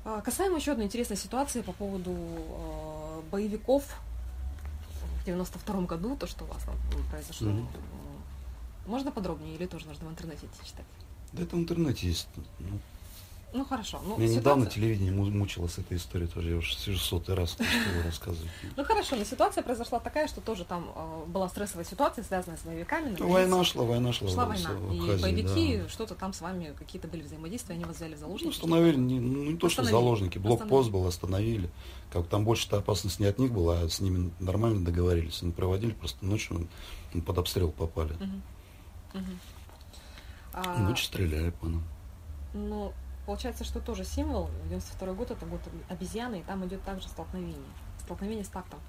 А, 0.05 0.21
Касаемо 0.21 0.57
еще 0.57 0.73
одной 0.73 0.85
интересной 0.85 1.17
ситуации 1.17 1.61
по 1.61 1.71
поводу 1.73 2.11
э, 2.15 3.21
боевиков 3.31 3.83
в 5.21 5.25
92 5.25 5.81
году, 5.81 6.15
то, 6.15 6.27
что 6.27 6.45
у 6.45 6.47
вас 6.47 6.61
там 6.63 6.75
произошло. 7.09 7.49
М, 7.49 7.67
Можно 8.85 9.11
подробнее 9.11 9.55
или 9.55 9.65
тоже 9.65 9.87
нужно 9.87 10.07
в 10.07 10.11
интернете 10.11 10.47
читать? 10.63 10.85
Да 11.33 11.41
это 11.43 11.55
в 11.55 11.59
интернете 11.59 12.07
есть. 12.07 12.27
Ну, 12.59 12.79
Ну 13.57 13.65
хорошо. 13.65 13.99
Ну, 14.03 14.17
Меня 14.17 14.27
ситуация- 14.27 14.39
недавно 14.39 14.65
телевидение 14.67 15.11
му- 15.11 15.25
мучило 15.31 15.67
с 15.67 15.79
этой 15.79 15.97
историей 15.97 16.27
тоже. 16.27 16.51
Я 16.51 16.57
уже 16.57 16.75
сижу 16.75 16.99
сотый 16.99 17.33
раз, 17.33 17.53
что 17.53 17.63
его 17.63 18.03
рассказывать. 18.05 18.51
Ну 18.75 18.83
хорошо, 18.85 19.15
но 19.15 19.23
ситуация 19.23 19.63
произошла 19.63 19.99
такая, 19.99 20.27
что 20.27 20.41
тоже 20.41 20.63
там 20.63 20.91
э, 20.95 21.25
была 21.25 21.49
стрессовая 21.49 21.83
ситуация, 21.83 22.23
связанная 22.23 22.57
с 22.57 22.61
боевиками. 22.61 23.15
Ну, 23.17 23.29
война 23.29 23.63
шла, 23.63 23.83
война 23.83 24.13
шла. 24.13 24.29
Шла 24.29 24.45
война. 24.45 24.69
И 24.93 25.19
боевики 25.19 25.81
что-то 25.89 26.13
там 26.13 26.33
с 26.33 26.41
вами 26.41 26.75
какие-то 26.77 27.07
были 27.07 27.23
взаимодействия, 27.23 27.73
они 27.73 27.85
вас 27.85 27.95
взяли 27.95 28.13
в 28.13 28.19
Ну, 28.21 28.25
заложники. 28.27 28.49
установили, 28.51 28.95
не, 28.97 29.19
ну, 29.19 29.43
не 29.45 29.57
то, 29.57 29.69
что 29.69 29.81
Остановили. 29.81 29.91
заложники, 30.05 30.37
блокпост 30.37 30.61
Остановили. 30.89 30.91
был, 30.91 31.07
остановили. 31.07 31.69
Как 32.13 32.27
там 32.27 32.45
больше-то 32.45 32.77
опасность 32.77 33.19
не 33.19 33.25
от 33.25 33.39
них 33.39 33.51
была, 33.51 33.79
а 33.81 33.89
с 33.89 33.99
ними 34.01 34.29
нормально 34.39 34.85
договорились. 34.85 35.41
Они 35.41 35.51
проводили, 35.51 35.93
просто 35.93 36.23
ночью 36.23 36.67
ну, 37.15 37.21
под 37.23 37.39
обстрел 37.39 37.71
попали. 37.71 38.13
Мгм. 39.13 39.39
А, 40.53 40.77
ночью 40.77 41.05
стреляли 41.07 41.49
по 41.49 41.65
нам. 41.67 41.83
Ну, 42.53 42.93
получается, 43.27 43.65
что 43.65 43.79
тоже 43.81 44.05
символ. 44.05 44.49
92 44.69 45.13
год 45.13 45.31
это 45.31 45.45
год 45.45 45.59
обезьяны, 45.89 46.39
и 46.39 46.43
там 46.43 46.65
идет 46.65 46.81
также 46.83 47.07
столкновение. 47.09 47.69
Столкновение 47.99 48.45
с 48.45 48.47
тактом. 48.47 48.79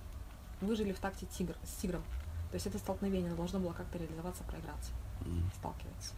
Вы 0.60 0.76
жили 0.76 0.92
в 0.92 1.00
такте 1.00 1.26
тигр, 1.26 1.54
с 1.64 1.80
тигром. 1.80 2.02
То 2.50 2.54
есть 2.54 2.66
это 2.66 2.78
столкновение 2.78 3.34
должно 3.34 3.58
было 3.58 3.72
как-то 3.72 3.98
реализоваться, 3.98 4.44
проиграться, 4.44 4.92
М. 5.26 5.50
сталкиваться. 5.56 6.14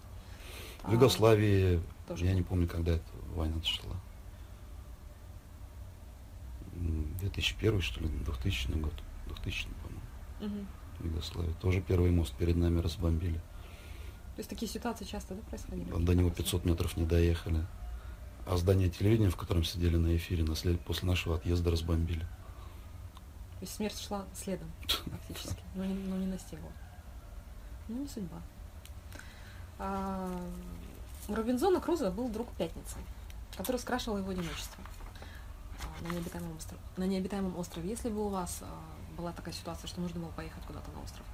В 0.84 0.92
Югославии, 0.92 1.82
тоже 2.06 2.26
я 2.26 2.34
не 2.34 2.42
помню, 2.42 2.68
когда 2.68 2.92
эта 2.92 3.04
война 3.34 3.60
шла. 3.62 3.96
М, 6.74 7.12
2001 7.20 7.80
что 7.80 8.00
ли, 8.00 8.08
2000 8.08 8.78
год. 8.78 8.94
2000, 9.26 9.68
по-моему, 9.82 10.00
А, 10.40 10.44
мгм. 10.44 10.66
в 10.98 11.04
Югославии. 11.06 11.54
Тоже 11.60 11.80
первый 11.80 12.10
мост 12.10 12.34
перед 12.34 12.56
нами 12.56 12.80
разбомбили. 12.80 13.38
То 14.36 14.38
есть 14.38 14.50
такие 14.50 14.70
ситуации 14.70 15.04
часто 15.04 15.34
да, 15.34 15.42
происходили? 15.48 15.90
До 15.90 16.14
него 16.14 16.30
500 16.30 16.64
метров 16.64 16.96
не 16.96 17.04
доехали. 17.06 17.66
А 18.50 18.56
здание 18.56 18.90
телевидения, 18.90 19.30
в 19.30 19.36
котором 19.36 19.62
сидели 19.62 19.96
на 19.96 20.16
эфире, 20.16 20.42
на 20.42 20.56
след- 20.56 20.80
после 20.80 21.06
нашего 21.06 21.36
отъезда 21.36 21.70
разбомбили. 21.70 22.22
То 22.22 23.60
есть 23.60 23.76
смерть 23.76 23.96
шла 23.96 24.24
следом, 24.34 24.68
фактически, 24.88 25.62
но 25.76 25.84
не, 25.84 25.94
но 25.94 26.16
не 26.16 26.26
настигла. 26.26 26.68
Ну, 27.86 28.00
не 28.00 28.08
судьба. 28.08 28.42
А, 29.78 30.28
у 31.28 31.34
Робинзона 31.36 31.80
Круза 31.80 32.10
был 32.10 32.28
друг 32.28 32.48
Пятница, 32.54 32.96
который 33.56 33.76
скрашивал 33.76 34.18
его 34.18 34.30
одиночество 34.30 34.82
а, 35.84 36.08
на 36.08 36.12
необитаемом, 36.12 36.56
острове, 36.56 36.80
на 36.96 37.04
необитаемом 37.04 37.56
острове. 37.56 37.88
Если 37.88 38.08
бы 38.08 38.26
у 38.26 38.30
вас 38.30 38.62
а, 38.62 38.80
была 39.16 39.30
такая 39.30 39.54
ситуация, 39.54 39.86
что 39.86 40.00
нужно 40.00 40.18
было 40.18 40.30
поехать 40.30 40.64
куда-то 40.66 40.90
на 40.90 41.00
остров, 41.04 41.24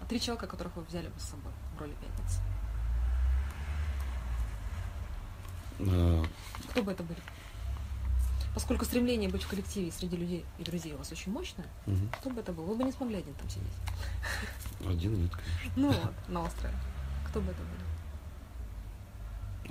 а 0.00 0.06
три 0.06 0.18
человека, 0.18 0.46
которых 0.46 0.74
вы 0.76 0.84
взяли 0.84 1.08
бы 1.08 1.20
с 1.20 1.24
собой 1.24 1.52
в 1.76 1.80
роли 1.80 1.92
Пятницы, 2.00 2.40
Э, 5.71 5.71
кто 6.70 6.82
бы 6.82 6.92
это 6.92 7.02
были? 7.02 7.18
Поскольку 8.54 8.84
стремление 8.84 9.30
быть 9.30 9.42
в 9.42 9.48
коллективе 9.48 9.90
среди 9.90 10.16
людей 10.16 10.44
и 10.58 10.62
друзей 10.64 10.92
у 10.92 10.98
вас 10.98 11.10
очень 11.10 11.32
мощное, 11.32 11.66
мгм. 11.86 12.10
кто 12.20 12.28
бы 12.30 12.40
это 12.40 12.52
был? 12.52 12.64
Вы 12.64 12.76
бы 12.76 12.84
не 12.84 12.92
смогли 12.92 13.16
один 13.16 13.32
там 13.34 13.48
сидеть. 13.48 13.72
Один 14.86 15.22
нет, 15.22 15.32
конечно. 15.32 15.72
Ну 15.76 15.90
вот, 15.90 16.28
на 16.28 16.42
острове. 16.42 16.74
Кто 17.28 17.40
бы 17.40 17.50
это 17.50 17.62
был? 17.62 17.68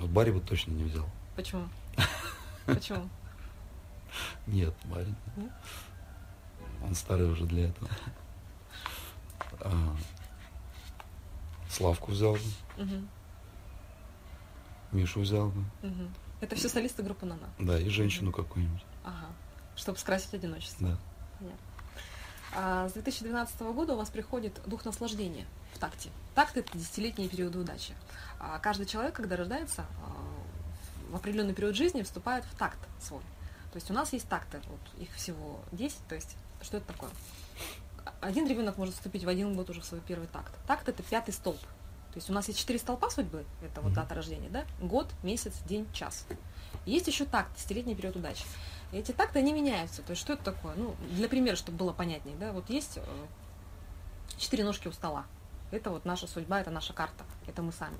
Вот 0.00 0.10
Барри 0.10 0.32
бы 0.32 0.40
точно 0.40 0.72
не 0.72 0.84
взял. 0.84 1.08
Почему? 1.36 1.68
Почему? 2.66 3.08
Нет, 4.46 4.74
барин. 4.84 5.16
Он 6.82 6.94
старый 6.94 7.30
уже 7.30 7.44
для 7.44 7.68
этого. 7.68 7.88
А, 9.60 9.96
Славку 11.70 12.10
взял 12.10 12.32
бы. 12.34 12.40
Мгм. 12.76 13.08
Мишу 14.92 15.20
взял 15.20 15.48
бы. 15.48 15.64
Мгм. 15.82 16.14
Это 16.40 16.56
все 16.56 16.68
солисты 16.68 17.02
группы 17.02 17.26
Нана. 17.26 17.48
Да, 17.58 17.78
и 17.78 17.88
женщину 17.88 18.32
какую-нибудь. 18.32 18.82
Ага. 19.04 19.26
Чтобы 19.76 19.98
скрасить 19.98 20.34
одиночество. 20.34 20.88
Да. 20.88 20.98
Понятно. 21.38 21.58
А 22.54 22.88
с 22.88 22.92
2012 22.92 23.60
года 23.72 23.94
у 23.94 23.96
вас 23.96 24.10
приходит 24.10 24.60
дух 24.66 24.84
наслаждения 24.84 25.46
в 25.74 25.78
такте. 25.78 26.10
Такт– 26.34 26.56
это 26.58 26.76
десятилетние 26.76 27.28
периоды 27.28 27.58
удачи. 27.58 27.94
А 28.38 28.58
каждый 28.58 28.86
человек, 28.86 29.14
когда 29.14 29.36
рождается, 29.36 29.86
а, 30.04 31.10
в 31.10 31.16
определенный 31.16 31.54
период 31.54 31.74
жизни 31.74 32.02
вступает 32.02 32.44
в 32.44 32.54
такт 32.56 32.78
свой. 33.00 33.22
То 33.72 33.76
есть 33.76 33.90
у 33.90 33.94
нас 33.94 34.12
есть 34.12 34.28
такты, 34.28 34.60
вот 34.68 35.00
их 35.00 35.10
всего 35.14 35.60
10, 35.72 35.96
то 36.08 36.14
есть 36.14 36.36
что 36.60 36.76
это 36.76 36.86
такое? 36.86 37.10
Один 38.20 38.46
ребенок 38.46 38.76
может 38.76 38.94
вступить 38.94 39.24
в 39.24 39.28
один 39.28 39.54
год 39.54 39.70
уже 39.70 39.80
в 39.80 39.84
свой 39.84 40.00
первый 40.00 40.28
такт. 40.28 40.52
Такт– 40.66 40.88
это 40.90 41.02
пятый 41.02 41.32
столб. 41.32 41.60
То 42.12 42.18
есть 42.18 42.28
у 42.28 42.32
нас 42.32 42.46
есть 42.48 42.58
четыре 42.60 42.78
столпа 42.78 43.08
судьбы, 43.10 43.44
это 43.62 43.80
вот 43.80 43.94
дата 43.94 44.14
рождения, 44.14 44.50
да? 44.50 44.64
Год, 44.80 45.08
месяц, 45.22 45.54
день, 45.66 45.86
час. 45.94 46.26
Есть 46.84 47.06
еще 47.06 47.24
такт, 47.24 47.54
десятилетний 47.56 47.94
период 47.94 48.16
удачи. 48.16 48.44
И 48.92 48.98
эти 48.98 49.12
такты, 49.12 49.38
они 49.38 49.52
меняются. 49.52 50.02
То 50.02 50.10
есть 50.10 50.20
что 50.20 50.34
это 50.34 50.44
такое? 50.44 50.74
Ну, 50.74 50.94
для 51.12 51.28
примера, 51.28 51.56
чтобы 51.56 51.78
было 51.78 51.92
понятнее, 51.92 52.36
да, 52.36 52.52
вот 52.52 52.68
есть 52.68 52.98
э, 52.98 53.02
четыре 54.36 54.64
ножки 54.64 54.88
у 54.88 54.92
стола. 54.92 55.24
Это 55.70 55.88
вот 55.90 56.04
наша 56.04 56.26
судьба, 56.26 56.60
это 56.60 56.70
наша 56.70 56.92
карта, 56.92 57.24
это 57.46 57.62
мы 57.62 57.72
сами. 57.72 57.96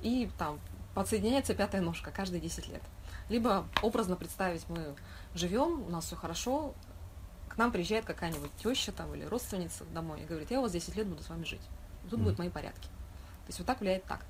И 0.00 0.30
там 0.38 0.58
подсоединяется 0.94 1.54
пятая 1.54 1.82
ножка 1.82 2.10
каждые 2.10 2.40
10 2.40 2.68
лет. 2.68 2.82
Либо 3.28 3.66
образно 3.82 4.16
представить, 4.16 4.66
мы 4.70 4.94
живем, 5.34 5.82
у 5.82 5.90
нас 5.90 6.06
все 6.06 6.16
хорошо, 6.16 6.74
к 7.48 7.58
нам 7.58 7.70
приезжает 7.70 8.06
какая-нибудь 8.06 8.50
теща 8.56 8.92
там 8.92 9.14
или 9.14 9.24
родственница 9.24 9.84
домой 9.84 10.22
и 10.22 10.24
говорит, 10.24 10.50
я 10.50 10.58
у 10.58 10.62
вас 10.62 10.72
10 10.72 10.96
лет 10.96 11.06
буду 11.06 11.22
с 11.22 11.28
вами 11.28 11.44
жить. 11.44 11.60
Тут 12.04 12.14
Мгм. 12.14 12.24
будут 12.24 12.38
мои 12.38 12.48
порядки. 12.48 12.88
То 13.44 13.48
есть 13.48 13.58
вот 13.58 13.66
так 13.66 13.80
влияет 13.80 14.04
такт. 14.04 14.26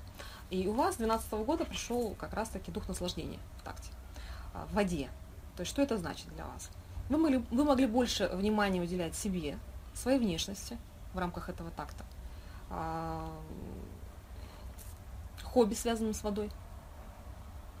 И 0.49 0.67
у 0.67 0.73
вас 0.73 0.95
с 0.95 0.97
2012 0.97 1.31
года 1.45 1.65
пришел 1.65 2.13
как 2.15 2.33
раз-таки 2.33 2.71
дух 2.71 2.87
наслаждения 2.87 3.39
в 3.59 3.63
такте, 3.63 3.89
а, 4.53 4.65
в 4.67 4.73
воде. 4.73 5.09
То 5.55 5.61
есть 5.61 5.71
что 5.71 5.81
это 5.81 5.97
значит 5.97 6.27
для 6.33 6.45
вас? 6.45 6.69
Вы 7.09 7.17
могли, 7.17 7.37
вы 7.51 7.63
могли 7.63 7.85
больше 7.85 8.27
внимания 8.33 8.81
уделять 8.81 9.15
себе, 9.15 9.57
своей 9.93 10.19
внешности 10.19 10.77
в 11.13 11.19
рамках 11.19 11.49
этого 11.49 11.69
такта, 11.71 12.03
а, 12.69 13.29
хобби, 15.43 15.73
связанным 15.75 16.13
с 16.13 16.23
водой, 16.23 16.49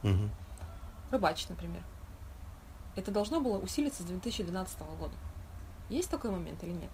Мгм. 0.03 0.29
рыбачить, 1.11 1.49
например. 1.49 1.81
Это 2.95 3.11
должно 3.11 3.41
было 3.41 3.57
усилиться 3.57 4.03
с 4.03 4.05
2012 4.05 4.95
года. 4.97 5.15
Есть 5.89 6.09
такой 6.09 6.29
момент 6.31 6.63
или 6.63 6.73
нет? 6.73 6.91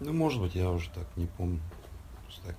Ну, 0.00 0.12
может 0.12 0.40
быть, 0.40 0.54
я 0.54 0.70
уже 0.70 0.90
так 0.90 1.06
не 1.16 1.26
помню. 1.26 1.60
Так. 2.44 2.56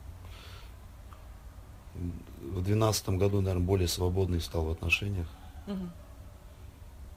В 2.42 2.62
двенадцатом 2.64 3.18
году, 3.18 3.42
наверное, 3.42 3.66
более 3.66 3.88
свободный 3.88 4.42
стал 4.42 4.66
в 4.66 4.72
отношениях. 4.72 5.28
Мгм. 5.68 5.92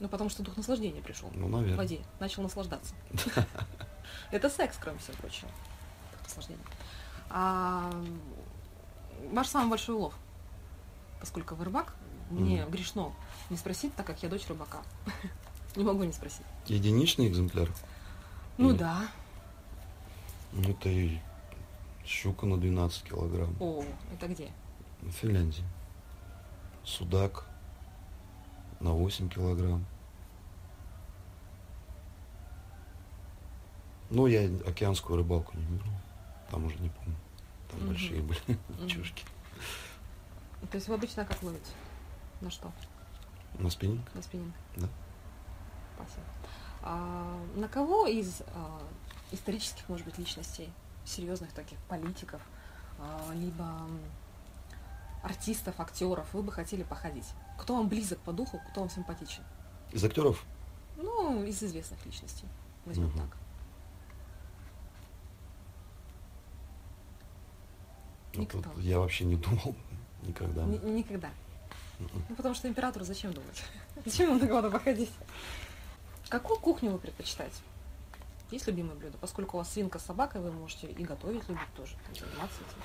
Ну, 0.00 0.08
потому 0.08 0.30
что 0.30 0.42
дух 0.42 0.56
наслаждения 0.56 1.00
пришел. 1.02 1.28
Ну, 1.34 1.46
в 1.48 1.50
наверное. 1.50 1.76
воде, 1.76 2.00
начал 2.20 2.42
наслаждаться. 2.42 2.94
Это 4.30 4.48
секс, 4.48 4.76
кроме 4.80 4.98
всего 4.98 5.16
прочего. 5.16 5.48
Дух 6.12 6.22
наслаждения. 6.24 6.62
А, 7.30 7.90
ваш 9.32 9.48
самый 9.48 9.70
большой 9.70 9.96
улов, 9.96 10.14
поскольку 11.20 11.54
вы 11.56 11.64
рыбак, 11.64 11.94
мне 12.30 12.62
Мгм. 12.62 12.70
грешно 12.70 13.12
не 13.50 13.56
спросить, 13.56 13.94
так 13.94 14.06
как 14.06 14.22
я 14.22 14.28
дочь 14.28 14.46
рыбака. 14.48 14.82
Не 15.76 15.84
могу 15.84 16.02
не 16.02 16.12
спросить. 16.12 16.42
Единичный 16.66 17.28
экземпляр. 17.28 17.68
Ну 18.56 18.70
Или- 18.70 18.78
да. 18.78 19.02
Ну, 20.52 20.70
это 20.70 20.88
и 20.88 21.18
щука 22.04 22.46
на 22.46 22.56
12 22.56 23.04
килограмм. 23.04 23.54
О, 23.60 23.84
это 24.14 24.26
где? 24.28 24.50
В 25.03 25.11
Финляндии. 25.12 25.64
Судак 26.84 27.44
на 28.80 28.92
8 28.92 29.28
килограмм. 29.28 29.84
Ну, 34.11 34.26
я 34.26 34.49
океанскую 34.66 35.18
рыбалку 35.18 35.57
не 35.57 35.64
беру. 35.64 35.90
Там 36.51 36.64
уже 36.64 36.78
не 36.78 36.88
помню. 36.88 37.14
Там 37.70 37.80
Мгм. 37.80 37.88
большие 37.88 38.22
были 38.22 38.40
Мгм. 38.68 38.88
чушки. 38.88 39.24
То 40.70 40.76
есть 40.76 40.88
вы 40.88 40.94
обычно 40.94 41.24
как 41.24 41.42
ловите? 41.42 41.70
На 42.40 42.51
что? 42.51 42.72
На 43.59 43.70
спиннинг? 43.70 44.14
На 44.14 44.22
спиннинг? 44.22 44.55
Да. 44.76 44.88
Спасибо. 45.96 46.24
А, 46.82 47.44
на 47.57 47.68
кого 47.68 48.07
из 48.07 48.42
а, 48.55 48.80
исторических, 49.32 49.88
может 49.88 50.07
быть, 50.07 50.16
личностей, 50.18 50.72
серьезных 51.05 51.53
таких 51.53 51.78
политиков, 51.80 52.40
а, 52.99 53.32
либо 53.34 53.66
артистов, 55.32 55.78
актеров 55.80 56.32
вы 56.32 56.42
бы 56.42 56.50
хотели 56.52 56.82
походить? 56.82 57.26
Кто 57.58 57.76
вам 57.76 57.88
близок 57.88 58.18
по 58.20 58.32
духу, 58.32 58.60
кто 58.70 58.80
вам 58.80 58.90
симпатичен? 58.90 59.42
Из 59.92 60.02
актеров? 60.04 60.44
Ну, 60.96 61.44
из 61.44 61.62
известных 61.62 62.04
личностей. 62.06 62.46
Возьмем 62.86 63.08
Мгм. 63.08 63.18
так. 63.18 63.36
Ну, 68.34 68.40
Никто. 68.42 68.60
тут 68.62 68.78
я 68.78 68.98
вообще 68.98 69.24
не 69.24 69.36
думал 69.36 69.74
никогда. 70.22 70.64
Ни- 70.64 70.78
никогда. 70.78 71.30
Ну, 71.98 72.08
потому 72.36 72.54
что 72.54 72.68
императору 72.68 73.04
зачем 73.04 73.32
думать? 73.32 73.62
Зачем 74.04 74.30
ему 74.30 74.38
на 74.38 74.46
кого-то 74.46 74.70
походить? 74.70 75.10
Какую 76.28 76.60
кухню 76.60 76.92
вы 76.92 76.98
предпочитаете? 76.98 77.56
Есть 78.52 78.68
любимое 78.68 78.94
блюдо? 78.94 79.18
Поскольку 79.18 79.56
у 79.56 79.58
вас 79.60 79.72
свинка 79.72 79.98
с 79.98 80.04
собакой, 80.04 80.40
вы 80.40 80.52
можете 80.52 80.86
и 80.86 81.04
готовить 81.04 81.48
любить 81.48 81.74
тоже, 81.76 81.96
и 82.14 82.18
заниматься 82.18 82.58
этим. 82.60 82.82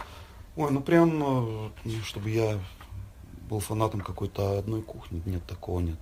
Ой, 0.55 0.71
ну 0.71 0.81
прям, 0.81 1.69
э, 1.85 2.01
чтобы 2.03 2.29
я 2.29 2.59
был 3.49 3.59
фанатом 3.59 4.01
какой-то 4.01 4.59
одной 4.59 4.81
кухни, 4.81 5.21
нет, 5.25 5.45
такого 5.45 5.79
нет. 5.79 5.99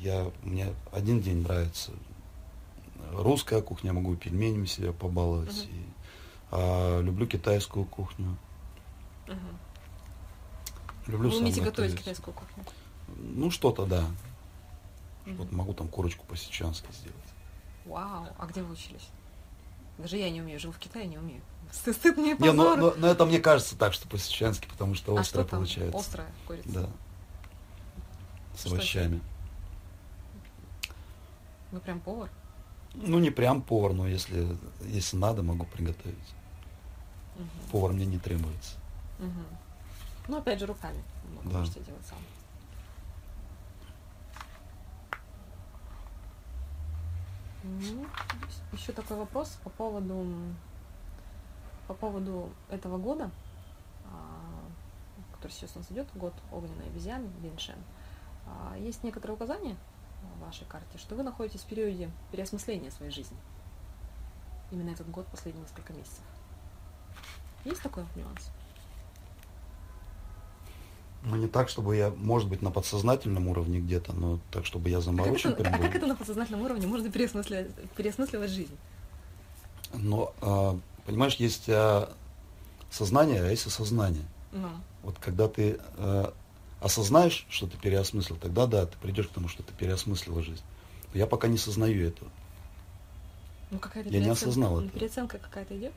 Я, 0.00 0.30
мне 0.42 0.68
один 0.92 1.20
день 1.20 1.42
нравится 1.42 1.92
русская 3.12 3.62
кухня, 3.62 3.88
я 3.88 3.94
могу 3.94 4.16
пельменями 4.16 4.66
себя 4.66 4.92
побаловать. 4.92 5.66
Мгм. 5.66 5.74
и- 5.76 5.84
а 6.56 7.00
люблю 7.00 7.26
китайскую 7.26 7.84
кухню. 7.86 8.36
Люблю 11.06 11.28
Вы 11.30 11.38
умеете 11.38 11.60
готовить 11.62 11.98
китайскую 11.98 12.34
кухню? 12.34 12.64
Ну, 13.16 13.50
что-то, 13.50 13.86
да. 13.86 14.04
Мгм. 15.26 15.36
Вот 15.36 15.52
могу 15.52 15.74
там 15.74 15.88
курочку 15.88 16.24
по-сечански 16.26 16.86
сделать. 16.92 17.18
Вау, 17.84 18.26
а 18.38 18.46
где 18.46 18.62
вы 18.62 18.72
учились? 18.72 19.08
Даже 19.98 20.16
я 20.16 20.30
не 20.30 20.40
умею, 20.40 20.58
живу 20.58 20.72
в 20.72 20.78
Китае, 20.78 21.06
не 21.06 21.18
умею. 21.18 21.40
Стыд, 21.72 22.16
мне 22.16 22.32
и 22.32 22.42
Не, 22.42 22.52
но, 22.52 22.74
позор. 22.76 22.78
но- 22.78 22.94
но 22.96 23.06
это 23.08 23.24
мне 23.26 23.40
кажется 23.40 23.76
так, 23.76 23.92
что 23.92 24.08
по-сечански, 24.08 24.66
потому 24.68 24.94
что 24.94 25.12
а 25.16 25.20
остро 25.20 25.40
что 25.42 25.50
там? 25.50 25.58
получается. 25.60 25.98
Острая 25.98 26.28
курица. 26.46 26.68
Да. 26.68 26.88
С 28.56 28.60
Что 28.60 28.68
это? 28.68 28.76
овощами. 28.76 29.20
Вы 31.72 31.80
прям 31.80 32.00
повар? 32.00 32.30
Ну, 32.94 33.18
не 33.18 33.30
прям 33.30 33.60
повар, 33.62 33.92
но 33.92 34.06
если, 34.06 34.56
если 34.82 35.16
надо, 35.16 35.42
могу 35.42 35.64
приготовить. 35.66 36.16
Мгм. 37.36 37.48
Повар 37.72 37.92
мне 37.92 38.06
не 38.06 38.18
требуется. 38.18 38.76
Мгм. 39.18 39.44
Ну, 40.28 40.36
опять 40.38 40.60
же, 40.60 40.66
руками 40.66 41.02
много 41.32 41.50
Да. 41.50 41.58
можете 41.58 41.80
делать 41.80 42.06
сам. 42.08 42.18
Еще 48.72 48.92
такой 48.92 49.16
вопрос 49.16 49.58
по 49.64 49.70
поводу 49.70 50.26
по 51.86 51.94
поводу 51.94 52.50
этого 52.70 52.98
года, 52.98 53.30
а, 54.06 54.64
который 55.34 55.52
сейчас 55.52 55.76
у 55.76 55.78
нас 55.78 55.90
идет, 55.90 56.08
год 56.14 56.32
огненной 56.50 56.86
обезьяны, 56.86 57.28
Линшен. 57.42 57.76
А, 58.46 58.76
Есть 58.78 59.02
некоторые 59.02 59.36
указания 59.36 59.76
в 60.36 60.40
вашей 60.40 60.66
карте, 60.66 60.98
что 60.98 61.14
вы 61.14 61.22
находитесь 61.22 61.60
в 61.60 61.66
периоде 61.66 62.10
переосмысления 62.30 62.90
своей 62.90 63.12
жизни. 63.12 63.36
Именно 64.70 64.90
этот 64.90 65.10
год, 65.10 65.26
последние 65.26 65.62
несколько 65.62 65.92
месяцев. 65.92 66.24
Есть 67.64 67.82
такой 67.82 68.04
нюанс? 68.14 68.50
Ну, 71.24 71.36
не 71.36 71.48
так, 71.48 71.70
чтобы 71.70 71.96
я, 71.96 72.10
может 72.10 72.48
быть, 72.50 72.60
на 72.60 72.70
подсознательном 72.70 73.48
уровне 73.48 73.80
где-то, 73.80 74.12
но 74.12 74.38
так, 74.50 74.66
чтобы 74.66 74.90
я 74.90 74.98
А 74.98 75.00
как, 75.00 75.04
заморочен 75.04 75.50
это, 75.50 75.62
прям 75.62 75.74
а 75.74 75.78
был. 75.78 75.84
как 75.86 75.94
это 75.96 76.06
на 76.06 76.16
подсознательном 76.16 76.62
уровне 76.62 76.86
можно 76.86 77.10
переосмысливать, 77.10 77.74
переосмысливать 77.96 78.50
жизнь? 78.50 78.76
Но, 79.94 80.34
а, 80.42 80.78
понимаешь, 81.06 81.36
есть 81.36 81.64
а, 81.68 82.12
сознание, 82.90 83.42
а 83.42 83.50
есть 83.50 83.66
осознание. 83.66 84.24
Ну, 84.52 84.68
Вот 85.02 85.16
когда 85.18 85.48
ты 85.48 85.78
а, 85.96 86.34
осознаешь, 86.80 87.46
что 87.48 87.66
ты 87.66 87.78
переосмыслил, 87.78 88.36
тогда 88.36 88.66
да, 88.66 88.84
ты 88.84 88.96
придешь 88.98 89.28
к 89.28 89.30
тому, 89.30 89.48
что 89.48 89.62
ты 89.62 89.72
переосмыслила 89.72 90.42
жизнь. 90.42 90.62
Но 91.14 91.18
я 91.18 91.26
пока 91.26 91.48
не 91.48 91.56
сознаю 91.56 92.06
этого. 92.06 92.30
ну 93.70 93.78
какая-то 93.78 94.10
Я 94.10 94.20
не 94.20 94.28
осознал 94.28 94.72
ну, 94.72 94.78
этого. 94.80 94.92
Переоценка 94.92 95.38
какая-то 95.38 95.74
идет? 95.78 95.92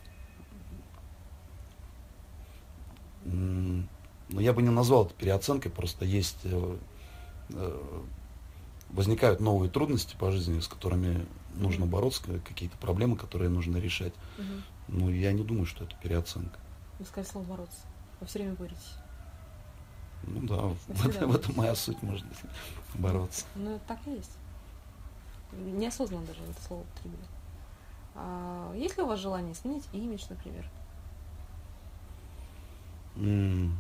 М, 3.26 3.90
Но 4.30 4.42
я 4.42 4.54
бы 4.54 4.62
не 4.62 4.70
назвал 4.70 5.06
это 5.06 5.14
переоценкой, 5.14 5.72
просто 5.72 6.06
есть 6.06 6.40
э, 6.44 6.78
э, 7.52 8.02
возникают 8.90 9.40
новые 9.40 9.70
трудности 9.70 10.16
по 10.18 10.32
жизни, 10.32 10.60
с 10.60 10.68
которыми 10.68 11.26
нужно 11.56 11.86
бороться, 11.86 12.22
какие-то 12.46 12.78
проблемы, 12.78 13.16
которые 13.16 13.50
нужно 13.50 13.78
решать. 13.78 14.14
Угу. 14.38 14.46
Ну, 14.90 15.10
я 15.10 15.32
не 15.32 15.44
думаю, 15.44 15.66
что 15.66 15.86
это 15.86 15.96
переоценка. 16.02 16.60
Вы 17.00 17.06
сказали 17.06 17.32
слово 17.32 17.46
бороться. 17.46 17.80
Вы 18.20 18.28
все 18.28 18.40
время 18.40 18.56
боретесь. 18.56 18.96
Ну 20.24 20.42
да, 20.42 20.62
в, 20.88 21.08
это, 21.08 21.28
в 21.28 21.36
этом 21.36 21.56
моя 21.56 21.76
суть, 21.76 22.02
может 22.02 22.26
быть, 22.28 22.38
бороться. 22.96 23.46
Ну, 23.56 23.80
так 23.88 24.00
и 24.08 24.12
есть. 24.12 24.32
Неосознанно 25.54 26.26
даже 26.26 26.42
это 26.50 26.62
слово 26.64 26.82
употребили. 26.82 27.24
А 28.16 28.74
есть 28.76 28.98
ли 28.98 29.04
у 29.04 29.08
вас 29.08 29.20
желание 29.20 29.54
сменить 29.56 29.86
имидж, 29.94 30.24
например? 30.30 30.68
Mm. 33.16 33.72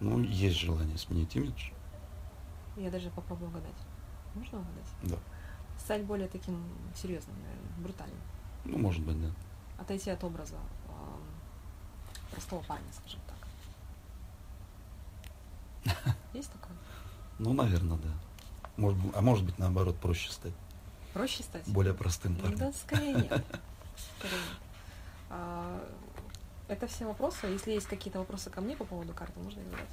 Ну, 0.00 0.20
есть 0.20 0.58
желание 0.58 0.98
сменить 0.98 1.34
имидж. 1.36 1.70
Я 2.76 2.90
даже 2.90 3.10
попробую 3.10 3.50
угадать. 3.50 3.76
Можно 4.34 4.58
угадать? 4.58 4.86
Да. 5.02 5.16
Стать 5.78 6.04
более 6.04 6.28
таким 6.28 6.62
серьезным, 6.94 7.36
наверное, 7.40 7.72
брутальным. 7.78 8.20
Ну, 8.64 8.78
может 8.78 9.04
быть, 9.04 9.20
да. 9.20 9.30
Отойти 9.78 10.10
от 10.10 10.22
образа 10.24 10.56
э, 10.88 10.92
простого 12.32 12.62
парня, 12.62 12.86
скажем 12.92 13.20
так. 15.84 16.04
Есть 16.32 16.52
такое? 16.52 16.76
Ну, 17.38 17.52
наверное, 17.52 17.98
да. 17.98 18.10
Может, 18.76 18.98
а 19.14 19.20
может 19.20 19.44
быть, 19.44 19.58
наоборот, 19.58 19.96
проще 19.96 20.30
стать. 20.30 20.54
Проще 21.12 21.42
стать? 21.44 21.66
Более 21.68 21.94
простым 21.94 22.34
парнем. 22.36 22.58
Да, 22.58 22.72
скорее 22.72 23.14
нет. 23.14 23.28
Скорее 24.18 24.42
нет. 24.42 24.64
Это 26.66 26.86
все 26.86 27.06
вопросы. 27.06 27.46
Если 27.46 27.72
есть 27.72 27.86
какие-то 27.86 28.18
вопросы 28.18 28.50
ко 28.50 28.60
мне 28.60 28.76
по 28.76 28.84
поводу 28.84 29.12
карты, 29.12 29.38
можно 29.40 29.60
их 29.60 29.66
задать. 29.66 29.88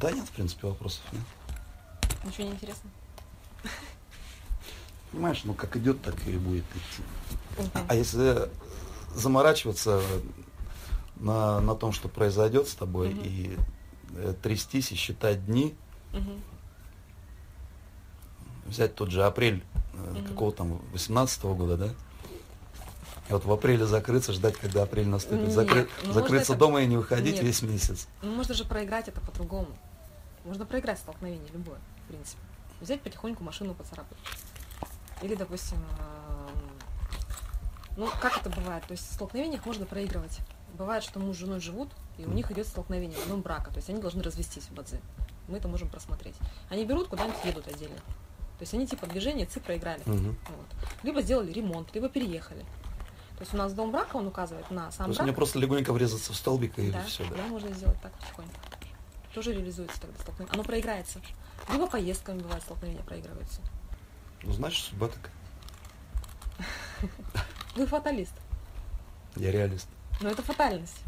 Да 0.00 0.10
нет, 0.10 0.26
в 0.26 0.30
принципе, 0.32 0.68
вопросов 0.68 1.02
нет. 1.12 1.22
Ничего 2.24 2.46
не 2.46 2.52
интересно? 2.52 2.90
Понимаешь, 5.12 5.42
ну 5.44 5.54
как 5.54 5.76
идет, 5.76 6.02
так 6.02 6.14
и 6.26 6.36
будет 6.36 6.64
идти. 6.64 7.02
Угу. 7.58 7.86
А 7.88 7.94
если 7.94 8.48
заморачиваться 9.14 10.00
на, 11.16 11.60
на 11.60 11.74
том, 11.74 11.92
что 11.92 12.08
произойдет 12.08 12.68
с 12.68 12.74
тобой, 12.74 13.12
угу. 13.12 13.20
и 13.22 13.56
э, 14.14 14.34
трястись 14.40 14.92
и 14.92 14.94
считать 14.94 15.46
дни, 15.46 15.74
угу. 16.12 16.32
взять 18.66 18.94
тот 18.94 19.10
же 19.10 19.24
апрель 19.24 19.64
э, 19.94 20.14
угу. 20.18 20.28
какого 20.28 20.52
там, 20.52 20.80
18 20.92 21.42
-го 21.42 21.56
года, 21.56 21.76
да? 21.76 21.94
И 23.32 23.34
вот 23.34 23.46
в 23.46 23.52
апреле 23.52 23.86
закрыться, 23.86 24.32
ждать, 24.34 24.58
когда 24.58 24.82
апрель 24.82 25.08
наступит. 25.08 25.44
Нет, 25.44 25.52
Закры... 25.52 25.88
ну, 26.04 26.12
закрыться 26.12 26.54
дома 26.54 26.80
это... 26.80 26.84
и 26.84 26.90
не 26.90 26.96
выходить 26.98 27.36
Нет. 27.36 27.44
весь 27.44 27.62
месяц. 27.62 28.06
Ну, 28.20 28.34
можно 28.34 28.54
же 28.54 28.66
проиграть 28.66 29.08
это 29.08 29.22
по-другому. 29.22 29.68
Можно 30.44 30.66
проиграть 30.66 30.98
столкновение 30.98 31.48
любое, 31.54 31.78
в 32.04 32.08
принципе. 32.08 32.42
Взять 32.82 33.00
потихоньку 33.00 33.42
машину 33.42 33.72
поцарапать. 33.74 34.18
Или, 35.22 35.34
допустим, 35.34 35.78
э, 35.98 36.48
ну, 37.96 38.06
как 38.20 38.36
это 38.36 38.50
бывает? 38.50 38.84
То 38.86 38.92
есть 38.92 39.08
в 39.10 39.14
столкновениях 39.14 39.64
можно 39.64 39.86
проигрывать. 39.86 40.40
Бывает, 40.76 41.02
что 41.02 41.18
муж 41.18 41.36
с 41.36 41.40
женой 41.40 41.60
живут, 41.60 41.88
и 42.18 42.26
у 42.26 42.32
них 42.32 42.50
идет 42.50 42.66
столкновение, 42.66 43.16
ну, 43.28 43.38
брака. 43.38 43.70
То 43.70 43.76
есть 43.76 43.88
они 43.88 44.00
должны 44.00 44.22
развестись 44.22 44.64
в 44.64 44.72
Бадзе. 44.72 45.00
Мы 45.48 45.56
это 45.56 45.68
можем 45.68 45.88
просмотреть. 45.88 46.34
Они 46.68 46.84
берут, 46.84 47.08
куда-нибудь 47.08 47.42
едут 47.44 47.66
отдельно. 47.66 47.96
То 47.96 48.64
есть 48.64 48.74
они 48.74 48.86
типа 48.86 49.06
движение 49.06 49.46
ЦИ 49.46 49.60
проиграли. 49.60 50.02
Угу. 50.02 50.12
Вот. 50.26 50.66
Либо 51.02 51.22
сделали 51.22 51.50
ремонт, 51.50 51.94
либо 51.94 52.10
переехали. 52.10 52.64
То 53.42 53.44
есть 53.44 53.54
у 53.54 53.56
нас 53.56 53.72
дом 53.72 53.90
брака, 53.90 54.14
он 54.14 54.28
указывает 54.28 54.70
на 54.70 54.92
сам 54.92 55.06
То 55.06 55.08
есть 55.08 55.18
брак. 55.18 55.26
мне 55.26 55.32
просто 55.34 55.58
легонько 55.58 55.92
врезаться 55.92 56.32
в 56.32 56.36
столбик 56.36 56.78
и 56.78 56.92
да, 56.92 57.02
все, 57.02 57.24
да? 57.24 57.38
Да, 57.38 57.46
можно 57.48 57.72
сделать 57.72 58.00
так 58.00 58.12
потихоньку. 58.12 58.54
Тоже 59.34 59.52
реализуется 59.52 60.00
тогда 60.00 60.16
столкновение. 60.20 60.54
Оно 60.54 60.62
проиграется. 60.62 61.20
Либо 61.68 61.88
поездками 61.88 62.38
бывает 62.38 62.62
столкновения 62.62 63.02
проигрываются. 63.02 63.60
Ну, 64.44 64.52
значит, 64.52 64.84
судьба 64.84 65.08
такая. 65.08 65.32
Вы 67.74 67.84
фаталист. 67.88 68.32
Я 69.34 69.50
реалист. 69.50 69.88
Но 70.20 70.28
это 70.28 70.44
фатальность. 70.44 71.00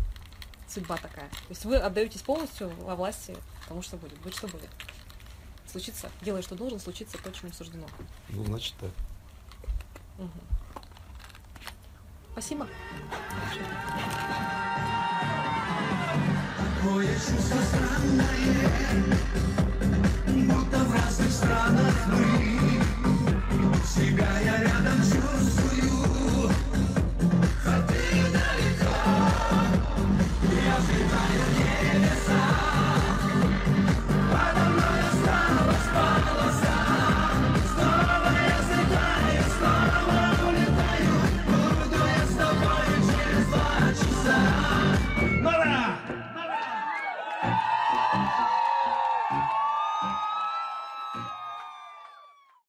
Судьба 0.66 0.96
такая. 0.96 1.28
То 1.28 1.50
есть 1.50 1.64
вы 1.64 1.76
отдаетесь 1.76 2.22
полностью 2.22 2.68
во 2.80 2.96
власти 2.96 3.36
тому, 3.68 3.80
что 3.80 3.96
будет. 3.96 4.18
Будет 4.22 4.34
что 4.34 4.48
будет. 4.48 4.70
Случится, 5.70 6.10
делай, 6.20 6.42
что 6.42 6.56
должен, 6.56 6.80
случиться 6.80 7.16
то, 7.16 7.30
чему 7.30 7.52
суждено. 7.52 7.86
Ну, 8.30 8.44
значит 8.44 8.74
так. 8.80 8.90
Угу. 10.18 10.53
Спасибо. 12.34 12.66
Я 24.44 24.58
рядом 24.58 25.00
в 25.00 25.14
небеса. 31.94 32.43